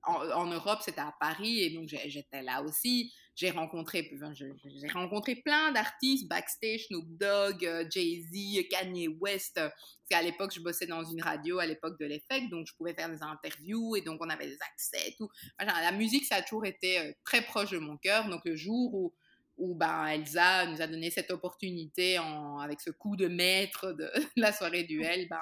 en, 0.03 0.45
Europe, 0.45 0.79
c'était 0.81 1.01
à 1.01 1.13
Paris 1.19 1.61
et 1.61 1.69
donc 1.71 1.87
j'étais 1.87 2.41
là 2.41 2.61
aussi. 2.61 3.13
J'ai 3.35 3.51
rencontré, 3.51 4.11
j'ai 4.35 4.87
rencontré 4.89 5.35
plein 5.35 5.71
d'artistes 5.71 6.27
backstage, 6.27 6.87
Snoop 6.87 7.05
Dogg, 7.17 7.65
euh, 7.65 7.85
Jay-Z, 7.89 8.67
Kanye 8.69 9.07
West. 9.07 9.55
Parce 9.55 9.73
qu'à 10.09 10.21
l'époque, 10.21 10.51
je 10.53 10.59
bossais 10.59 10.87
dans 10.87 11.05
une 11.05 11.21
radio 11.21 11.59
à 11.59 11.65
l'époque 11.65 11.97
de 11.99 12.05
l'effet, 12.05 12.47
donc 12.49 12.67
je 12.67 12.73
pouvais 12.75 12.93
faire 12.93 13.09
des 13.09 13.23
interviews 13.23 13.95
et 13.95 14.01
donc 14.01 14.19
on 14.21 14.29
avait 14.29 14.47
des 14.47 14.57
accès 14.61 15.09
et 15.09 15.15
tout. 15.15 15.29
la 15.59 15.91
musique, 15.93 16.25
ça 16.25 16.35
a 16.37 16.41
toujours 16.41 16.65
été 16.65 16.99
euh, 16.99 17.11
très 17.23 17.41
proche 17.41 17.71
de 17.71 17.77
mon 17.77 17.95
cœur. 17.95 18.27
Donc 18.27 18.41
le 18.43 18.55
jour 18.55 18.93
où 18.93 19.13
où 19.59 19.75
ben, 19.75 20.07
Elsa 20.07 20.65
nous 20.67 20.81
a 20.81 20.87
donné 20.87 21.11
cette 21.11 21.31
opportunité 21.31 22.17
en, 22.17 22.59
avec 22.59 22.79
ce 22.81 22.89
coup 22.89 23.15
de 23.15 23.27
maître 23.27 23.91
de 23.91 24.09
la 24.37 24.51
soirée 24.53 24.83
duel. 24.83 25.27
Ben, 25.29 25.41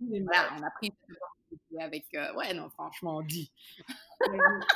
voilà, 0.00 0.54
on 0.58 0.62
a 0.62 0.70
pris 0.70 0.88
cette 0.88 1.16
opportunité 1.16 1.47
avec. 1.80 2.06
Euh, 2.14 2.34
ouais, 2.34 2.54
non, 2.54 2.68
franchement, 2.70 3.22
dit. 3.22 3.52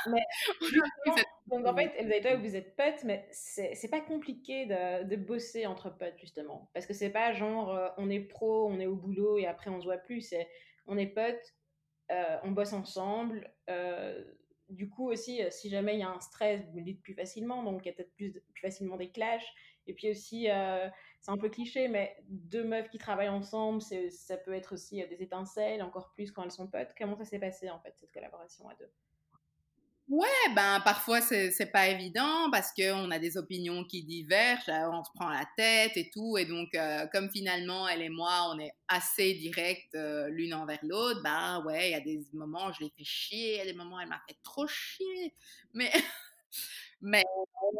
mais, 0.07 0.21
donc 1.47 1.65
en 1.65 1.75
fait, 1.75 1.91
vous 2.03 2.11
êtes, 2.11 2.39
vous 2.39 2.55
êtes 2.55 2.75
potes, 2.75 3.03
mais 3.03 3.27
c'est 3.31 3.89
pas 3.89 4.01
compliqué 4.01 4.65
de, 4.65 5.03
de, 5.03 5.15
bosser 5.15 5.65
entre 5.65 5.89
potes, 5.89 6.17
justement. 6.19 6.69
Parce 6.73 6.85
que 6.85 6.93
c'est 6.93 7.09
pas 7.09 7.33
genre 7.33 7.71
euh, 7.75 7.89
on 7.97 8.09
est 8.09 8.19
pro, 8.19 8.67
on 8.69 8.79
est 8.79 8.87
au 8.87 8.95
boulot 8.95 9.37
et 9.37 9.45
après 9.45 9.69
on 9.69 9.79
se 9.79 9.85
voit 9.85 9.97
plus. 9.97 10.21
C'est 10.21 10.47
on 10.87 10.97
est 10.97 11.07
potes, 11.07 11.53
euh, 12.11 12.37
on 12.43 12.51
bosse 12.51 12.73
ensemble 12.73 13.49
du 14.69 14.89
coup 14.89 15.11
aussi, 15.11 15.39
si 15.51 15.69
jamais 15.69 15.95
il 15.95 15.99
y 15.99 16.03
a 16.03 16.09
un 16.09 16.19
stress, 16.19 16.61
vous 16.71 16.77
le 16.77 16.83
dites 16.83 17.01
plus 17.03 17.13
facilement, 17.13 17.63
donc 17.63 17.81
il 17.83 17.89
y 17.89 17.91
a 17.91 17.93
peut-être 17.93 18.13
plus, 18.15 18.31
plus 18.31 18.61
facilement 18.61 18.97
des 18.97 19.11
clashs. 19.11 19.45
Et 19.87 19.93
puis 19.93 20.11
aussi, 20.11 20.49
euh, 20.49 20.87
c'est 21.21 21.31
un 21.31 21.37
peu 21.37 21.49
cliché, 21.49 21.87
mais 21.87 22.15
deux 22.27 22.63
meufs 22.63 22.89
qui 22.89 22.97
travaillent 22.97 23.29
ensemble, 23.29 23.81
ça 23.81 24.37
peut 24.37 24.53
être 24.53 24.73
aussi 24.73 25.01
euh, 25.01 25.07
des 25.07 25.21
étincelles, 25.21 25.81
encore 25.81 26.11
plus 26.13 26.31
quand 26.31 26.43
elles 26.43 26.51
sont 26.51 26.67
potes. 26.67 26.93
Comment 26.97 27.15
ça 27.15 27.25
s'est 27.25 27.39
passé 27.39 27.69
en 27.69 27.79
fait, 27.79 27.93
cette 27.99 28.11
collaboration 28.11 28.69
à 28.69 28.75
deux? 28.75 28.89
Ouais, 30.09 30.27
ben 30.53 30.81
parfois 30.81 31.21
c'est 31.21 31.71
pas 31.71 31.87
évident 31.87 32.51
parce 32.51 32.73
qu'on 32.73 33.09
a 33.09 33.19
des 33.19 33.37
opinions 33.37 33.85
qui 33.85 34.03
divergent, 34.03 34.67
euh, 34.67 34.89
on 34.91 35.01
se 35.01 35.09
prend 35.15 35.29
la 35.29 35.45
tête 35.55 35.95
et 35.95 36.09
tout, 36.11 36.37
et 36.37 36.43
donc 36.43 36.75
comme 37.13 37.29
finalement 37.31 37.87
elle 37.87 38.01
et 38.01 38.09
moi 38.09 38.51
on 38.53 38.59
est 38.59 38.73
assez 38.89 39.33
directs 39.35 39.87
euh, 39.95 40.27
l'une 40.29 40.53
envers 40.53 40.79
l'autre, 40.83 41.21
ben 41.23 41.63
ouais, 41.65 41.89
il 41.89 41.91
y 41.91 41.95
a 41.95 42.01
des 42.01 42.21
moments 42.33 42.67
où 42.67 42.73
je 42.73 42.83
l'ai 42.83 42.93
fait 42.97 43.03
chier, 43.03 43.53
il 43.53 43.57
y 43.57 43.61
a 43.61 43.65
des 43.65 43.73
moments 43.73 43.95
où 43.95 43.99
elle 44.01 44.09
m'a 44.09 44.21
fait 44.27 44.37
trop 44.43 44.67
chier, 44.67 45.33
mais 45.73 45.91
mais 47.03 47.23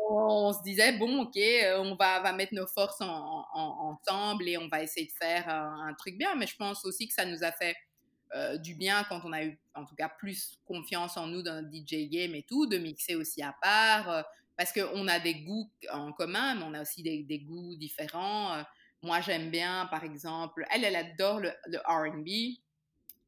on, 0.09 0.53
se 0.53 0.61
disait 0.63 0.97
bon 0.97 1.21
ok, 1.24 1.38
on 1.78 1.95
va, 1.95 2.19
va 2.19 2.34
mettre 2.34 2.53
nos 2.53 2.67
forces 2.67 3.01
en, 3.01 3.45
ensemble 3.53 4.47
et 4.47 4.57
on 4.57 4.67
va 4.67 4.84
essayer 4.84 5.07
de 5.07 5.11
faire 5.11 5.49
un 5.49 5.93
truc 5.95 6.17
bien, 6.17 6.36
mais 6.36 6.45
je 6.45 6.55
pense 6.55 6.86
aussi 6.86 7.07
que 7.07 7.13
ça 7.13 7.26
nous 7.26 7.43
a 7.43 7.51
fait 7.51 7.76
du 8.61 8.74
bien 8.74 9.03
quand 9.03 9.21
on 9.24 9.32
a 9.32 9.43
eu, 9.43 9.59
en 9.76 9.86
tout 9.86 9.95
cas, 9.95 10.09
plus 10.09 10.59
confiance 10.65 11.17
en 11.17 11.28
nous 11.28 11.43
dans 11.43 11.61
notre 11.61 11.71
DJ 11.71 12.09
game 12.09 12.34
et 12.34 12.43
tout, 12.43 12.65
de 12.65 12.80
mixer 12.80 13.15
aussi 13.15 13.43
à 13.43 13.55
part, 13.61 14.26
parce 14.57 14.74
qu'on 14.74 15.07
a 15.07 15.19
des 15.19 15.36
goûts 15.36 15.69
en 15.91 16.11
commun, 16.13 16.55
mais 16.55 16.63
on 16.63 16.74
a 16.74 16.82
aussi 16.82 17.03
des, 17.03 17.39
goûts 17.39 17.76
différents. 17.76 18.63
moi, 19.03 19.21
j'aime 19.21 19.51
bien, 19.51 19.88
par 19.91 20.03
exemple, 20.03 20.65
elle, 20.71 20.84
elle 20.84 20.95
adore 20.95 21.39
le, 21.39 21.51
le 21.67 21.80
RB. 21.88 22.28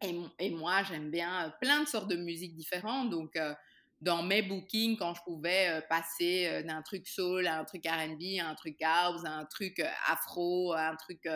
Et, 0.02 0.20
et, 0.40 0.50
moi, 0.50 0.84
j'aime 0.84 1.10
bien 1.10 1.54
plein 1.62 1.84
de 1.84 1.88
sortes 1.88 2.10
de 2.10 2.16
musiques 2.16 2.56
différentes. 2.56 3.10
Donc, 3.10 3.38
dans 4.06 4.24
mes 4.24 4.42
bookings, 4.42 4.96
quand 4.98 5.14
je 5.16 5.22
pouvais 5.24 5.84
passer 5.90 6.64
d'un 6.64 6.82
truc 6.82 7.08
soul 7.08 7.48
à 7.48 7.60
un 7.60 7.66
truc 7.66 7.86
RB, 7.86 8.40
à 8.40 8.48
un 8.48 8.56
truc 8.56 8.82
house, 8.82 9.26
à 9.26 9.32
un 9.32 9.46
truc 9.46 9.84
afro, 10.08 10.74
à 10.74 10.90
un 10.90 10.96
truc 10.96 11.28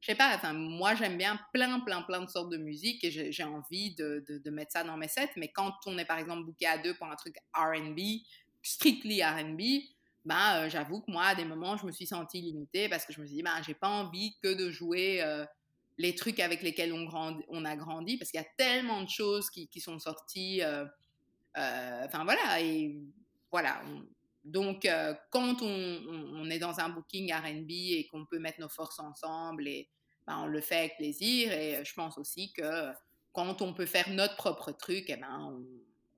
je 0.00 0.06
sais 0.06 0.14
pas, 0.14 0.34
enfin, 0.34 0.52
moi 0.52 0.94
j'aime 0.94 1.18
bien 1.18 1.38
plein, 1.52 1.80
plein, 1.80 2.02
plein 2.02 2.22
de 2.22 2.30
sortes 2.30 2.50
de 2.50 2.56
musique 2.56 3.02
et 3.02 3.10
j'ai 3.10 3.44
envie 3.44 3.94
de, 3.96 4.50
mettre 4.50 4.72
ça 4.72 4.84
dans 4.84 4.96
mes 4.96 5.08
sets. 5.08 5.30
Mais 5.36 5.48
quand 5.48 5.74
on 5.86 5.98
est 5.98 6.04
par 6.04 6.18
exemple 6.18 6.44
booké 6.44 6.66
à 6.66 6.78
deux 6.78 6.94
pour 6.94 7.08
un 7.08 7.16
truc 7.16 7.36
RB, 7.54 7.98
strictly 8.62 9.22
RB, 9.24 9.60
ben, 10.24 10.68
j'avoue 10.68 11.00
que 11.00 11.10
moi, 11.10 11.24
à 11.24 11.34
des 11.34 11.44
moments, 11.44 11.76
je 11.76 11.86
me 11.86 11.92
suis 11.92 12.06
sentie 12.06 12.40
limitée 12.40 12.88
parce 12.88 13.04
que 13.06 13.12
je 13.12 13.20
me 13.20 13.26
suis 13.26 13.36
dit, 13.36 13.42
ben, 13.42 13.60
j'ai 13.66 13.74
pas 13.74 13.88
envie 13.88 14.36
que 14.42 14.54
de 14.54 14.70
jouer 14.70 15.24
les 15.96 16.14
trucs 16.14 16.38
avec 16.38 16.62
lesquels 16.62 16.92
on, 16.92 17.04
grandi, 17.04 17.42
on 17.48 17.64
a 17.64 17.74
grandi 17.74 18.18
parce 18.18 18.30
qu'il 18.30 18.40
y 18.40 18.44
a 18.44 18.48
tellement 18.56 19.02
de 19.02 19.08
choses 19.08 19.50
qui 19.50 19.80
sont 19.80 19.98
sorties. 19.98 20.62
Enfin 21.54 22.24
voilà, 22.24 22.60
et 22.60 23.00
voilà. 23.50 23.82
donc, 24.44 24.88
quand 25.30 25.62
on, 25.62 26.50
est 26.50 26.58
dans 26.58 26.78
un 26.80 26.88
booking 26.88 27.32
RB 27.32 27.70
et 27.70 28.06
qu'on 28.10 28.26
peut 28.26 28.38
mettre 28.38 28.60
nos 28.60 28.68
forces 28.68 28.98
ensemble, 29.00 29.66
et, 29.66 29.88
ben, 30.26 30.40
on 30.42 30.46
le 30.46 30.60
fait 30.60 30.76
avec 30.76 30.96
plaisir. 30.96 31.52
Et 31.52 31.84
je 31.84 31.94
pense 31.94 32.18
aussi 32.18 32.52
que 32.52 32.92
quand 33.32 33.62
on 33.62 33.72
peut 33.72 33.86
faire 33.86 34.10
notre 34.10 34.36
propre 34.36 34.72
truc, 34.72 35.08
et 35.10 35.14
eh 35.14 35.16
ben, 35.16 35.64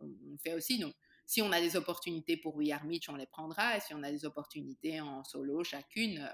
on, 0.01 0.05
on, 0.05 0.39
fait 0.39 0.55
aussi. 0.55 0.79
Donc, 0.79 0.95
si 1.27 1.43
on 1.43 1.53
a 1.53 1.61
des 1.61 1.77
opportunités 1.77 2.37
pour 2.37 2.57
We 2.57 2.73
Are 2.73 2.85
Mitch, 2.85 3.09
on 3.09 3.15
les 3.15 3.27
prendra. 3.27 3.77
Et 3.77 3.81
si 3.81 3.95
on 3.95 4.03
a 4.03 4.11
des 4.11 4.25
opportunités 4.25 5.01
en 5.01 5.23
solo, 5.23 5.63
chacune, 5.63 6.29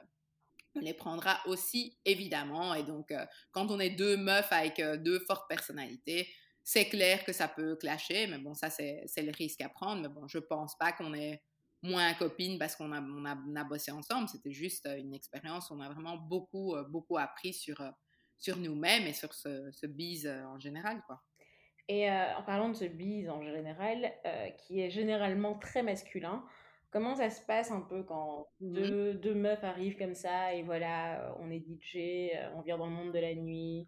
on 0.75 0.81
les 0.81 0.95
prendra 0.95 1.39
aussi, 1.47 1.99
évidemment. 2.05 2.75
Et 2.75 2.83
donc, 2.83 3.13
quand 3.53 3.71
on 3.71 3.79
est 3.79 3.91
deux 3.91 4.17
meufs 4.17 4.51
avec 4.53 4.81
deux 5.03 5.19
fortes 5.19 5.49
personnalités, 5.49 6.29
c'est 6.67 6.89
clair 6.89 7.25
que 7.25 7.33
ça 7.33 7.47
peut 7.47 7.77
clasher, 7.77 8.27
mais 8.27 8.39
bon, 8.39 8.53
ça, 8.53 8.71
c'est 8.71 9.07
le 9.19 9.31
risque 9.31 9.61
à 9.61 9.69
prendre. 9.69 10.03
Mais 10.03 10.09
bon, 10.09 10.27
je 10.27 10.39
pense 10.39 10.77
pas 10.77 10.91
qu'on 10.91 11.15
est 11.15 11.41
moins 11.81 12.13
copines 12.15 12.59
parce 12.59 12.75
qu'on 12.75 12.91
a, 12.91 13.01
on 13.01 13.55
a, 13.55 13.63
bossé 13.63 13.93
ensemble. 13.93 14.29
C'était 14.29 14.51
juste 14.51 14.85
euh, 14.87 14.99
une 14.99 15.15
expérience. 15.15 15.71
On 15.71 15.79
a 15.79 15.89
vraiment 15.89 16.17
beaucoup, 16.17 16.75
euh, 16.75 16.83
beaucoup 16.83 17.19
appris 17.19 17.53
sur, 17.53 17.81
euh, 17.81 17.91
sur 18.37 18.57
nous-mêmes 18.57 19.05
et 19.05 19.13
sur 19.13 19.33
ce, 19.33 19.71
ce 19.71 19.87
bise 19.87 20.27
en 20.27 20.59
général, 20.59 21.01
quoi. 21.07 21.23
Et 21.89 22.11
en 22.11 22.43
parlant 22.43 22.71
de 22.71 22.75
ce 22.75 22.85
bise 22.85 23.31
en 23.31 23.45
général, 23.45 24.13
qui 24.59 24.81
est 24.81 24.91
généralement 24.91 25.57
très 25.57 25.85
masculin, 25.85 26.45
comment 26.91 27.15
ça 27.15 27.31
se 27.31 27.41
passe 27.43 27.71
un 27.71 27.83
peu 27.83 28.03
quand 28.03 28.49
mmh 28.59 28.73
deux, 28.73 29.15
deux, 29.15 29.35
meufs 29.35 29.63
arrivent 29.63 29.97
comme 29.97 30.17
ça 30.17 30.53
et 30.53 30.65
voilà, 30.65 31.33
on 31.39 31.49
est 31.49 31.61
DJ, 31.61 32.33
on 32.57 32.63
vient 32.63 32.77
dans 32.77 32.87
le 32.87 32.93
monde 32.93 33.13
de 33.13 33.21
la 33.21 33.37
nuit, 33.37 33.87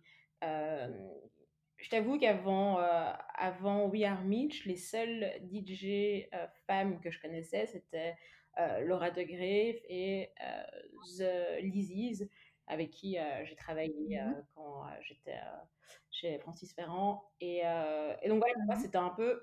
je 1.79 1.91
t'avoue 1.91 2.19
qu'avant 2.19 2.81
euh, 2.81 3.13
avant 3.35 3.87
We 3.87 4.03
Are 4.03 4.23
Mitch, 4.23 4.67
les 4.67 4.77
seules 4.77 5.31
DJ 5.51 6.27
euh, 6.35 6.47
femmes 6.67 7.01
que 7.01 7.11
je 7.11 7.21
connaissais, 7.21 7.67
c'était 7.67 8.17
euh, 8.59 8.81
Laura 8.81 9.11
De 9.11 9.21
et 9.21 10.33
The 11.19 11.63
Lizzie's, 11.63 12.29
avec 12.67 12.91
qui 12.91 13.17
j'ai 13.45 13.55
travaillé 13.55 14.21
mmh 14.21 14.45
quand 14.55 14.83
j'étais 15.01 15.39
chez 16.11 16.39
Francis 16.41 16.75
Ferrand. 16.75 17.31
Et, 17.41 17.59
et 17.59 18.29
donc 18.29 18.41
voilà, 18.41 18.55
moi, 18.67 18.75
mmh 18.75 18.81
c'était 18.81 18.99
un 18.99 19.11
peu... 19.11 19.41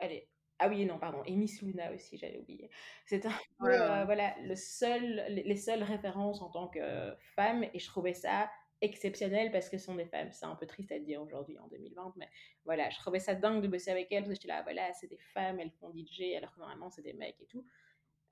Allez, 0.00 0.28
ah 0.58 0.68
oui, 0.68 0.84
non, 0.84 0.98
pardon. 0.98 1.22
Et 1.24 1.36
Miss 1.36 1.62
Luna 1.62 1.92
aussi, 1.92 2.18
j'allais 2.18 2.38
oublier. 2.38 2.68
C'était 3.06 3.28
un 3.28 3.40
peu, 3.60 3.76
voilà, 4.04 4.34
le 4.42 4.56
seul, 4.56 5.24
les, 5.28 5.56
seules 5.56 5.84
références 5.84 6.42
en 6.42 6.50
tant 6.50 6.66
que 6.66 7.14
femme. 7.36 7.64
Et 7.72 7.78
je 7.78 7.86
trouvais 7.86 8.14
ça 8.14 8.50
exceptionnelles 8.80 9.50
parce 9.50 9.68
que 9.68 9.78
ce 9.78 9.86
sont 9.86 9.94
des 9.94 10.06
femmes. 10.06 10.30
C'est 10.32 10.46
un 10.46 10.54
peu 10.54 10.66
triste 10.66 10.92
à 10.92 10.98
dire 10.98 11.20
aujourd'hui 11.22 11.58
en 11.58 11.66
2020, 11.68 12.14
mais 12.16 12.28
voilà, 12.64 12.90
je 12.90 12.98
trouvais 12.98 13.18
ça 13.18 13.34
dingue 13.34 13.62
de 13.62 13.68
bosser 13.68 13.90
avec 13.90 14.10
elles 14.12 14.22
parce 14.22 14.30
que 14.30 14.34
j'étais 14.34 14.48
là, 14.48 14.62
voilà, 14.62 14.92
c'est 14.94 15.08
des 15.08 15.18
femmes, 15.18 15.60
elles 15.60 15.72
font 15.80 15.92
DJ 15.94 16.34
alors 16.36 16.52
que 16.52 16.60
normalement 16.60 16.90
c'est 16.90 17.02
des 17.02 17.14
mecs 17.14 17.40
et 17.40 17.46
tout. 17.46 17.64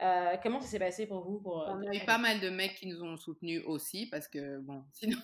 Euh, 0.02 0.36
comment 0.42 0.60
ça 0.60 0.66
s'est 0.66 0.78
passé 0.78 1.06
pour 1.06 1.24
vous 1.24 1.40
pour, 1.40 1.62
euh, 1.62 1.72
On 1.72 1.86
a 1.86 1.94
eu 1.94 2.04
pas 2.04 2.18
mal 2.18 2.38
de 2.40 2.50
mecs 2.50 2.74
qui 2.74 2.86
nous 2.86 3.02
ont 3.02 3.16
soutenus 3.16 3.62
aussi 3.64 4.06
parce 4.06 4.28
que 4.28 4.58
bon, 4.58 4.84
sinon 4.92 5.18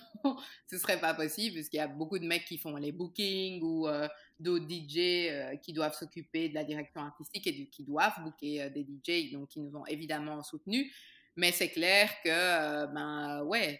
ce 0.67 0.77
serait 0.79 0.99
pas 0.99 1.13
possible 1.13 1.57
parce 1.57 1.69
qu'il 1.69 1.77
y 1.77 1.81
a 1.81 1.87
beaucoup 1.87 2.17
de 2.17 2.25
mecs 2.25 2.45
qui 2.45 2.57
font 2.57 2.75
les 2.75 2.91
bookings 2.91 3.61
ou 3.61 3.87
euh, 3.87 4.07
d'autres 4.39 4.65
DJ 4.67 5.59
qui 5.61 5.73
doivent 5.73 5.93
s'occuper 5.93 6.49
de 6.49 6.55
la 6.55 6.63
direction 6.63 7.01
artistique 7.01 7.45
et 7.45 7.67
qui 7.67 7.83
doivent 7.83 8.19
booker 8.23 8.71
des 8.71 8.81
DJ 8.81 9.31
donc 9.31 9.49
qui 9.49 9.59
nous 9.59 9.75
ont 9.75 9.85
évidemment 9.85 10.41
soutenus. 10.41 10.91
Mais 11.35 11.51
c'est 11.51 11.69
clair 11.69 12.09
que 12.23 12.85
ben 12.93 13.43
ouais, 13.43 13.79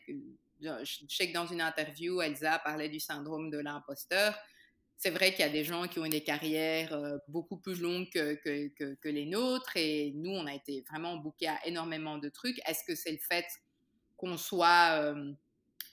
je 0.63 1.05
sais 1.09 1.29
que 1.29 1.33
dans 1.33 1.47
une 1.47 1.61
interview, 1.61 2.21
Elsa 2.21 2.59
parlait 2.59 2.89
du 2.89 2.99
syndrome 2.99 3.49
de 3.49 3.59
l'imposteur. 3.59 4.35
C'est 4.97 5.09
vrai 5.09 5.31
qu'il 5.31 5.41
y 5.41 5.47
a 5.47 5.51
des 5.51 5.63
gens 5.63 5.87
qui 5.87 5.99
ont 5.99 6.07
des 6.07 6.23
carrières 6.23 6.93
euh, 6.93 7.17
beaucoup 7.27 7.57
plus 7.57 7.81
longues 7.81 8.09
que, 8.09 9.07
les 9.09 9.25
nôtres 9.25 9.75
et 9.75 10.13
nous, 10.15 10.31
on 10.31 10.45
a 10.45 10.53
été 10.53 10.83
vraiment 10.89 11.17
bouqués 11.17 11.47
à 11.47 11.65
énormément 11.65 12.17
de 12.17 12.29
trucs. 12.29 12.59
Est-ce 12.67 12.83
que 12.85 12.95
c'est 12.95 13.11
le 13.11 13.17
fait 13.17 13.45
qu'on 14.15 14.37
soit 14.37 15.01
euh, 15.01 15.33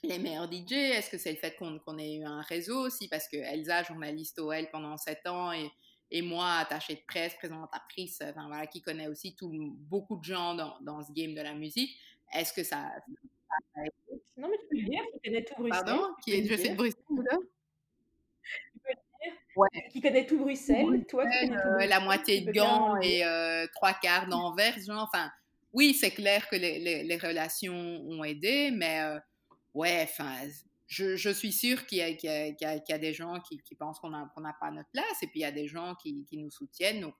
les 0.03 0.17
meilleurs 0.17 0.49
DJ 0.49 0.73
Est-ce 0.73 1.09
que 1.09 1.17
c'est 1.17 1.31
le 1.31 1.37
fait 1.37 1.55
qu'on 1.57 1.97
ait 1.97 2.15
eu 2.15 2.23
un 2.23 2.41
réseau 2.41 2.79
aussi? 2.85 3.09
Parce 3.09 3.27
que 3.27 3.37
Elsa, 3.37 3.83
journaliste 3.83 4.39
OL 4.39 4.69
pendant 4.71 4.95
sept 4.97 5.27
ans 5.27 5.51
et, 5.51 6.21
moi, 6.21 6.55
attachée 6.55 6.95
de 6.95 7.01
presse, 7.07 7.33
présentatrice, 7.35 8.19
enfin, 8.21 8.47
voilà, 8.47 8.67
qui 8.67 8.81
connaît 8.81 9.07
aussi 9.07 9.35
beaucoup 9.41 10.17
de 10.17 10.23
gens 10.25 10.55
dans 10.55 11.01
ce 11.01 11.11
game 11.13 11.33
de 11.33 11.41
la 11.41 11.53
musique, 11.53 11.97
est-ce 12.33 12.53
que 12.53 12.63
ça, 12.63 12.91
non, 14.41 14.47
mais 14.49 14.57
tu 14.57 14.67
peux 14.67 14.77
le 14.77 14.89
dire, 14.89 15.03
qui 15.13 15.21
connaît 15.21 15.43
tout 15.43 15.53
Bruxelles. 15.55 15.85
Pardon? 15.85 16.15
Qui 16.23 16.33
est, 16.33 16.45
je 16.45 16.55
sais 16.55 16.69
de 16.69 16.75
Bruxelles, 16.75 17.03
là? 17.09 17.37
Tu 18.73 18.79
peux 18.79 18.89
le 18.89 18.95
dire 18.95 19.39
ouais. 19.55 19.89
Qui 19.91 20.01
connaît 20.01 20.25
tout 20.25 20.39
Bruxelles, 20.39 21.05
toi 21.07 21.27
qui 21.27 21.47
connais 21.47 21.61
tout 21.61 21.67
euh, 21.67 21.85
La 21.85 21.99
moitié 21.99 22.41
de 22.41 22.51
Gand 22.51 22.97
et 23.01 23.23
euh, 23.23 23.67
trois 23.75 23.93
quarts 23.93 24.27
d'Anvers, 24.27 24.79
genre, 24.79 25.03
enfin, 25.03 25.31
oui, 25.73 25.93
c'est 25.93 26.09
clair 26.09 26.49
que 26.49 26.55
les, 26.55 26.79
les, 26.79 27.03
les, 27.03 27.17
relations 27.17 27.73
ont 27.73 28.23
aidé, 28.23 28.71
mais 28.71 29.01
euh, 29.01 29.19
ouais, 29.75 30.01
enfin, 30.03 30.33
je, 30.87 31.15
je, 31.15 31.29
suis 31.29 31.51
sûre 31.51 31.85
qu'il 31.85 31.99
y, 31.99 32.01
y, 32.01 32.27
y, 32.27 32.55
y, 32.59 32.93
a 32.93 32.97
des 32.97 33.13
gens 33.13 33.39
qui, 33.41 33.61
qui 33.61 33.75
pensent 33.75 33.99
qu'on 33.99 34.09
n'a 34.09 34.27
qu'on 34.35 34.41
pas 34.41 34.71
notre 34.71 34.89
place, 34.89 35.21
et 35.21 35.27
puis 35.27 35.41
il 35.41 35.43
y 35.43 35.45
a 35.45 35.51
des 35.51 35.67
gens 35.67 35.93
qui, 36.01 36.25
qui 36.25 36.37
nous 36.37 36.49
soutiennent. 36.49 37.01
Donc, 37.01 37.13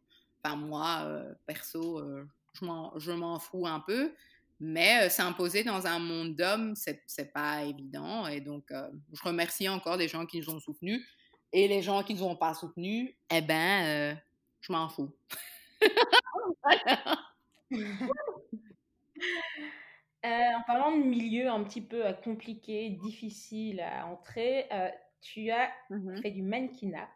enfin, 0.44 0.56
moi, 0.56 1.04
euh, 1.04 1.32
perso, 1.46 2.02
je 2.56 3.12
m'en 3.12 3.40
fous 3.40 3.68
un 3.68 3.80
peu. 3.80 4.12
Mais 4.64 5.10
s'imposer 5.10 5.64
dans 5.64 5.88
un 5.88 5.98
monde 5.98 6.36
d'hommes, 6.36 6.76
c'est 6.76 7.34
pas 7.34 7.64
évident. 7.64 8.28
Et 8.28 8.42
donc, 8.42 8.66
je 8.70 9.24
remercie 9.24 9.68
encore 9.68 9.98
les 9.98 10.08
gens 10.08 10.28
qui 10.28 10.40
nous 10.40 10.52
ont 10.52 10.60
soutenus. 10.60 11.04
Et 11.52 11.68
les 11.68 11.82
gens 11.82 12.04
qui 12.04 12.14
ne 12.14 12.20
nous 12.20 12.26
ont 12.26 12.36
pas 12.36 12.54
soutenus, 12.54 13.12
eh 13.32 13.42
ben, 13.42 14.16
je 14.62 14.72
m'en 14.72 14.88
fous. 14.88 15.12
en 20.24 20.62
parlant 20.68 20.96
de 20.96 21.04
milieu 21.04 21.50
un 21.50 21.64
petit 21.64 21.82
peu 21.82 22.04
compliqué, 22.24 22.92
difficile 22.92 23.82
à 23.82 24.06
entrer, 24.06 24.70
tu 25.22 25.50
as 25.50 25.72
mmh 25.90 26.22
fait 26.22 26.32
du 26.32 26.44
mannequinat. 26.44 27.10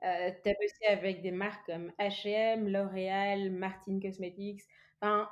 tu 0.00 0.06
as 0.06 0.54
bossé 0.54 0.86
avec 0.88 1.20
des 1.20 1.32
marques 1.32 1.66
comme 1.66 1.92
H&M, 1.98 2.66
L'Oréal, 2.66 3.50
Martin 3.50 4.00
Cosmetics. 4.00 4.62
Enfin, 5.02 5.28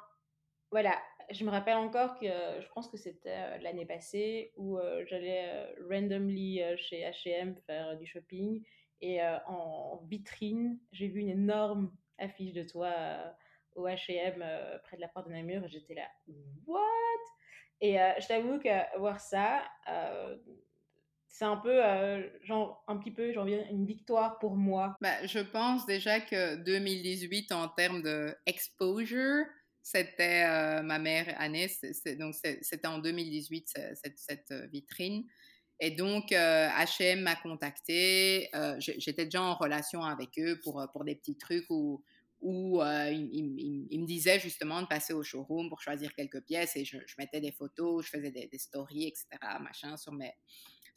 voilà, 0.70 0.96
je 1.30 1.44
me 1.44 1.50
rappelle 1.50 1.76
encore 1.76 2.18
que 2.18 2.26
je 2.26 2.68
pense 2.74 2.88
que 2.88 2.96
c'était 2.96 3.58
l'année 3.58 3.86
passée 3.86 4.52
où 4.56 4.78
j'allais 5.06 5.74
randomly 5.88 6.60
chez 6.76 7.02
H&M 7.02 7.54
faire 7.66 7.96
du 7.98 8.06
shopping 8.06 8.64
et 9.00 9.20
en 9.46 10.02
vitrine, 10.08 10.78
j'ai 10.92 11.08
vu 11.08 11.20
une 11.20 11.30
énorme 11.30 11.92
affiche 12.18 12.52
de 12.52 12.62
toi 12.62 12.92
au 13.74 13.86
H&M 13.86 14.44
près 14.84 14.96
de 14.96 15.00
la 15.00 15.08
porte 15.08 15.28
de 15.28 15.32
Namur 15.32 15.64
et 15.64 15.68
j'étais 15.68 15.94
là 15.94 16.08
what? 16.66 16.80
Et 17.80 17.94
je 17.94 18.26
t'avoue 18.26 18.58
que 18.58 18.98
voir 18.98 19.20
ça 19.20 19.62
c'est 21.28 21.44
un 21.44 21.58
peu 21.58 21.82
genre 22.44 22.82
un 22.88 22.96
petit 22.96 23.10
peu 23.10 23.32
j'en 23.32 23.46
une 23.46 23.84
victoire 23.84 24.38
pour 24.38 24.56
moi. 24.56 24.96
Bah, 25.02 25.26
je 25.26 25.40
pense 25.40 25.84
déjà 25.84 26.20
que 26.20 26.56
2018 26.56 27.52
en 27.52 27.68
termes 27.68 28.00
de 28.00 28.34
exposure 28.46 29.44
c'était 29.87 30.45
euh, 30.45 30.82
ma 30.82 30.99
mère 30.99 31.32
Agnès, 31.39 31.80
donc 32.18 32.34
c'était 32.34 32.89
en 32.89 32.99
2018 32.99 33.72
cette, 33.95 34.51
euh, 34.51 34.66
vitrine. 34.66 35.24
Et 35.78 35.93
donc 35.93 36.30
H&M 36.30 37.20
m'a 37.20 37.37
contacté. 37.37 38.49
Euh, 38.57 38.74
j'étais 38.80 39.26
déjà 39.26 39.43
en 39.43 39.55
relation 39.55 40.03
avec 40.03 40.30
eux 40.41 40.59
pour 40.64 40.84
pour 40.93 41.05
des 41.05 41.14
petits 41.14 41.39
trucs 41.39 41.66
où 41.70 42.03
où 42.41 42.82
ils, 42.82 44.01
me 44.01 44.07
disaient 44.07 44.41
justement 44.41 44.82
de 44.82 44.89
passer 44.89 45.12
au 45.12 45.22
showroom 45.22 45.68
pour 45.68 45.80
choisir 45.80 46.12
quelques 46.16 46.43
pièces 46.43 46.74
et 46.74 46.84
je, 46.84 46.99
mettais 47.16 47.41
des 47.41 47.53
photos, 47.53 48.05
je 48.07 48.11
faisais 48.11 48.32
des, 48.32 48.49
des, 48.49 48.59
stories, 48.59 49.07
etc. 49.07 49.28
machin 49.61 49.97
sur 49.97 50.12
mes 50.12 50.32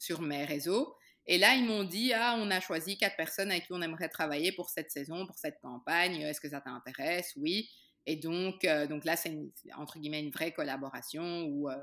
sur 0.00 0.20
mes 0.20 0.44
réseaux. 0.44 0.96
Et 1.26 1.38
là, 1.38 1.54
ils 1.54 1.64
m'ont 1.64 1.84
dit, 1.84 2.12
ah, 2.12 2.36
on 2.40 2.50
a 2.50 2.58
choisi 2.60 2.98
quatre 2.98 3.16
personnes 3.16 3.52
avec 3.52 3.66
qui 3.66 3.72
on 3.72 3.82
aimerait 3.82 4.08
travailler 4.08 4.50
pour 4.50 4.68
cette 4.68 4.90
saison, 4.90 5.26
pour 5.26 5.38
cette 5.38 5.60
campagne. 5.60 6.22
Est-ce 6.22 6.40
que 6.40 6.48
ça 6.48 6.60
t'intéresse? 6.60 7.34
Oui. 7.36 7.70
Et 8.06 8.16
donc, 8.16 8.64
euh, 8.64 8.86
donc 8.86 9.04
là, 9.04 9.16
c'est 9.16 9.36
entre 9.76 9.98
guillemets 9.98 10.20
une 10.20 10.30
vraie 10.30 10.52
collaboration 10.52 11.44
où 11.44 11.68
euh, 11.68 11.76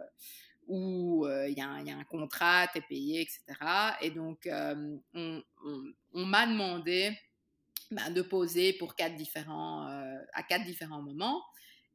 où 0.67 1.25
euh, 1.25 1.47
il 1.47 1.57
y, 1.57 1.61
a 1.61 1.69
un 1.69 2.03
contrat, 2.03 2.67
tu 2.67 2.79
es 2.79 2.81
payé, 2.81 3.21
etc. 3.21 3.41
Et 4.01 4.11
donc, 4.11 4.49
on, 5.13 5.41
m'a 6.13 6.45
demandé 6.45 7.17
ben, 7.89 8.11
de 8.11 8.21
poser 8.21 8.73
pour 8.73 8.93
quatre 8.95 9.15
différents, 9.15 9.87
à 10.33 10.43
quatre 10.43 10.65
différents 10.65 11.01
moments. 11.01 11.41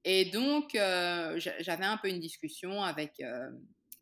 Et 0.04 0.24
donc, 0.24 0.70
j'avais 0.72 1.84
un 1.84 1.98
peu 1.98 2.08
une 2.08 2.20
discussion 2.20 2.82
avec, 2.82 3.22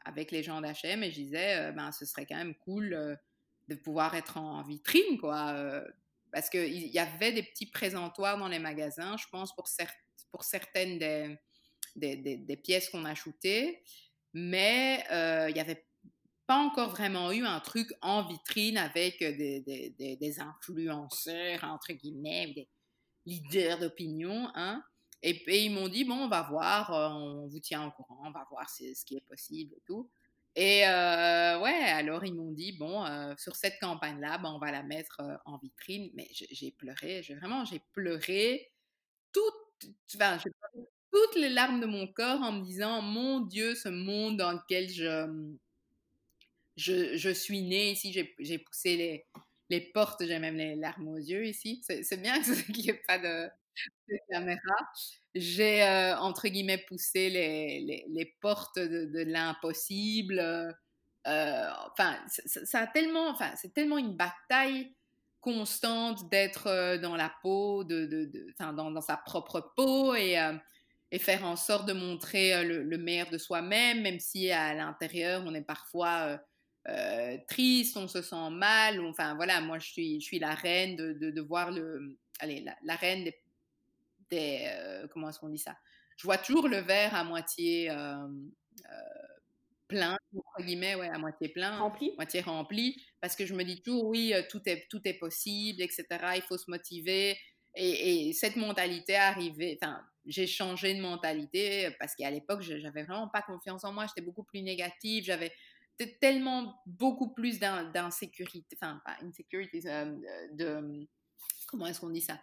avec 0.05 0.31
les 0.31 0.45
gens 0.45 0.61
d'H&M 0.61 1.03
et 1.03 1.11
je 1.11 1.17
disais, 1.17 1.73
ben, 1.73 1.91
ce 1.91 2.07
serait 2.07 2.25
quand 2.25 2.37
même 2.37 2.55
cool 2.55 3.19
de 3.67 3.75
pouvoir 3.75 4.15
être 4.15 4.37
en 4.37 4.63
vitrine, 4.63 5.19
quoi. 5.19 5.83
parce 6.31 6.49
qu'il 6.49 6.87
y 6.87 6.99
avait 7.01 7.33
des 7.33 7.43
petits 7.43 7.67
présentoirs 7.67 8.39
dans 8.39 8.47
les 8.47 8.61
magasins, 8.61 9.17
je 9.17 9.27
pense, 9.33 9.53
pour 9.53 9.67
certains 9.67 9.97
pour 10.31 10.45
certaines 10.45 10.99
des, 10.99 11.37
des, 11.97 12.57
pièces 12.57 12.89
qu'on 12.91 13.05
a 13.05 13.15
shootées, 13.15 13.83
mais 14.33 15.05
euh, 15.11 15.47
il 15.49 15.55
n'y 15.55 15.61
avait 15.61 15.87
pas 16.47 16.57
encore 16.57 16.91
vraiment 16.91 17.31
eu 17.33 17.45
un 17.45 17.61
truc 17.61 17.93
en 18.03 18.27
vitrine 18.27 18.79
avec 18.79 19.21
des, 19.21 20.41
influenceurs, 20.41 21.65
entre 21.65 21.93
guillemets, 21.93 22.53
des 22.55 22.69
leaders 23.27 23.79
d'opinion. 23.79 24.51
Hein? 24.55 24.83
Et, 25.23 25.35
puis 25.45 25.67
ils 25.67 25.71
m'ont 25.71 25.89
dit, 25.89 26.05
bon, 26.05 26.25
on 26.25 26.29
va 26.29 26.43
voir, 26.43 26.93
euh, 26.93 27.09
on 27.09 27.47
vous 27.47 27.61
tient 27.61 27.87
au 27.87 27.91
courant, 27.91 28.23
on 28.25 28.33
va 28.33 28.47
voir 28.51 28.69
ce 28.69 29.05
qui 29.05 29.17
est 29.17 29.27
possible 29.29 29.75
et 29.75 29.83
tout. 29.87 30.11
Et 30.57 30.85
euh, 30.85 31.61
ouais, 31.61 31.83
alors 31.85 32.25
ils 32.25 32.35
m'ont 32.35 32.51
dit, 32.51 32.73
bon, 32.73 33.05
sur 33.37 33.55
cette 33.55 33.79
campagne-là, 33.79 34.39
ben, 34.39 34.51
on 34.51 34.59
va 34.59 34.73
la 34.73 34.83
mettre 34.83 35.21
en 35.45 35.59
vitrine. 35.59 36.11
Mais 36.15 36.27
j'ai 36.33 36.73
pleuré, 36.73 37.23
vraiment, 37.39 37.65
j'ai 37.65 37.81
pleuré 37.93 38.73
toute 39.33 39.55
toutes 39.81 41.37
les 41.37 41.49
larmes 41.49 41.81
de 41.81 41.87
mon 41.87 42.07
corps 42.07 42.41
en 42.41 42.53
me 42.53 42.65
disant, 42.65 43.03
mon 43.03 43.41
Dieu, 43.41 43.75
ce 43.75 43.89
monde 43.89 44.37
dans 44.37 44.53
lequel 44.53 44.89
je, 44.89 45.55
je, 46.77 47.17
je 47.17 47.31
suis 47.31 47.63
née 47.63 47.93
ici, 47.93 48.13
j'ai 48.13 48.59
poussé 48.59 48.97
les, 48.97 49.27
les 49.71 49.81
portes, 49.81 50.25
j'ai 50.25 50.39
même 50.39 50.57
les 50.57 50.77
larmes 50.77 51.09
aux 51.09 51.17
yeux 51.17 51.47
ici. 51.47 51.83
C'est 51.85 52.21
bien 52.21 52.41
qu'il 52.75 52.85
n'y 52.85 52.91
ait 52.91 53.03
pas 53.07 53.19
de, 53.19 53.49
caméra. 54.31 54.77
J'ai, 55.35 55.83
euh, 55.85 56.19
entre 56.19 56.49
guillemets, 56.49 56.85
poussé 56.87 57.31
les, 57.31 57.81
les, 57.81 58.07
les 58.09 58.35
portes 58.41 58.79
de, 58.79 59.23
l'impossible. 59.23 60.41
Euh, 60.41 61.71
enfin, 61.93 62.19
ça, 62.27 62.81
a 62.81 62.87
tellement, 62.89 63.29
enfin, 63.29 63.53
c'est 63.57 63.73
tellement 63.73 63.99
une 63.99 64.17
bataille 64.17 64.95
constante 65.41 66.29
d'être 66.31 66.67
euh, 66.67 66.99
dans 66.99 67.17
la 67.17 67.33
peau, 67.43 67.85
de, 67.85 68.07
de, 68.07 68.55
dans, 68.59 69.01
sa 69.01 69.17
propre 69.17 69.73
peau 69.77 70.15
et, 70.15 70.39
euh, 70.39 70.55
et, 71.11 71.19
faire 71.19 71.45
en 71.45 71.57
sorte 71.57 71.87
de 71.87 71.93
montrer 71.93 72.55
euh, 72.55 72.83
le, 72.83 72.99
meilleur 72.99 73.31
de 73.31 73.39
soi-même, 73.39 74.03
même 74.03 74.21
si 74.21 74.51
à 74.51 74.75
l'intérieur 74.75 75.43
on 75.47 75.55
est 75.55 75.63
parfois 75.63 76.39
triste, 77.47 77.97
on 77.97 78.09
se 78.09 78.23
sent 78.23 78.51
mal. 78.51 79.01
Enfin 79.07 79.35
voilà, 79.35 79.61
moi 79.61 79.79
je 79.79 79.87
suis, 79.87 80.21
je 80.21 80.25
suis 80.25 80.39
la 80.39 80.55
reine 80.55 80.97
de, 80.97 81.13
de 81.13 81.41
voir 81.41 81.71
le, 81.71 82.19
allez, 82.41 82.65
la, 82.83 82.97
reine 82.97 83.25
des, 83.25 83.35
des 84.31 84.73
comment 85.13 85.29
est-ce 85.29 85.39
qu'on 85.39 85.51
dit 85.51 85.59
ça? 85.59 85.77
Je 86.17 86.25
vois 86.25 86.39
toujours 86.39 86.69
le 86.69 86.79
verre 86.79 87.15
à 87.15 87.23
moitié 87.23 87.91
plein, 89.91 90.17
entre 90.37 90.67
guillemets, 90.67 90.95
ouais, 90.95 91.09
à 91.09 91.19
moitié 91.19 91.49
plein, 91.49 91.77
rempli? 91.77 92.13
moitié 92.17 92.41
rempli, 92.41 93.03
parce 93.21 93.35
que 93.35 93.45
je 93.45 93.55
me 93.55 93.65
dis 93.65 93.83
toujours, 93.83 94.07
oui, 94.07 94.33
euh, 94.33 94.43
tout 94.49 94.63
est, 94.67 94.87
tout 94.89 95.01
est 95.05 95.15
possible, 95.15 95.83
etc. 95.83 96.07
Il 96.37 96.43
faut 96.43 96.57
se 96.57 96.71
motiver. 96.71 97.37
Et, 97.75 98.33
cette 98.33 98.57
mentalité 98.57 99.17
arrivée, 99.17 99.79
enfin, 99.83 100.01
j'ai 100.27 100.47
changé 100.47 100.95
de 100.95 101.01
mentalité 101.01 101.91
parce 101.99 102.15
qu'à 102.15 102.31
l'époque, 102.31 102.63
j'avais 102.63 103.03
vraiment 103.05 103.29
pas 103.29 103.43
confiance 103.43 103.85
en 103.85 103.93
moi, 103.93 104.07
j'étais 104.07 104.25
beaucoup 104.25 104.45
plus 104.45 104.63
négative, 104.63 105.25
j'avais 105.25 105.53
tellement 106.21 106.81
beaucoup 106.87 107.35
plus 107.35 107.59
d'insécurité, 107.59 108.77
enfin, 108.81 109.01
pas 109.05 109.17
insécurité, 109.23 109.81
euh, 109.87 110.17
de, 110.53 111.07
comment 111.67 111.87
est-ce 111.87 112.01
qu'on 112.01 112.11
dit 112.11 112.23
ça? 112.23 112.41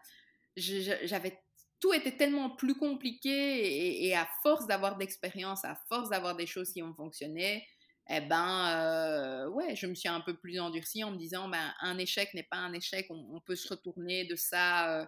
J'avais 0.55 1.39
tout 1.79 1.93
était 1.93 2.15
tellement 2.15 2.49
plus 2.49 2.75
compliqué 2.75 4.05
et, 4.07 4.15
à 4.15 4.27
force 4.41 4.67
d'avoir 4.67 4.97
d'expérience, 4.97 5.63
à 5.63 5.75
force 5.87 6.09
d'avoir 6.09 6.35
des 6.35 6.47
choses 6.47 6.71
qui 6.71 6.81
ont 6.81 6.93
fonctionné, 6.93 7.67
eh 8.09 8.21
ben, 8.21 8.69
euh, 8.69 9.49
ouais, 9.49 9.75
je 9.75 9.85
me 9.85 9.93
suis 9.93 10.07
un 10.07 10.21
peu 10.21 10.33
plus 10.33 10.59
endurcie 10.59 11.03
en 11.03 11.11
me 11.11 11.17
disant, 11.17 11.49
ben, 11.49 11.73
un 11.81 11.97
échec 11.97 12.33
n'est 12.33 12.43
pas 12.43 12.57
un 12.57 12.73
échec, 12.73 13.05
on, 13.09 13.41
peut 13.41 13.55
se 13.55 13.67
retourner 13.67 14.25
de 14.25 14.35
ça. 14.35 15.01
Euh, 15.01 15.05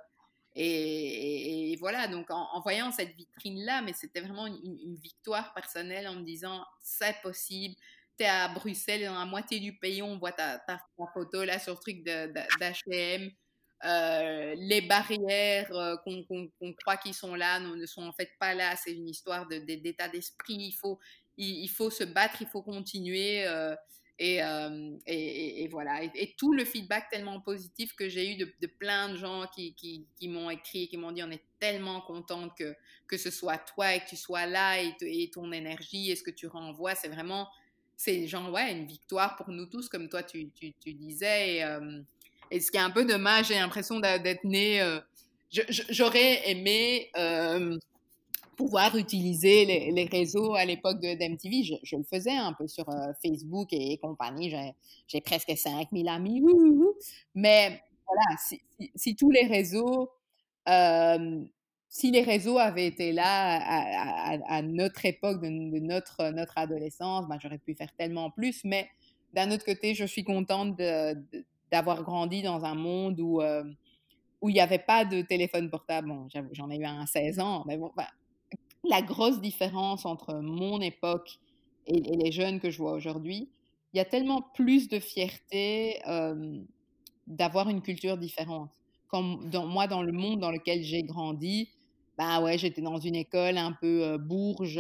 et, 0.56 1.78
voilà, 1.80 2.08
donc 2.08 2.30
en, 2.30 2.60
voyant 2.62 2.92
cette 2.92 3.16
vitrine-là, 3.16 3.82
mais 3.82 3.94
c'était 3.94 4.20
vraiment 4.20 4.48
une, 4.48 4.96
victoire 4.96 5.54
personnelle 5.54 6.08
en 6.08 6.16
me 6.16 6.24
disant, 6.24 6.66
c'est 6.82 7.16
possible. 7.22 7.76
Tu 8.18 8.26
es 8.26 8.28
à 8.28 8.50
Bruxelles, 8.50 9.06
dans 9.06 9.18
la 9.18 9.26
moitié 9.26 9.62
du 9.62 9.78
pays, 9.78 10.02
on 10.02 10.18
voit 10.18 10.34
ta, 10.34 10.60
ta, 10.60 10.82
photo 11.14 11.46
là 11.46 11.58
sur 11.58 11.76
le 11.76 11.80
truc 11.80 12.04
d'H&M. 12.04 13.32
Euh, 13.86 14.56
les 14.58 14.82
barrières 14.82 15.72
euh, 15.72 15.96
qu'on 16.04 16.74
croit 16.74 16.98
qu'ils 16.98 17.14
sont 17.14 17.36
là 17.36 17.62
ne, 17.62 17.86
sont 17.86 18.04
en 18.04 18.12
fait 18.12 18.32
pas 18.40 18.54
là. 18.54 18.76
C'est 18.76 18.94
une 18.94 19.08
histoire 19.08 19.48
d'état 19.48 20.10
d'esprit. 20.10 20.56
Il 20.56 20.74
faut, 20.74 21.00
il, 21.38 21.68
faut 21.70 21.90
se 21.90 22.04
battre, 22.04 22.42
il 22.42 22.48
faut 22.48 22.62
continuer. 22.62 23.48
Euh, 23.48 23.76
et, 24.22 25.64
et, 25.64 25.68
voilà. 25.70 26.04
Et, 26.04 26.36
tout 26.38 26.54
le 26.54 26.66
feedback 26.66 27.10
tellement 27.10 27.40
positif 27.40 27.96
que 27.96 28.10
j'ai 28.10 28.34
eu 28.34 28.36
de, 28.36 28.68
plein 28.68 29.10
de 29.10 29.16
gens 29.16 29.46
qui, 29.56 29.74
qui, 29.76 30.28
m'ont 30.28 30.50
écrit, 30.50 30.90
qui 30.90 30.98
m'ont 30.98 31.14
dit 31.14 31.24
on 31.24 31.32
est 31.32 31.44
tellement 31.58 32.02
contente 32.02 32.52
que, 32.58 32.76
que 33.08 33.18
ce 33.18 33.32
soit 33.32 33.58
toi 33.60 33.96
et 33.96 34.02
que 34.02 34.10
tu 34.10 34.18
sois 34.18 34.46
là 34.46 34.82
et, 34.82 35.32
ton 35.32 35.54
énergie 35.54 36.12
et 36.12 36.18
ce 36.18 36.24
que 36.24 36.32
tu 36.32 36.48
renvoies, 36.48 36.96
c'est 36.96 37.08
vraiment, 37.08 37.48
c'est 37.96 38.28
genre, 38.28 38.52
ouais, 38.52 38.74
une 38.74 38.86
victoire 38.86 39.38
pour 39.38 39.48
nous 39.52 39.68
tous, 39.68 39.88
comme 39.88 40.10
toi 40.10 40.22
tu, 40.22 40.50
tu, 40.50 40.74
tu 40.74 40.94
disais. 40.94 41.60
Et, 41.60 41.64
et 42.52 42.60
ce 42.60 42.72
qui 42.72 42.78
est 42.78 42.82
un 42.82 42.90
peu 42.90 43.06
dommage, 43.06 43.48
j'ai 43.48 43.56
l'impression 43.56 44.00
d'être 44.00 44.44
née. 44.44 44.82
Euh, 44.82 45.00
j'aurais 45.90 46.50
aimé 46.50 47.10
euh, 47.18 47.78
pouvoir 48.56 48.96
utiliser 48.96 49.66
les, 49.66 50.06
réseaux 50.06 50.56
à 50.56 50.66
l'époque 50.66 51.00
d'MTV. 51.00 51.64
Je, 51.64 51.76
je, 51.84 51.96
le 51.96 52.04
faisais 52.04 52.36
un 52.36 52.54
peu 52.54 52.68
sur 52.68 52.90
euh, 52.90 53.14
Facebook 53.24 53.70
et, 53.72 53.98
compagnie. 53.98 54.54
J'ai 55.08 55.22
presque 55.22 55.52
5000 55.56 56.08
amis. 56.10 56.44
Mais 57.36 57.82
voilà, 58.06 58.38
si, 58.96 59.16
tous 59.16 59.32
les 59.32 59.46
réseaux, 59.46 60.10
si 61.88 62.12
les 62.12 62.22
réseaux 62.24 62.58
avaient 62.58 62.88
été 62.88 63.12
là 63.12 63.60
à, 64.48 64.62
notre 64.64 65.06
époque, 65.06 65.42
de, 65.42 65.50
notre, 65.80 66.32
notre 66.32 66.58
adolescence, 66.58 67.28
ben, 67.28 67.38
j'aurais 67.42 67.60
pu 67.60 67.76
faire 67.76 67.92
tellement 67.96 68.32
plus. 68.32 68.64
Mais 68.64 68.90
d'un 69.34 69.52
autre 69.52 69.66
côté, 69.66 69.94
je 69.94 70.06
suis 70.06 70.24
contente 70.24 70.76
de 70.78 71.16
d'avoir 71.72 72.04
grandi 72.04 72.42
dans 72.42 72.66
un 72.66 72.76
monde 72.76 73.20
où 73.20 73.42
euh, 73.42 73.64
où 74.42 74.50
il 74.50 74.54
n'y 74.54 74.62
avait 74.62 74.80
pas 74.80 75.04
de 75.06 75.22
téléphone 75.22 75.70
portable. 75.70 76.08
Bon, 76.08 76.28
j'en 76.54 76.70
ai 76.70 76.78
eu 76.78 76.86
un 76.86 77.02
à 77.02 77.06
16 77.06 77.40
ans, 77.40 77.64
mais 77.68 77.78
bon, 77.78 77.92
la 78.86 79.02
grosse 79.02 79.42
différence 79.42 80.06
entre 80.06 80.36
mon 80.36 80.80
époque 80.80 81.40
et, 81.88 82.00
les 82.00 82.32
jeunes 82.32 82.60
que 82.60 82.70
je 82.70 82.78
vois 82.78 82.94
aujourd'hui, 82.94 83.50
il 83.94 83.98
y 83.98 84.00
a 84.00 84.06
tellement 84.06 84.42
plus 84.54 84.88
de 84.88 85.00
fierté 85.00 86.00
euh, 86.08 86.60
d'avoir 87.28 87.70
une 87.70 87.82
culture 87.82 88.18
différente. 88.18 88.70
Comme 89.08 89.50
dans, 89.50 89.66
moi, 89.66 89.88
dans 89.88 90.04
le 90.04 90.12
monde 90.12 90.40
dans 90.40 90.52
lequel 90.52 90.84
j'ai 90.84 91.04
grandi, 91.04 91.70
bah 92.18 92.42
ouais, 92.42 92.58
j'étais 92.58 92.82
dans 92.82 92.98
une 92.98 93.16
école 93.16 93.58
un 93.58 93.74
peu 93.74 94.04
euh, 94.04 94.18
bourge, 94.18 94.80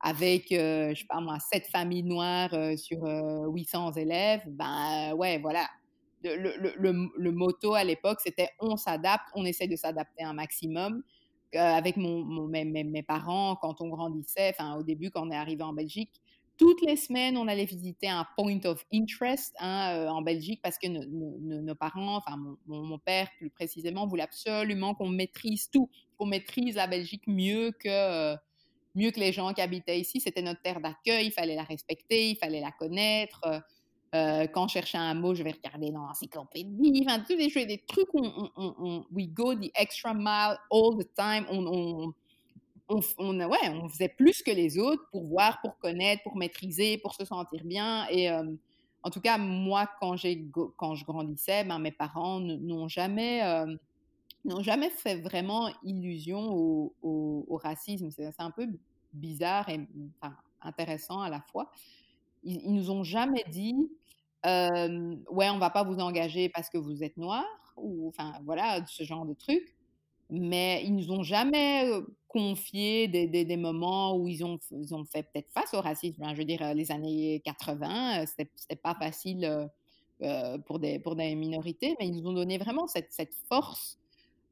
avec, 0.00 0.46
je 0.50 0.94
sais 0.96 1.06
pas 1.06 1.20
moi, 1.20 1.38
sept 1.38 1.66
familles 1.66 2.02
noires 2.02 2.54
sur 2.78 3.04
800 3.04 3.92
élèves. 3.92 4.42
Ben 4.46 5.12
ouais, 5.14 5.38
voilà, 5.38 5.68
le, 6.22 7.12
le, 7.16 7.32
motto 7.32 7.74
à 7.74 7.84
l'époque, 7.84 8.20
c'était 8.22 8.50
on 8.58 8.76
s'adapte, 8.76 9.26
on 9.34 9.44
essaie 9.44 9.68
de 9.68 9.76
s'adapter 9.76 10.22
un 10.22 10.34
maximum. 10.34 11.02
Euh, 11.56 11.58
avec 11.58 11.96
mes, 11.96 13.02
parents, 13.02 13.56
quand 13.56 13.80
on 13.80 13.88
grandissait, 13.88 14.54
enfin 14.56 14.76
au 14.76 14.84
début, 14.84 15.10
quand 15.10 15.26
on 15.26 15.32
est 15.32 15.36
arrivé 15.36 15.64
en 15.64 15.72
Belgique, 15.72 16.20
toutes 16.56 16.80
les 16.82 16.94
semaines, 16.94 17.36
on 17.36 17.48
allait 17.48 17.64
visiter 17.64 18.08
un 18.08 18.24
point 18.36 18.60
of 18.66 18.84
interest 18.92 19.56
hein, 19.58 19.94
euh, 19.94 20.08
en 20.08 20.22
Belgique 20.22 20.60
parce 20.62 20.78
que 20.78 20.86
nos 20.86 21.74
parents, 21.74 22.16
enfin 22.16 22.36
mon, 22.36 22.82
mon, 22.82 22.98
père 22.98 23.28
plus 23.38 23.50
précisément, 23.50 24.06
voulait 24.06 24.22
absolument 24.22 24.94
qu'on 24.94 25.08
maîtrise 25.08 25.70
tout, 25.70 25.90
qu'on 26.18 26.26
maîtrise 26.26 26.76
la 26.76 26.86
Belgique 26.86 27.22
mieux 27.26 27.72
que, 27.72 27.88
euh, 27.88 28.36
mieux 28.94 29.10
que 29.10 29.18
les 29.18 29.32
gens 29.32 29.52
qui 29.52 29.60
habitaient 29.60 29.98
ici. 29.98 30.20
C'était 30.20 30.42
notre 30.42 30.62
terre 30.62 30.80
d'accueil, 30.80 31.26
il 31.26 31.32
fallait 31.32 31.56
la 31.56 31.64
respecter, 31.64 32.30
il 32.30 32.36
fallait 32.36 32.60
la 32.60 32.70
connaître. 32.70 33.40
Euh, 34.12 34.48
quand 34.48 34.66
je 34.66 34.72
cherche 34.72 34.96
un 34.96 35.14
mot, 35.14 35.34
je 35.34 35.44
vais 35.44 35.52
regarder 35.52 35.90
dans 35.90 36.04
l'encyclopédie. 36.04 37.04
Enfin, 37.06 37.20
tous 37.20 37.36
des, 37.36 37.66
des 37.66 37.78
trucs 37.86 38.12
où 38.12 38.20
on, 38.24 38.50
on, 38.56 39.06
we 39.12 39.28
go 39.28 39.54
the 39.54 39.70
extra 39.76 40.12
mile 40.12 40.58
all 40.72 40.98
the 40.98 41.08
time. 41.14 41.46
On, 41.48 42.12
on, 42.88 43.40
ouais, 43.40 43.68
on 43.68 43.88
faisait 43.88 44.08
plus 44.08 44.42
que 44.42 44.50
les 44.50 44.78
autres 44.78 45.08
pour 45.12 45.24
voir, 45.26 45.60
pour 45.60 45.78
connaître, 45.78 46.24
pour 46.24 46.36
maîtriser, 46.36 46.98
pour 46.98 47.14
se 47.14 47.24
sentir 47.24 47.62
bien. 47.64 48.08
Et 48.08 48.28
euh, 48.28 48.42
en 49.04 49.10
tout 49.10 49.20
cas, 49.20 49.38
moi, 49.38 49.88
quand, 50.00 50.16
quand 50.76 50.94
je 50.96 51.04
grandissais, 51.04 51.62
ben, 51.62 51.78
mes 51.78 51.92
parents 51.92 52.40
n'ont 52.40 52.88
jamais, 52.88 53.42
n'ont 54.44 54.62
jamais 54.62 54.90
fait 54.90 55.20
vraiment 55.20 55.70
illusion 55.84 56.52
au, 56.52 57.60
racisme. 57.62 58.10
C'est 58.10 58.32
un 58.40 58.50
peu 58.50 58.66
bizarre 59.12 59.68
et 59.68 59.80
intéressant 60.62 61.20
à 61.20 61.30
la 61.30 61.40
fois. 61.40 61.70
Ils, 62.42 62.60
ils 62.64 62.72
nous 62.72 62.90
ont 62.90 63.04
jamais 63.04 63.44
dit, 63.50 63.74
ouais, 64.44 65.50
on 65.50 65.58
va 65.58 65.70
pas 65.70 65.84
vous 65.84 65.98
engager 65.98 66.48
parce 66.48 66.68
que 66.70 66.78
vous 66.78 67.02
êtes 67.02 67.16
noir, 67.16 67.44
ou 67.76 68.08
enfin 68.08 68.32
voilà, 68.44 68.84
ce 68.86 69.04
genre 69.04 69.26
de 69.26 69.34
truc. 69.34 69.74
Mais 70.32 70.82
ils 70.84 70.94
nous 70.94 71.10
ont 71.10 71.24
jamais 71.24 71.90
confié 72.28 73.08
des, 73.08 73.26
des, 73.26 73.56
moments 73.56 74.16
où 74.16 74.28
ils 74.28 74.44
ont, 74.44 74.60
ils 74.70 74.94
ont 74.94 75.04
fait 75.04 75.24
peut-être 75.24 75.50
face 75.52 75.74
au 75.74 75.80
racisme. 75.80 76.22
Hein. 76.22 76.34
Je 76.34 76.38
veux 76.38 76.44
dire, 76.44 76.74
les 76.74 76.92
années 76.92 77.42
80, 77.44 78.26
c'était 78.26 78.76
pas 78.76 78.94
facile 78.94 79.68
pour, 80.66 80.78
des, 80.78 81.00
pour 81.00 81.16
des 81.16 81.34
minorités, 81.34 81.96
mais 81.98 82.06
ils 82.06 82.22
nous 82.22 82.30
ont 82.30 82.32
donné 82.32 82.58
vraiment 82.58 82.86
cette, 82.86 83.12
cette 83.12 83.34
force 83.48 83.99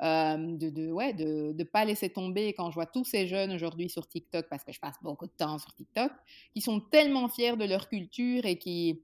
de 0.01 0.70
de 0.70 0.92
ouais 0.92 1.12
de 1.12 1.53
de 1.53 1.64
pas 1.64 1.84
laisser 1.84 2.09
tomber 2.11 2.53
quand 2.53 2.70
je 2.70 2.74
vois 2.74 2.86
tous 2.86 3.05
ces 3.05 3.26
jeunes 3.26 3.53
aujourd'hui 3.53 3.88
sur 3.90 4.07
TikTok 4.09 4.46
parce 4.49 4.62
que 4.64 4.72
je 4.72 4.80
passe 4.80 4.96
beaucoup 5.03 5.26
de 5.26 5.32
temps 5.36 5.59
sur 5.59 5.74
TikTok 5.74 6.12
qui 6.55 6.61
sont 6.61 6.80
tellement 6.80 7.28
fiers 7.28 7.57
de 7.57 7.64
leur 7.64 7.88
culture 7.88 8.44
et 8.46 8.59
qui 8.59 9.03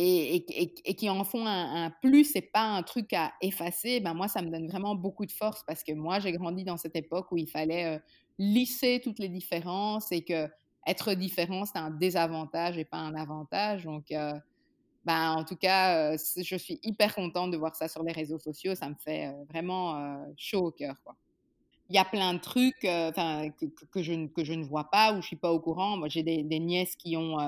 et, 0.00 0.44
qui 0.96 1.10
en 1.10 1.24
font 1.24 1.44
un, 1.44 1.86
un 1.86 1.90
plus 1.90 2.36
et 2.36 2.42
pas 2.42 2.62
un 2.62 2.84
truc 2.84 3.12
à 3.14 3.32
effacer, 3.40 3.98
ben 3.98 4.14
moi, 4.14 4.28
ça 4.28 4.42
me 4.42 4.50
donne 4.50 4.68
vraiment 4.68 4.94
beaucoup 4.94 5.26
de 5.26 5.32
force 5.32 5.64
parce 5.66 5.82
que 5.82 5.92
moi, 5.92 6.20
j'ai 6.20 6.30
grandi 6.30 6.62
dans 6.62 6.76
cette 6.76 6.94
époque 6.94 7.32
où 7.32 7.36
il 7.36 7.48
fallait 7.48 8.00
lisser 8.38 9.00
toutes 9.02 9.18
les 9.18 9.28
différences 9.28 10.12
et 10.12 10.22
que 10.22 10.48
être 10.86 11.14
différent, 11.14 11.64
c'est 11.64 11.78
un 11.78 11.90
désavantage 11.90 12.78
et 12.78 12.84
pas 12.84 12.98
un 12.98 13.14
avantage. 13.14 13.84
Donc, 13.84 14.12
ben, 15.08 15.32
en 15.36 15.44
tout 15.44 15.56
cas, 15.56 16.18
je 16.18 16.56
suis 16.56 16.78
hyper 16.82 17.14
contente 17.14 17.50
de 17.50 17.56
voir 17.56 17.74
ça 17.74 17.88
sur 17.88 18.02
les 18.02 18.12
réseaux 18.12 18.38
sociaux. 18.38 18.74
Ça 18.74 18.90
me 18.90 18.94
fait 18.94 19.34
vraiment 19.48 20.22
chaud 20.36 20.66
au 20.66 20.70
cœur. 20.70 20.96
Il 21.88 21.96
y 21.96 21.98
a 21.98 22.04
plein 22.04 22.34
de 22.34 22.38
trucs 22.38 22.80
que, 22.80 24.02
je, 24.02 24.12
ne 24.12 24.64
vois 24.64 24.84
pas 24.90 25.14
ou 25.14 25.22
je 25.22 25.26
suis 25.28 25.36
pas 25.36 25.50
au 25.50 25.60
courant. 25.60 25.96
Moi, 25.96 26.08
j'ai 26.10 26.22
des, 26.22 26.60
nièces 26.60 26.94
qui 26.94 27.16
ont 27.16 27.38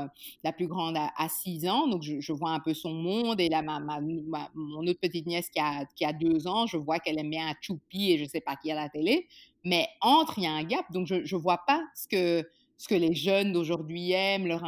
la 0.42 0.52
plus 0.54 0.68
grande 0.68 0.96
à, 0.96 1.28
6 1.28 1.68
ans, 1.68 1.86
donc 1.86 2.02
je, 2.02 2.32
vois 2.32 2.52
un 2.52 2.60
peu 2.60 2.72
son 2.72 2.94
monde. 2.94 3.38
Et 3.42 3.50
là, 3.50 3.60
ma, 3.60 3.78
mon 4.00 4.86
autre 4.86 5.00
petite 5.00 5.26
nièce 5.26 5.50
qui 5.50 5.60
a, 5.60 5.84
qui 5.94 6.06
a 6.06 6.14
2 6.14 6.46
ans, 6.46 6.66
je 6.66 6.78
vois 6.78 6.98
qu'elle 6.98 7.18
aime 7.18 7.28
bien 7.28 7.46
un 7.46 7.76
et 7.92 8.16
je 8.16 8.24
sais 8.24 8.40
pas 8.40 8.56
qui 8.56 8.72
à 8.72 8.74
la 8.74 8.88
télé. 8.88 9.28
Mais 9.64 9.86
entre, 10.00 10.38
il 10.38 10.44
y 10.44 10.46
a 10.46 10.52
un 10.52 10.64
gap, 10.64 10.90
donc 10.92 11.06
je 11.06 11.16
ne 11.16 11.40
vois 11.40 11.60
pas 11.66 11.82
ce 11.94 12.08
que, 12.08 12.48
ce 12.80 12.88
que 12.88 12.94
les 12.94 13.14
jeunes 13.14 13.52
d'aujourd'hui 13.52 14.12
aiment, 14.12 14.46
leur, 14.46 14.62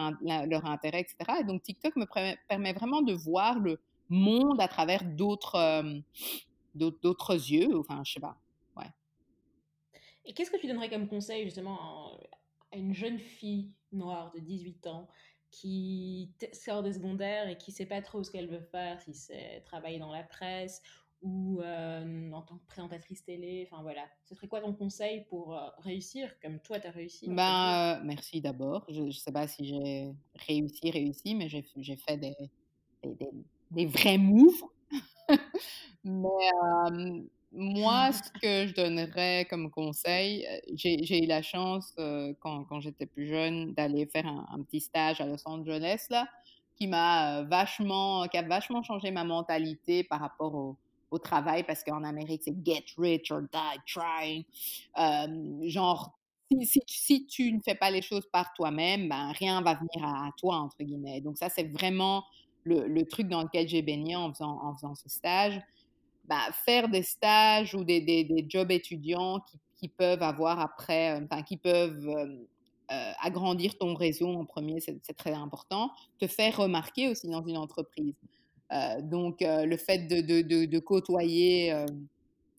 leur 0.47 0.67
intérêt, 0.67 1.01
etc. 1.01 1.41
Et 1.41 1.45
donc 1.45 1.63
TikTok 1.63 1.97
me 1.97 2.05
permet 2.47 2.73
vraiment 2.75 3.01
de 3.01 3.15
voir 3.15 3.59
le 3.59 3.81
monde 4.11 4.61
à 4.61 4.69
travers 4.69 5.03
d'autres 5.03 5.83
d'autres 6.75 7.35
yeux. 7.51 7.75
Enfin, 7.79 8.03
je 8.05 8.13
sais 8.13 8.21
pas. 8.21 8.37
Et 10.27 10.35
qu'est-ce 10.35 10.51
que 10.51 10.59
tu 10.59 10.67
donnerais 10.67 10.91
comme 10.91 11.09
conseil 11.09 11.45
justement 11.45 12.19
à 12.71 12.77
une 12.77 12.95
jeune 12.95 13.19
fille 13.19 13.71
noire 13.93 14.31
de 14.35 14.41
18 14.41 14.87
ans 14.89 15.09
qui 15.51 16.31
sort 16.53 16.83
des 16.83 16.93
secondaires 16.93 17.49
et 17.49 17.57
qui 17.57 17.73
sait 17.73 17.87
pas 17.87 18.03
trop 18.03 18.23
ce 18.23 18.31
qu'elle 18.31 18.49
veut 18.49 18.61
faire, 18.61 19.01
si 19.01 19.15
c'est 19.15 19.63
travailler 19.65 19.99
dans 19.99 20.13
la 20.13 20.23
presse 20.23 20.83
ou 21.23 21.61
en 21.63 22.43
tant 22.43 22.57
que 22.57 22.67
présentatrice 22.67 23.25
télé, 23.25 23.69
enfin 23.71 23.83
voilà. 23.83 24.03
Ce 24.25 24.35
serait 24.35 24.49
quoi 24.49 24.61
ton 24.61 24.73
conseil 24.73 25.25
pour 25.31 25.57
réussir 25.79 26.29
comme 26.41 26.59
toi 26.61 26.81
tu 26.81 26.87
as 26.87 26.91
réussi 26.91 27.29
Ben, 27.29 28.01
merci 28.05 28.41
d'abord. 28.41 28.85
Je 28.89 29.03
ne 29.03 29.11
sais 29.11 29.33
pas 29.33 29.47
si 29.47 29.65
j'ai 29.65 30.13
réussi, 30.35 30.91
réussi, 30.91 31.35
mais 31.35 31.49
j'ai 31.49 31.97
fait 31.97 32.17
des, 32.17 32.35
des, 33.05 33.31
des, 33.71 33.87
vrais 33.87 34.19
moves. 34.19 34.65
mais 36.05 36.51
moi, 37.55 38.11
ce 38.13 38.31
que 38.31 38.67
je 38.67 38.75
donnerais 38.75 39.47
comme 39.51 39.71
conseil, 39.71 40.47
j'ai 40.75 41.23
eu 41.23 41.27
la 41.27 41.43
chance, 41.43 41.95
quand, 42.41 42.65
quand 42.65 42.81
j'étais 42.81 43.07
plus 43.07 43.27
jeune, 43.27 43.75
d'aller 43.75 44.07
faire 44.07 44.27
un, 44.27 44.63
petit 44.63 44.81
stage 44.81 45.21
à 45.21 45.27
Los 45.27 45.47
Angeles, 45.47 46.07
là, 46.09 46.27
qui 46.77 46.87
m'a 46.87 47.43
vachement, 47.43 48.27
qui 48.29 48.39
a 48.39 48.43
vachement 48.43 48.83
changé 48.83 49.11
ma 49.11 49.25
mentalité 49.25 50.03
par 50.03 50.21
rapport 50.21 50.55
au, 50.55 50.79
au 51.13 51.19
travail, 51.19 51.63
parce 51.65 51.85
qu'en 51.85 52.03
Amérique, 52.03 52.43
c'est 52.45 52.55
get 52.65 52.85
rich 52.99 53.31
or 53.31 53.43
die 53.43 53.81
trying. 53.87 54.45
genre, 55.69 56.19
si, 56.87 57.27
tu 57.27 57.53
ne 57.53 57.61
fais 57.61 57.75
pas 57.75 57.91
les 57.91 58.03
choses 58.03 58.27
par 58.33 58.53
toi-même, 58.55 59.09
ben, 59.09 59.33
rien 59.33 59.61
va 59.63 59.75
venir 59.75 60.07
à, 60.07 60.31
toi, 60.37 60.57
entre 60.57 60.77
guillemets. 60.81 61.21
Donc 61.21 61.39
ça, 61.39 61.49
c'est 61.49 61.71
vraiment 61.73 62.25
le, 62.65 63.03
truc 63.05 63.29
dans 63.29 63.43
lequel 63.43 63.69
j'ai 63.69 63.83
baigné 63.83 64.17
en 64.17 64.33
faisant, 64.33 64.95
ce 64.95 65.09
stage. 65.09 65.61
Bah, 66.25 66.53
faire 66.65 66.89
des 66.89 67.03
stages 67.03 67.75
ou 67.75 67.85
des, 67.85 68.47
jobs 68.49 68.71
étudiants 68.71 69.41
qui, 69.41 69.59
qui, 69.77 69.89
peuvent 69.89 70.23
avoir 70.23 70.61
après, 70.61 71.19
euh, 71.19 71.25
enfin, 71.25 71.43
qui 71.43 71.57
peuvent 71.57 72.09
euh, 72.09 72.47
euh, 72.93 73.13
agrandir 73.21 73.77
ton 73.77 73.95
réseau 73.95 74.29
en 74.29 74.45
premier, 74.45 74.79
c'est 74.81 75.17
très 75.17 75.33
important. 75.33 75.91
Te 76.19 76.27
faire 76.27 76.57
remarquer 76.57 77.09
aussi 77.09 77.29
dans 77.29 77.45
une 77.45 77.57
entreprise. 77.57 78.15
Donc, 79.03 79.39
le 79.41 79.77
fait 79.77 80.07
de, 80.09 80.21
de, 80.21 80.43
de, 80.43 80.65
de 80.65 80.79
côtoyer 80.79 81.75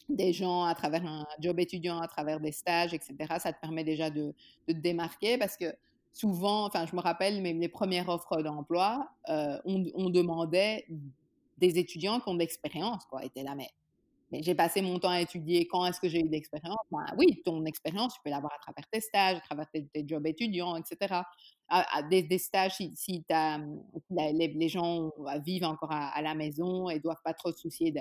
des 0.09 0.34
gens 0.34 0.64
à 0.64 0.76
travers 0.76 1.05
un 1.05 1.26
job 1.39 1.59
étudiant, 1.59 1.99
à 1.99 2.07
travers 2.07 2.39
des 2.39 2.51
stages, 2.51 2.93
etc., 2.93 3.16
ça 3.39 3.53
te 3.53 3.59
permet 3.59 3.84
déjà 3.84 4.09
de, 4.09 4.34
de 4.68 4.74
te 4.74 4.80
démarquer 4.80 5.38
parce 5.38 5.57
que 5.57 5.74
souvent, 6.14 6.66
enfin, 6.66 6.86
je 6.86 6.95
me 6.95 7.01
rappelle, 7.01 7.41
mes, 7.41 7.53
les 7.53 7.68
premières 7.68 8.07
offres 8.07 8.41
d'emploi, 8.41 9.09
on, 9.28 10.09
demandait 10.09 10.86
des 11.57 11.80
étudiants 11.80 12.20
qui 12.20 12.30
ont 12.30 12.36
de 12.36 12.39
l'expérience, 12.39 13.05
quoi, 13.05 13.26
étaient 13.26 13.43
là, 13.43 13.55
mais, 13.55 13.70
j'ai 14.32 14.55
passé 14.55 14.82
mon 14.82 14.97
temps 14.97 15.09
à 15.09 15.22
étudier, 15.22 15.68
quand 15.68 15.86
est-ce 15.86 15.99
que 15.99 16.09
j'ai 16.09 16.20
eu 16.20 16.28
d'expérience 16.28 16.80
ben, 16.89 17.05
Oui, 17.20 17.43
ton 17.45 17.66
expérience, 17.66 18.16
tu 18.16 18.20
peux 18.24 18.32
l'avoir 18.32 18.51
à 18.53 18.57
travers 18.57 18.88
tes 18.89 18.99
stages, 18.99 19.38
à 19.38 19.41
travers 19.41 19.70
tes, 19.70 19.88
jobs 20.07 20.26
étudiants, 20.26 20.76
etc. 20.76 21.22
Des, 22.09 22.38
stages, 22.38 22.76
si, 22.76 22.91
si 22.95 23.24
les, 24.09 24.47
les, 24.47 24.69
gens 24.69 25.11
vivent 25.45 25.63
encore 25.63 25.91
à, 25.91 26.21
la 26.21 26.36
maison 26.36 26.89
et 26.89 26.99
doivent 26.99 27.21
pas 27.24 27.34
trop 27.34 27.51
se 27.51 27.57
soucier 27.57 27.93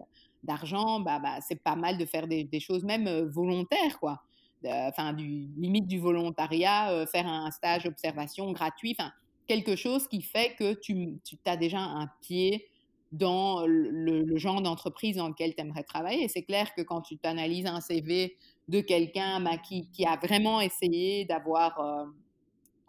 d'argent, 0.42 1.00
bah, 1.00 1.18
bah, 1.18 1.38
c'est 1.40 1.62
pas 1.62 1.76
mal 1.76 1.98
de 1.98 2.04
faire 2.04 2.26
des, 2.26 2.60
choses 2.60 2.84
même 2.84 3.08
volontaires, 3.28 3.98
quoi. 3.98 4.22
Enfin, 4.64 5.12
limite 5.12 5.86
du 5.86 5.98
volontariat, 5.98 7.06
faire 7.06 7.26
un 7.26 7.50
stage 7.50 7.86
observation 7.86 8.52
gratuit, 8.52 8.94
enfin, 8.98 9.10
quelque 9.46 9.76
chose 9.76 10.06
qui 10.08 10.22
fait 10.22 10.54
que 10.58 10.74
tu, 10.74 11.18
tu 11.24 11.36
as 11.46 11.56
déjà 11.56 11.80
un 11.80 12.08
pied 12.20 12.68
dans 13.12 13.66
le, 13.66 14.36
genre 14.38 14.62
d'entreprise 14.62 15.16
dans 15.16 15.28
lequel 15.28 15.54
tu 15.54 15.60
aimerais 15.60 15.82
travailler. 15.84 16.28
C'est 16.28 16.42
clair 16.42 16.74
que 16.74 16.82
quand 16.82 17.02
tu 17.02 17.18
t'analyses 17.18 17.66
un 17.66 17.80
CV 17.80 18.36
de 18.68 18.80
quelqu'un 18.80 19.40
bah, 19.40 19.58
qui, 19.58 19.88
qui, 19.90 20.06
a 20.06 20.16
vraiment 20.16 20.60
essayé 20.60 21.24
d'avoir, 21.26 21.78
euh, 21.80 22.04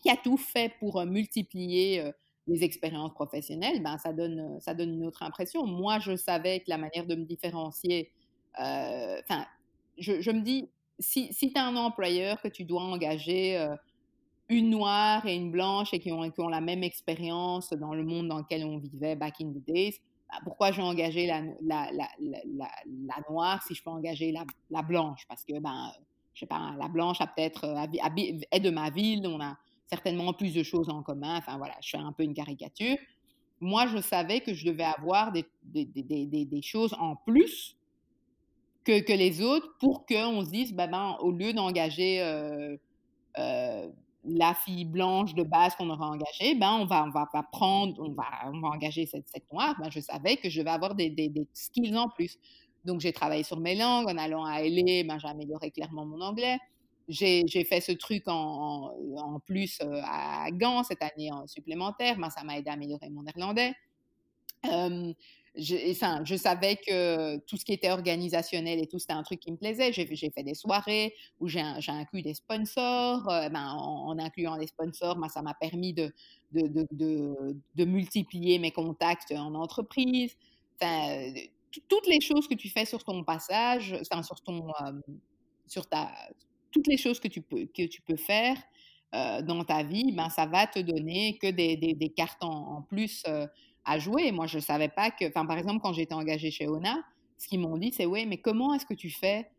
qui 0.04 0.10
a 0.10 0.18
tout 0.18 0.38
fait 0.38 0.74
pour 0.80 1.04
multiplier 1.06 2.12
les 2.46 2.64
expériences 2.64 3.14
professionnelles, 3.14 3.82
ben, 3.82 3.98
ça, 3.98 4.14
donne, 4.14 4.60
ça 4.60 4.74
donne 4.74 4.94
une 4.94 5.06
autre 5.06 5.24
impression. 5.24 5.66
Moi, 5.66 6.00
je 6.00 6.16
savais 6.16 6.60
que 6.60 6.66
la 6.68 6.78
manière 6.78 7.08
de 7.08 7.16
me 7.16 7.24
différencier, 7.24 8.12
enfin, 8.56 9.46
je, 9.98 10.32
me 10.32 10.42
dis, 10.42 10.70
si, 11.00 11.34
si 11.34 11.54
tu 11.54 11.60
as 11.60 11.66
un 11.66 11.78
employeur 11.78 12.42
que 12.42 12.50
tu 12.50 12.66
dois 12.66 12.82
engager 12.82 13.58
une 14.50 14.70
noire 14.70 15.26
et 15.26 15.36
une 15.36 15.52
blanche 15.52 15.94
et 15.94 16.00
qui 16.00 16.12
ont, 16.12 16.30
qui 16.30 16.42
ont 16.42 16.50
la 16.50 16.62
même 16.62 16.84
expérience 16.84 17.72
dans 17.74 17.94
le 17.94 18.04
monde 18.04 18.28
dans 18.28 18.40
lequel 18.40 18.66
on 18.66 18.78
vivait 18.78 19.16
back 19.16 19.36
in 19.42 19.52
the 19.52 19.66
days, 19.66 20.00
bah, 20.30 20.40
pourquoi 20.44 20.72
j'ai 20.72 20.82
engagé 20.82 21.28
la, 21.28 21.42
la, 21.62 21.90
la, 21.92 22.08
la, 22.60 23.16
noire 23.30 23.64
si 23.64 23.76
je 23.76 23.84
peux 23.84 23.90
engager 23.90 24.34
la, 24.70 24.82
blanche? 24.82 25.26
Parce 25.28 25.44
que, 25.44 25.60
ben, 25.60 25.92
je 26.34 26.42
sais 26.42 26.46
pas, 26.46 26.76
la 26.80 26.88
blanche 26.88 27.22
a 27.22 27.28
peut-être 27.28 27.64
est 28.52 28.60
de 28.60 28.70
ma 28.70 28.90
ville, 28.90 29.26
on 29.28 29.40
a 29.40 29.58
certainement 29.94 30.34
plus 30.34 30.54
de 30.54 30.64
choses 30.64 30.90
en 30.90 31.04
commun. 31.04 31.38
Enfin 31.38 31.58
voilà, 31.58 31.76
je 31.82 31.90
fais 31.92 31.98
un 31.98 32.12
peu 32.12 32.24
une 32.24 32.34
caricature. 32.34 32.98
Moi, 33.60 33.88
je 33.88 34.00
savais 34.00 34.42
que 34.42 34.54
je 34.54 34.66
devais 34.66 34.84
avoir 34.84 35.32
des, 35.32 36.62
choses 36.62 36.96
en 37.00 37.16
plus 37.16 37.78
que, 38.84 39.14
les 39.14 39.42
autres 39.42 39.70
pour 39.80 40.06
qu'on 40.06 40.44
se 40.44 40.50
dise, 40.50 40.74
ben, 40.74 40.90
ben, 40.90 41.18
au 41.22 41.32
lieu 41.32 41.54
d'engager 41.54 42.22
euh, 42.22 42.76
euh, 43.38 43.88
la 44.26 44.54
fille 44.54 44.86
blanche 44.86 45.34
de 45.36 45.44
base 45.44 45.76
qu'on 45.76 45.90
aura 45.90 46.08
engagée, 46.10 46.56
ben 46.56 46.72
on 46.82 46.86
va, 46.86 47.06
on 47.06 47.12
va, 47.12 47.28
prendre, 47.52 47.94
on 48.00 48.12
va, 48.14 48.26
on 48.52 48.60
va 48.60 48.70
engager 48.70 49.06
cette, 49.06 49.30
cette 49.30 49.52
noire. 49.54 49.76
Ben, 49.80 49.90
je 49.92 50.00
savais 50.00 50.38
que 50.38 50.50
je 50.50 50.62
vais 50.62 50.72
avoir 50.72 50.96
des 50.96 51.32
skills 51.54 51.96
en 51.96 52.10
plus. 52.10 52.38
Donc, 52.86 53.00
j'ai 53.00 53.14
travaillé 53.14 53.44
sur 53.44 53.60
mes 53.60 53.76
langues. 53.76 54.08
En 54.10 54.18
allant 54.18 54.44
à 54.44 54.62
LA, 54.62 55.04
ben, 55.04 55.18
j'ai 55.20 55.28
amélioré 55.28 55.72
clairement 55.72 56.06
mon 56.06 56.20
anglais. 56.22 56.58
J'ai 57.08 57.66
fait 57.66 57.82
ce 57.82 57.92
truc 57.92 58.24
en, 58.28 59.40
plus 59.46 59.80
à 60.04 60.50
Gand 60.52 60.84
cette 60.84 61.02
année 61.02 61.32
en 61.32 61.48
supplémentaire. 61.48 62.18
Ben, 62.18 62.30
ça 62.30 62.44
m'a 62.44 62.58
aidé 62.58 62.70
à 62.70 62.74
améliorer 62.74 63.10
mon 63.10 63.24
néerlandais. 63.24 63.74
je, 64.64 65.92
enfin, 65.92 66.22
je 66.24 66.36
savais 66.36 66.78
que 66.78 67.38
tout 67.40 67.58
ce 67.58 67.66
qui 67.66 67.74
était 67.74 67.92
organisationnel 67.92 68.80
et 68.80 68.88
tout, 68.88 69.00
c'était 69.00 69.14
un 69.14 69.24
truc 69.24 69.40
qui 69.40 69.52
me 69.52 69.58
plaisait. 69.58 69.92
J'ai 69.92 70.30
fait 70.30 70.44
des 70.44 70.56
soirées 70.56 71.14
où 71.40 71.48
j'ai 71.48 71.62
inclus 71.88 72.22
des 72.22 72.34
sponsors. 72.34 73.26
Ben, 73.26 73.76
en, 73.78 74.18
incluant 74.18 74.58
des 74.58 74.68
sponsors, 74.68 75.16
ben, 75.18 75.28
ça 75.28 75.42
m'a 75.42 75.54
permis 75.54 75.94
de 75.94 77.86
multiplier 77.86 78.60
mes 78.60 78.72
contacts 78.72 79.34
en 79.34 79.56
entreprise. 79.56 80.36
Enfin, 80.82 81.34
toutes 81.88 82.08
les 82.08 82.22
choses 82.22 82.48
que 82.48 82.56
tu 82.56 82.70
fais 82.70 82.86
sur 82.86 83.04
ton 83.04 83.24
passage, 83.24 83.98
sur 85.68 85.88
ta, 85.88 86.12
toutes 86.74 86.88
les 86.88 86.98
choses 86.98 87.20
que 87.20 87.28
tu 87.28 87.42
peux, 87.42 87.66
que 87.66 87.88
tu 87.88 88.02
peux 88.02 88.16
faire 88.16 88.58
dans 89.44 89.64
ta 89.64 89.84
vie, 89.84 90.12
ben, 90.12 90.30
ça 90.30 90.48
va 90.48 90.66
te 90.66 90.80
donner 90.80 91.38
que 91.38 91.52
des, 91.52 91.78
des, 91.78 92.10
cartes 92.10 92.44
en, 92.44 92.82
plus 92.82 93.24
à 93.86 94.00
jouer. 94.00 94.32
Moi, 94.32 94.48
je 94.48 94.56
ne 94.56 94.62
savais 94.62 94.90
pas 94.90 95.12
que, 95.12 95.30
par 95.30 95.56
exemple, 95.56 95.82
quand 95.84 95.94
j'étais 95.94 96.16
engagée 96.16 96.50
chez 96.50 96.68
ONA, 96.68 96.98
ce 97.38 97.48
qu'ils 97.48 97.60
m'ont 97.60 97.78
dit, 97.78 97.92
c'est 97.92 98.08
oui, 98.08 98.26
mais 98.26 98.38
comment 98.38 98.74
est-ce 98.74 98.88
que 98.88 98.96
tu 98.96 99.12
fais 99.12 99.52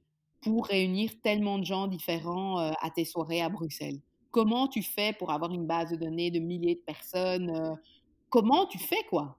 pour 0.43 0.67
réunir 0.67 1.13
tellement 1.23 1.61
de 1.61 1.65
gens 1.65 1.87
différents 1.87 2.59
à 2.59 2.91
tes 2.91 3.05
soirées 3.05 3.43
à 3.43 3.49
Bruxelles? 3.49 4.01
Comment 4.33 4.67
tu 4.67 4.83
fais 4.83 5.13
pour 5.13 5.31
avoir 5.31 5.53
une 5.53 5.69
base 5.69 5.91
de 5.91 5.97
données 5.97 6.33
de 6.33 6.41
milliers 6.41 6.75
de 6.75 6.81
personnes 6.81 7.79
Comment 8.35 8.67
tu 8.67 8.79
fais 8.79 9.05
quoi? 9.09 9.39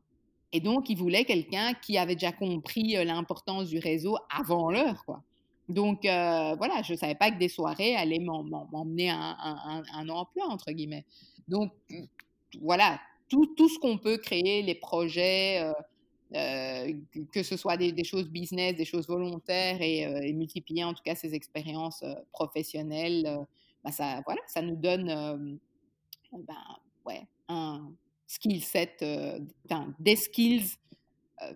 Et 0.54 0.62
donc, 0.62 0.90
ils 0.90 0.98
voulaient 0.98 1.26
quelqu'un 1.26 1.74
qui 1.74 1.98
avait 1.98 2.16
déjà 2.16 2.32
compris 2.32 2.96
l'importance 3.04 3.68
du 3.68 3.78
réseau 3.78 4.18
avant 4.30 4.72
l'heure, 4.72 5.04
quoi. 5.04 5.22
Donc, 5.70 6.02
voilà, 6.04 6.82
je 6.84 6.94
ne 6.94 6.98
savais 6.98 7.16
pas 7.16 7.32
que 7.32 7.38
des 7.38 7.50
soirées 7.50 7.96
allaient 7.96 8.20
m'emmener 8.20 9.10
à 9.10 9.84
un, 9.94 10.10
emploi, 10.10 10.46
entre 10.48 10.72
guillemets. 10.72 11.06
Donc, 11.48 11.72
voilà, 12.62 13.00
tout, 13.30 13.48
tout 13.56 13.70
ce 13.70 13.80
qu'on 13.80 13.98
peut 13.98 14.18
créer, 14.18 14.62
les 14.62 14.76
projets, 14.76 15.62
euh, 15.62 15.74
euh, 16.36 16.94
que 17.32 17.44
ce 17.44 17.58
soit 17.58 17.78
des, 17.78 18.04
choses 18.04 18.30
business, 18.30 18.76
des 18.76 18.86
choses 18.86 19.08
volontaires 19.08 19.82
et, 19.82 20.06
euh, 20.06 20.34
multiplier 20.34 20.84
en 20.84 20.94
tout 20.94 21.04
cas 21.04 21.16
ces 21.16 21.34
expériences 21.34 22.04
professionnelles, 22.32 23.46
bah 23.84 23.92
ça, 23.92 24.22
voilà, 24.26 24.42
ça 24.48 24.62
nous 24.62 24.76
donne 24.76 25.60
ben, 26.32 26.56
ouais, 27.06 27.28
un 27.48 27.92
skill 28.28 28.64
set, 28.64 29.04
des 30.00 30.16
skills 30.16 30.78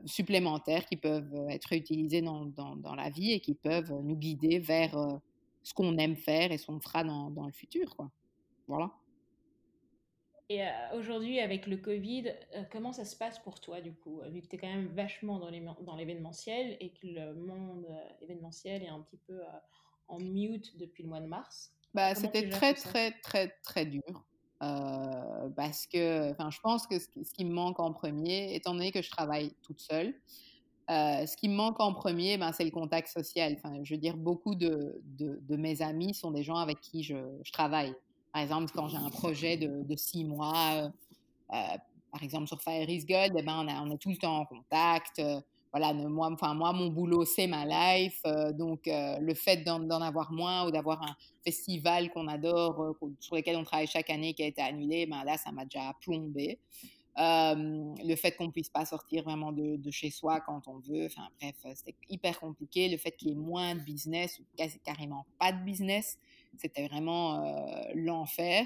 supplémentaires 0.05 0.85
qui 0.85 0.97
peuvent 0.97 1.33
être 1.49 1.73
utilisés 1.73 2.21
dans, 2.21 2.45
dans, 2.45 2.75
dans, 2.75 2.95
la 2.95 3.09
vie 3.09 3.31
et 3.31 3.39
qui 3.39 3.53
peuvent 3.53 3.93
nous 4.03 4.15
guider 4.15 4.59
vers 4.59 4.95
ce 5.63 5.73
qu'on 5.73 5.97
aime 5.97 6.15
faire 6.15 6.51
et 6.51 6.57
ce 6.57 6.67
qu'on 6.67 6.79
fera 6.79 7.03
dans, 7.03 7.29
dans 7.29 7.45
le 7.45 7.51
futur. 7.51 7.95
Quoi. 7.95 8.11
Voilà. 8.67 8.91
Et 10.49 10.63
euh, 10.63 10.71
aujourd'hui, 10.93 11.39
avec 11.39 11.67
le 11.67 11.77
Covid, 11.77 12.33
euh, 12.55 12.63
comment 12.71 12.91
ça 12.91 13.05
se 13.05 13.15
passe 13.15 13.37
pour 13.37 13.59
toi, 13.59 13.81
du 13.81 13.93
coup, 13.93 14.19
vu 14.29 14.41
que 14.41 14.47
tu 14.47 14.55
es 14.55 14.59
quand 14.59 14.67
même 14.67 14.87
vachement 14.87 15.37
dans 15.37 15.95
l'événementiel 15.95 16.75
et 16.79 16.89
que 16.89 17.05
le 17.05 17.35
monde 17.35 17.85
euh, 17.87 18.23
événementiel 18.23 18.81
est 18.81 18.87
un 18.87 18.99
petit 19.01 19.19
peu 19.27 19.39
en 20.07 20.19
mute 20.19 20.75
depuis 20.77 21.03
le 21.03 21.09
mois 21.09 21.19
de 21.19 21.27
mars? 21.27 21.71
Bah, 21.93 22.15
C'était 22.15 22.49
très, 22.49 22.73
très, 22.73 23.11
très, 23.21 23.49
très 23.61 23.85
dur. 23.85 24.25
Parce 24.59 25.87
que 25.87 26.33
je 26.37 26.59
pense 26.61 26.85
que 26.87 26.99
ce 26.99 27.33
qui, 27.33 27.45
me 27.45 27.53
manque 27.53 27.79
en 27.79 27.93
premier, 27.93 28.55
étant 28.55 28.73
donné 28.73 28.91
que 28.91 29.01
je 29.01 29.09
travaille 29.09 29.53
toute 29.63 29.79
seule, 29.79 30.13
ce 30.89 31.35
qui 31.37 31.49
me 31.49 31.55
manque 31.55 31.79
en 31.79 31.93
premier, 31.93 32.37
ben, 32.37 32.51
c'est 32.51 32.65
le 32.65 32.71
contact 32.71 33.07
social. 33.07 33.55
Enfin, 33.57 33.79
je 33.83 33.93
veux 33.93 33.99
dire, 33.99 34.17
beaucoup 34.17 34.55
de, 34.55 35.01
de, 35.17 35.39
de, 35.47 35.55
mes 35.55 35.81
amis 35.81 36.13
sont 36.13 36.31
des 36.31 36.43
gens 36.43 36.57
avec 36.57 36.81
qui 36.81 37.03
je, 37.03 37.15
je 37.43 37.51
travaille. 37.51 37.93
Par 38.33 38.41
exemple, 38.41 38.71
quand 38.73 38.87
j'ai 38.87 38.97
un 38.97 39.09
projet 39.09 39.57
de, 39.57 39.95
six 39.95 40.23
mois, 40.23 40.75
euh, 40.75 40.89
euh, 41.53 41.77
par 42.11 42.23
exemple 42.23 42.47
sur 42.47 42.61
Fire 42.61 42.89
is 42.89 43.05
Gold, 43.05 43.33
eh 43.37 43.41
ben, 43.41 43.65
on, 43.81 43.91
est 43.91 43.97
tout 43.97 44.09
le 44.09 44.17
temps 44.17 44.39
en 44.39 44.45
contact. 44.45 45.21
Euh, 45.75 45.77
voilà, 45.77 45.93
moi, 45.93 46.29
enfin, 46.31 46.53
moi, 46.53 46.73
mon 46.73 46.87
boulot, 46.87 47.25
c'est 47.25 47.47
ma 47.47 47.65
life. 47.65 48.21
donc, 48.53 48.81
le 48.87 49.33
fait 49.33 49.57
d'en 49.63 50.01
avoir 50.01 50.31
moins 50.31 50.67
ou 50.67 50.71
d'avoir 50.71 51.01
un 51.03 51.15
festival 51.43 52.09
qu'on 52.11 52.27
adore, 52.27 52.95
sur 53.19 53.35
lequel 53.35 53.55
on 53.55 53.63
travaille 53.63 53.87
chaque 53.87 54.09
année, 54.09 54.33
qui 54.33 54.43
a 54.43 54.47
été 54.47 54.61
annulé, 54.61 55.05
ben 55.05 55.23
là, 55.23 55.37
ça 55.37 55.51
m'a 55.51 55.65
déjà 55.65 55.93
plombé. 56.01 56.59
le 57.17 58.15
fait 58.15 58.35
qu'on 58.35 58.51
puisse 58.51 58.69
pas 58.69 58.85
sortir 58.85 59.23
vraiment 59.23 59.51
de, 59.51 59.91
chez 59.91 60.09
soi 60.09 60.39
quand 60.41 60.67
on 60.67 60.79
veut, 60.79 61.05
enfin 61.05 61.27
bref, 61.39 61.55
c'était 61.75 61.95
hyper 62.09 62.39
compliqué. 62.39 62.89
Le 62.89 62.97
fait 62.97 63.11
qu'il 63.11 63.29
y 63.29 63.31
ait 63.31 63.35
moins 63.35 63.75
de 63.75 63.81
business 63.81 64.39
ou 64.39 64.43
carrément 64.83 65.25
pas 65.37 65.51
de 65.51 65.63
business, 65.63 66.17
c'était 66.57 66.87
vraiment 66.87 67.43
euh, 67.43 67.83
l'enfer. 67.95 68.65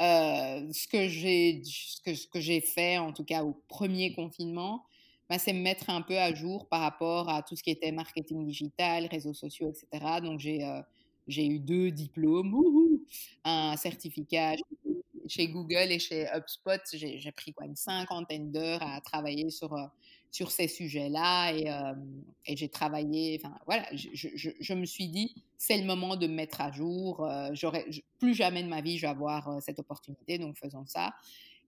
Euh, 0.00 0.72
ce 0.72 0.88
que 0.88 1.06
j'ai 1.06 1.62
ce 1.64 2.00
que, 2.02 2.14
ce 2.14 2.26
que 2.26 2.40
j'ai 2.40 2.60
fait 2.60 2.98
en 2.98 3.12
tout 3.12 3.22
cas 3.22 3.44
au 3.44 3.52
premier 3.68 4.12
confinement 4.12 4.84
bah, 5.28 5.38
c'est 5.38 5.52
me 5.52 5.60
mettre 5.60 5.90
un 5.90 6.02
peu 6.02 6.18
à 6.18 6.34
jour 6.34 6.66
par 6.68 6.80
rapport 6.80 7.28
à 7.28 7.42
tout 7.42 7.56
ce 7.56 7.62
qui 7.62 7.70
était 7.70 7.92
marketing 7.92 8.44
digital 8.46 9.06
réseaux 9.06 9.34
sociaux 9.34 9.70
etc 9.70 10.20
donc 10.22 10.40
j'ai 10.40 10.64
euh, 10.64 10.80
j'ai 11.26 11.46
eu 11.46 11.58
deux 11.58 11.90
diplômes. 11.90 12.54
Un 13.44 13.78
certificat 13.78 14.56
chez 15.26 15.48
Google 15.48 15.90
et 15.90 15.98
chez 15.98 16.26
HubSpot. 16.34 16.82
J'ai 16.92 17.32
pris 17.32 17.54
quoi 17.54 17.64
une 17.64 17.76
cinquantaine 17.76 18.52
d'heures 18.52 18.82
à 18.82 19.00
travailler 19.00 19.48
sur 19.48 19.74
sur 20.34 20.50
ces 20.50 20.66
sujets-là 20.66 21.52
et, 21.52 21.70
euh, 21.70 21.94
j'ai 22.48 22.68
travaillé, 22.68 23.40
enfin 23.40 23.56
voilà, 23.66 23.86
je, 23.92 24.74
me 24.74 24.84
suis 24.84 25.06
dit, 25.06 25.32
c'est 25.58 25.78
le 25.78 25.86
moment 25.86 26.16
de 26.16 26.26
me 26.26 26.34
mettre 26.34 26.60
à 26.60 26.72
jour, 26.72 27.24
euh, 27.24 27.50
plus 28.18 28.34
jamais 28.34 28.64
de 28.64 28.68
ma 28.68 28.80
vie 28.80 28.96
je 28.96 29.02
vais 29.02 29.12
avoir 29.12 29.48
euh, 29.48 29.60
cette 29.60 29.78
opportunité, 29.78 30.38
donc 30.38 30.58
faisons 30.58 30.84
ça. 30.86 31.14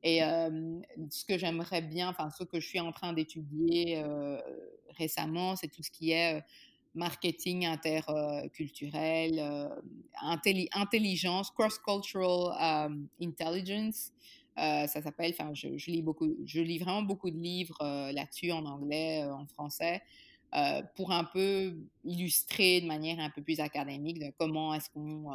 Et 0.03 0.21
ce 0.21 1.25
que 1.25 1.39
j'aimerais 1.39 1.83
bien, 1.83 2.09
enfin 2.09 2.31
ce 2.31 2.45
que 2.45 2.61
je 2.61 2.67
suis 2.67 2.81
en 2.81 2.93
train 2.93 3.13
d'étudier 3.13 4.03
récemment, 4.97 5.57
c'est 5.57 5.69
tout 5.69 5.83
ce 5.83 5.91
qui 5.91 6.13
est 6.13 6.43
marketing 6.95 7.67
interculturel, 7.67 9.71
intelligence, 10.73 11.51
cross-cultural 11.51 12.97
intelligence. 13.21 14.13
Ça 14.57 14.87
s'appelle, 14.87 15.35
enfin, 15.39 15.53
je, 15.55 15.69
lis 15.69 16.05
je 16.47 16.61
lis 16.61 16.79
vraiment 16.79 17.03
beaucoup 17.03 17.31
de 17.31 17.37
livres 17.37 17.77
là-dessus 17.81 18.53
en 18.53 18.65
anglais, 18.65 19.25
en 19.25 19.47
français, 19.47 20.03
pour 20.95 21.13
un 21.13 21.25
peu 21.25 21.77
illustrer 22.05 22.81
de 22.81 22.87
manière 22.87 23.21
un 23.21 23.31
peu 23.31 23.43
plus 23.43 23.61
académique 23.61 24.23
comment 24.39 24.73
est-ce 24.73 24.89
qu'on 24.91 25.31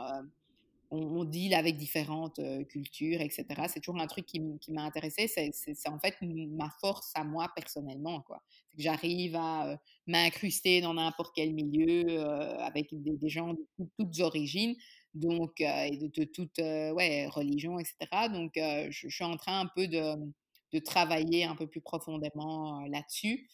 on, 0.91 1.23
deal 1.23 1.53
avec 1.53 1.77
différentes 1.77 2.39
cultures, 2.67 3.21
etc. 3.21 3.45
C'est 3.67 3.79
toujours 3.79 3.99
un 4.01 4.07
truc 4.07 4.25
qui, 4.25 4.41
m'a 4.69 4.83
intéressé. 4.83 5.27
C'est 5.27 5.89
en 5.89 5.99
fait 5.99 6.15
ma 6.21 6.69
force 6.81 7.11
à 7.15 7.23
moi 7.23 7.51
personnellement, 7.55 8.21
quoi. 8.21 8.41
Que 8.75 8.81
j'arrive 8.83 9.35
à 9.35 9.79
m'incruster 10.07 10.81
dans 10.81 10.93
n'importe 10.93 11.33
quel 11.35 11.53
milieu 11.53 12.21
avec 12.59 12.89
des, 12.91 13.29
gens 13.29 13.53
de 13.53 13.87
toutes 13.97 14.19
origines 14.19 14.75
donc 15.13 15.59
et 15.59 15.97
de, 15.97 16.07
de, 16.07 16.23
toute 16.25 16.57
ouais, 16.57 17.27
religion, 17.27 17.79
etc. 17.79 18.29
Donc 18.31 18.51
je, 18.55 19.07
suis 19.09 19.23
en 19.23 19.37
train 19.37 19.61
un 19.61 19.67
peu 19.67 19.87
de 19.87 20.79
travailler 20.79 21.45
un 21.45 21.55
peu 21.55 21.67
plus 21.67 21.81
profondément 21.81 22.85
là-dessus 22.87 23.47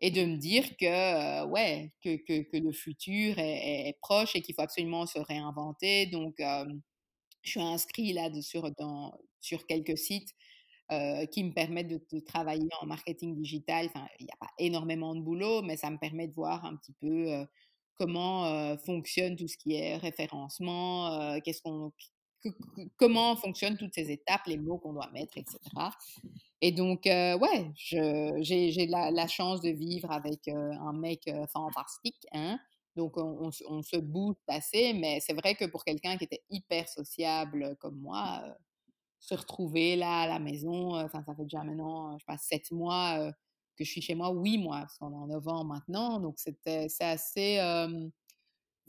et 0.00 0.10
de 0.10 0.24
me 0.24 0.36
dire 0.36 0.76
que 0.76 1.44
ouais 1.46 1.92
que, 2.02 2.16
que, 2.16 2.56
le 2.56 2.72
futur 2.72 3.38
est, 3.38 3.96
proche 4.00 4.36
et 4.36 4.42
qu'il 4.42 4.54
faut 4.54 4.62
absolument 4.62 5.06
se 5.06 5.18
réinventer. 5.18 6.06
Donc 6.06 6.34
je 6.38 7.50
suis 7.50 7.60
inscrit 7.60 8.12
là 8.12 8.30
sur, 8.42 8.70
dans, 8.72 9.12
sur 9.40 9.66
quelques 9.66 9.98
sites 9.98 10.34
qui 11.32 11.44
me 11.44 11.52
permettent 11.52 11.88
de, 11.88 12.00
de, 12.12 12.20
travailler 12.20 12.68
en 12.80 12.86
marketing 12.86 13.34
digital. 13.36 13.86
Enfin, 13.86 14.06
il 14.20 14.26
n'y 14.26 14.32
a 14.32 14.36
pas 14.38 14.52
énormément 14.58 15.14
de 15.14 15.20
boulot, 15.20 15.62
mais 15.62 15.76
ça 15.76 15.90
me 15.90 15.98
permet 15.98 16.28
de 16.28 16.34
voir 16.34 16.64
un 16.64 16.76
petit 16.76 16.94
peu 17.00 17.46
comment 17.94 18.76
fonctionne 18.78 19.36
tout 19.36 19.48
ce 19.48 19.56
qui 19.56 19.74
est 19.74 19.96
référencement, 19.96 21.40
qu'est-ce 21.40 21.62
qu'on, 21.62 21.92
comment 22.96 23.36
fonctionnent 23.36 23.76
toutes 23.76 23.94
ces 23.94 24.10
étapes, 24.10 24.42
les 24.46 24.58
mots 24.58 24.78
qu'on 24.78 24.92
doit 24.92 25.10
mettre, 25.12 25.36
etc. 25.38 25.58
Et 26.60 26.72
donc, 26.72 27.02
ouais, 27.04 27.70
j'ai 27.74 28.86
la, 28.86 29.26
chance 29.26 29.60
de 29.60 29.70
vivre 29.70 30.10
avec 30.10 30.48
un 30.48 30.92
mec 30.92 31.30
fantastique, 31.52 32.26
hein. 32.32 32.58
Donc, 32.96 33.18
on, 33.18 33.50
se 33.50 33.98
booste 33.98 34.48
assez, 34.48 34.94
mais 34.94 35.20
c'est 35.20 35.34
vrai 35.34 35.54
que 35.54 35.66
pour 35.66 35.84
quelqu'un 35.84 36.16
qui 36.16 36.24
était 36.24 36.42
hyper 36.48 36.88
sociable 36.88 37.76
comme 37.78 38.00
moi, 38.00 38.42
se 39.18 39.34
retrouver 39.34 39.96
là 39.96 40.20
à 40.22 40.26
la 40.26 40.38
maison, 40.38 41.06
ça 41.08 41.22
fait 41.22 41.42
déjà 41.42 41.62
maintenant, 41.62 42.16
je 42.16 42.20
sais 42.20 42.24
pas, 42.26 42.38
sept 42.38 42.70
mois 42.70 43.32
que 43.76 43.84
je 43.84 43.90
suis 43.90 44.00
chez 44.00 44.14
moi 44.14 44.30
huit 44.30 44.56
mois, 44.56 44.80
parce 44.80 44.96
qu'on 44.96 45.12
est 45.12 45.16
en 45.16 45.26
novembre 45.26 45.74
maintenant. 45.74 46.18
Donc, 46.20 46.38
c'était, 46.38 46.88
c'est 46.88 47.04
assez. 47.04 47.58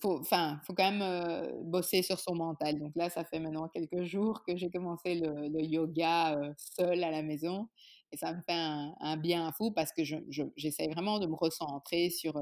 Faut, 0.01 0.19
enfin, 0.19 0.59
faut 0.65 0.73
quand 0.73 0.91
même 0.91 1.63
bosser 1.63 2.01
sur 2.01 2.19
son 2.19 2.35
mental. 2.35 2.79
Donc 2.79 2.93
là, 2.95 3.09
ça 3.09 3.23
fait 3.23 3.39
maintenant 3.39 3.67
quelques 3.67 4.03
jours 4.03 4.43
que 4.43 4.55
j'ai 4.55 4.69
commencé 4.69 5.15
le, 5.15 5.61
yoga 5.61 6.39
seul 6.57 7.03
à 7.03 7.11
la 7.11 7.23
maison. 7.23 7.67
Et 8.11 8.17
ça 8.17 8.33
me 8.33 8.41
fait 8.41 8.53
un, 8.53 9.17
bien 9.17 9.51
fou 9.51 9.71
parce 9.71 9.91
que 9.91 10.03
je, 10.03 10.17
j'essaie 10.55 10.87
vraiment 10.87 11.19
de 11.19 11.27
me 11.27 11.35
recentrer 11.35 12.09
sur, 12.09 12.39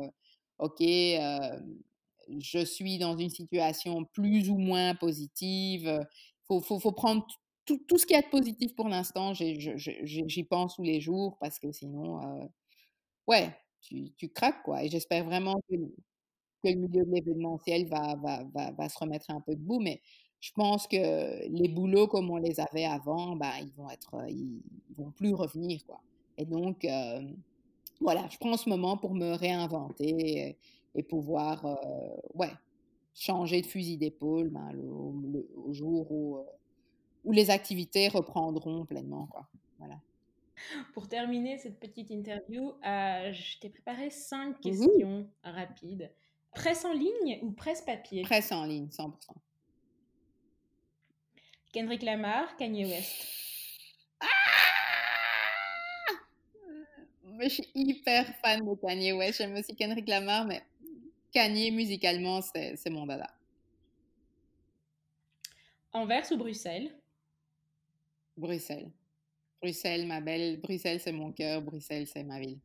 OK, 0.59 0.81
je 2.39 2.65
suis 2.65 2.97
dans 2.97 3.17
une 3.17 3.29
situation 3.29 4.05
plus 4.05 4.49
ou 4.49 4.57
moins 4.57 4.95
positive. 4.95 5.85
Il 5.85 6.45
faut, 6.47 6.61
faut, 6.61 6.79
faut, 6.79 6.91
prendre 6.91 7.25
tout, 7.65 7.79
tout, 7.87 7.97
ce 7.97 8.05
qui 8.05 8.13
est 8.13 8.29
positif 8.29 8.75
pour 8.75 8.87
l'instant, 8.89 9.33
j'y 9.33 10.43
pense 10.43 10.75
tous 10.75 10.83
les 10.83 11.01
jours 11.01 11.37
parce 11.39 11.59
que 11.59 11.71
sinon, 11.71 12.21
euh, 12.21 12.45
ouais, 13.27 13.55
tu, 13.81 14.13
tu, 14.17 14.29
craques 14.29 14.63
quoi. 14.63 14.83
Et 14.83 14.89
j'espère 14.89 15.25
vraiment 15.25 15.55
que, 15.69 15.75
que, 16.69 16.75
le 16.75 16.87
milieu 16.87 17.05
de 17.05 17.11
l'événementiel 17.11 17.87
va, 17.87 18.15
va, 18.15 18.43
va, 18.53 18.71
va, 18.71 18.89
se 18.89 18.97
remettre 18.99 19.29
un 19.31 19.41
peu 19.41 19.55
debout. 19.55 19.79
Mais 19.79 20.01
je 20.41 20.51
pense 20.51 20.87
que 20.87 21.47
les 21.47 21.67
boulots 21.67 22.07
comme 22.07 22.29
on 22.29 22.37
les 22.37 22.59
avait 22.59 22.85
avant, 22.85 23.35
bah, 23.35 23.53
ils 23.61 23.73
vont 23.73 23.89
être, 23.89 24.25
ils, 24.29 24.61
vont 24.97 25.11
plus 25.11 25.33
revenir 25.33 25.85
quoi. 25.85 26.01
Et 26.37 26.45
donc, 26.45 26.85
euh, 26.85 27.21
voilà, 27.99 28.27
je 28.29 28.37
prends 28.37 28.57
ce 28.57 28.69
moment 28.69 28.97
pour 28.97 29.13
me 29.13 29.33
réinventer 29.33 30.57
et, 30.95 31.03
pouvoir, 31.03 31.65
euh, 31.65 31.75
ouais, 32.33 32.51
changer 33.13 33.61
de 33.61 33.65
fusil 33.65 33.97
d'épaule 33.97 34.49
ben, 34.49 34.71
au 34.77 35.73
jour 35.73 36.09
où, 36.11 36.39
où 37.25 37.31
les 37.31 37.49
activités 37.49 38.07
reprendront 38.07 38.85
pleinement. 38.85 39.27
Quoi. 39.27 39.47
Voilà. 39.79 39.99
Pour 40.93 41.07
terminer 41.07 41.57
cette 41.57 41.79
petite 41.79 42.09
interview, 42.11 42.73
euh, 42.85 43.33
je 43.33 43.59
t'ai 43.59 43.69
préparé 43.69 44.09
cinq 44.09 44.61
questions 44.61 45.27
rapides. 45.43 46.09
Presse 46.55 46.85
en 46.85 46.93
ligne 46.93 47.39
ou 47.41 47.51
presse 47.51 47.81
papier? 47.81 48.23
Presse 48.23 48.51
en 48.51 48.65
ligne, 48.65 48.87
100%. 48.87 49.11
Kendrick 51.73 52.01
Lamar, 52.01 52.55
Kanye 52.57 52.85
West. 52.85 53.27
Ah 54.21 54.25
je 57.41 57.49
suis 57.49 57.67
hyper 57.75 58.33
fan 58.37 58.65
de 58.65 58.75
Kanye 58.75 59.11
West. 59.13 59.39
J'aime 59.39 59.55
aussi 59.55 59.75
Kendrick 59.75 60.07
Lamar, 60.07 60.45
mais 60.45 60.63
Kanye 61.33 61.71
musicalement, 61.71 62.41
c'est 62.41 62.89
mon 62.89 63.05
dada. 63.05 63.29
Anvers 65.91 66.31
ou 66.31 66.37
Bruxelles? 66.37 66.93
Bruxelles. 68.37 68.91
Bruxelles, 69.61 70.05
ma 70.07 70.21
belle. 70.21 70.59
Bruxelles, 70.59 70.99
c'est 70.99 71.11
mon 71.11 71.31
cœur. 71.31 71.61
Bruxelles, 71.61 72.07
c'est 72.07 72.23
ma 72.23 72.39
ville. 72.39 72.59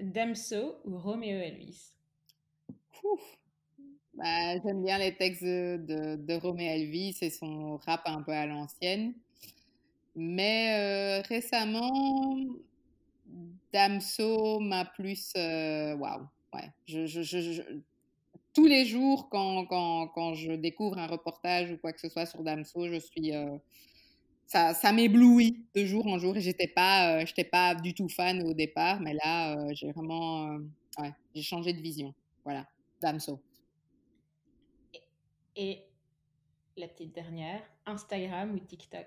Damso 0.00 0.76
ou 0.84 0.98
Roméo 0.98 1.38
Elvis? 1.38 1.92
Bah, 4.14 4.58
J'aime 4.62 4.82
bien 4.84 4.98
les 4.98 5.16
textes 5.16 5.42
de, 5.42 6.16
de, 6.16 6.34
Roméo 6.34 6.70
Elvis 6.70 7.16
et 7.22 7.30
son 7.30 7.78
rap 7.78 8.02
un 8.06 8.22
peu 8.22 8.32
à 8.32 8.46
l'ancienne. 8.46 9.14
Mais 10.14 10.74
euh, 10.78 11.22
récemment, 11.28 12.36
Damso 13.72 14.60
m'a 14.60 14.84
plus. 14.84 15.32
Euh, 15.36 15.96
waouh! 15.96 16.26
Ouais. 16.52 16.70
Je, 16.86 17.06
je, 17.06 17.62
tous 18.52 18.66
les 18.66 18.84
jours, 18.84 19.28
quand, 19.30 19.64
quand, 19.64 20.08
quand, 20.08 20.34
je 20.34 20.52
découvre 20.52 20.98
un 20.98 21.06
reportage 21.06 21.72
ou 21.72 21.78
quoi 21.78 21.92
que 21.92 22.00
ce 22.00 22.10
soit 22.10 22.26
sur 22.26 22.42
Damso, 22.42 22.88
je 22.88 22.98
suis. 22.98 23.34
Euh, 23.34 23.56
ça, 24.52 24.74
ça 24.74 24.92
m'éblouit 24.92 25.66
de 25.74 25.84
jour 25.86 26.06
en 26.06 26.18
jour 26.18 26.36
et 26.36 26.40
j'étais 26.40 26.68
pas, 26.68 27.24
j'étais 27.24 27.44
pas 27.44 27.74
du 27.74 27.94
tout 27.94 28.08
fan 28.08 28.42
au 28.42 28.52
départ, 28.52 29.00
mais 29.00 29.14
là, 29.14 29.72
j'ai 29.72 29.90
vraiment. 29.92 30.58
ouais, 30.98 31.12
j'ai 31.34 31.42
changé 31.42 31.72
de 31.72 31.80
vision. 31.80 32.14
Voilà, 32.44 32.66
Damso. 33.00 33.40
Et 35.56 35.82
la 36.76 36.88
petite 36.88 37.14
dernière, 37.14 37.62
Instagram 37.86 38.54
ou 38.54 38.58
TikTok? 38.58 39.06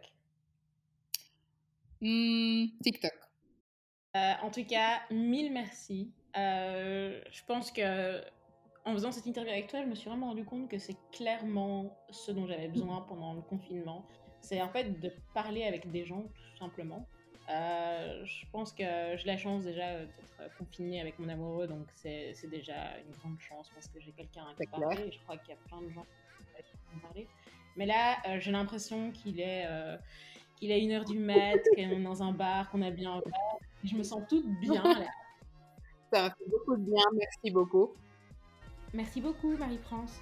Mmh, 2.01 2.65
TikTok. 2.83 3.13
Euh, 4.15 4.33
en 4.41 4.49
tout 4.49 4.65
cas, 4.65 5.01
mille 5.11 5.51
merci. 5.51 6.11
Euh, 6.37 7.21
je 7.31 7.43
pense 7.45 7.71
que 7.71 8.21
en 8.85 8.93
faisant 8.93 9.11
cette 9.11 9.25
interview 9.25 9.51
avec 9.51 9.67
toi, 9.67 9.81
je 9.81 9.87
me 9.87 9.95
suis 9.95 10.09
vraiment 10.09 10.27
rendu 10.27 10.45
compte 10.45 10.69
que 10.69 10.77
c'est 10.77 10.97
clairement 11.11 11.97
ce 12.09 12.31
dont 12.31 12.45
j'avais 12.45 12.67
besoin 12.67 13.01
pendant 13.01 13.33
le 13.33 13.41
confinement. 13.41 14.07
C'est 14.45 14.61
en 14.61 14.69
fait 14.69 14.99
de 14.99 15.11
parler 15.33 15.63
avec 15.63 15.89
des 15.89 16.05
gens, 16.05 16.21
tout 16.21 16.57
simplement. 16.59 17.07
Euh, 17.49 18.23
je 18.25 18.45
pense 18.51 18.73
que 18.73 18.83
j'ai 19.17 19.25
la 19.25 19.37
chance 19.37 19.63
déjà 19.63 19.99
d'être 19.99 20.57
confinée 20.57 21.01
avec 21.01 21.17
mon 21.19 21.29
amoureux, 21.29 21.67
donc 21.67 21.87
c'est 21.95 22.33
déjà 22.49 22.97
une 22.99 23.11
grande 23.17 23.39
chance 23.39 23.69
parce 23.73 23.87
que 23.87 23.99
j'ai 23.99 24.11
quelqu'un 24.11 24.45
à 24.51 24.55
qui 24.55 24.67
parler 24.69 25.07
et 25.07 25.11
je 25.11 25.19
crois 25.21 25.37
qu'il 25.37 25.49
y 25.49 25.57
a 25.57 25.59
plein 25.67 25.81
de 25.81 25.89
gens 25.89 26.05
qui 26.57 26.99
parler. 26.99 27.27
Mais 27.75 27.85
là, 27.85 28.17
j'ai 28.39 28.51
l'impression 28.51 29.11
qu'il 29.11 29.39
est 29.39 29.67
qu'il 30.57 30.71
est 30.71 30.81
une 30.81 30.91
heure 30.91 31.05
du 31.05 31.19
mat, 31.19 31.59
qu'on 31.75 31.81
est 31.81 32.03
dans 32.03 32.23
un 32.23 32.31
bar, 32.31 32.69
qu'on 32.69 32.81
a 32.81 32.91
bien 32.91 33.21
Je 33.83 33.95
me 33.95 34.03
sens 34.03 34.21
toute 34.29 34.47
bien 34.59 34.83
là. 34.83 35.07
Ça 36.13 36.29
fait 36.29 36.49
beaucoup 36.49 36.77
de 36.77 36.83
bien, 36.83 37.03
merci 37.13 37.51
beaucoup. 37.51 37.93
Merci 38.93 39.21
beaucoup 39.21 39.57
Marie-France. 39.57 40.21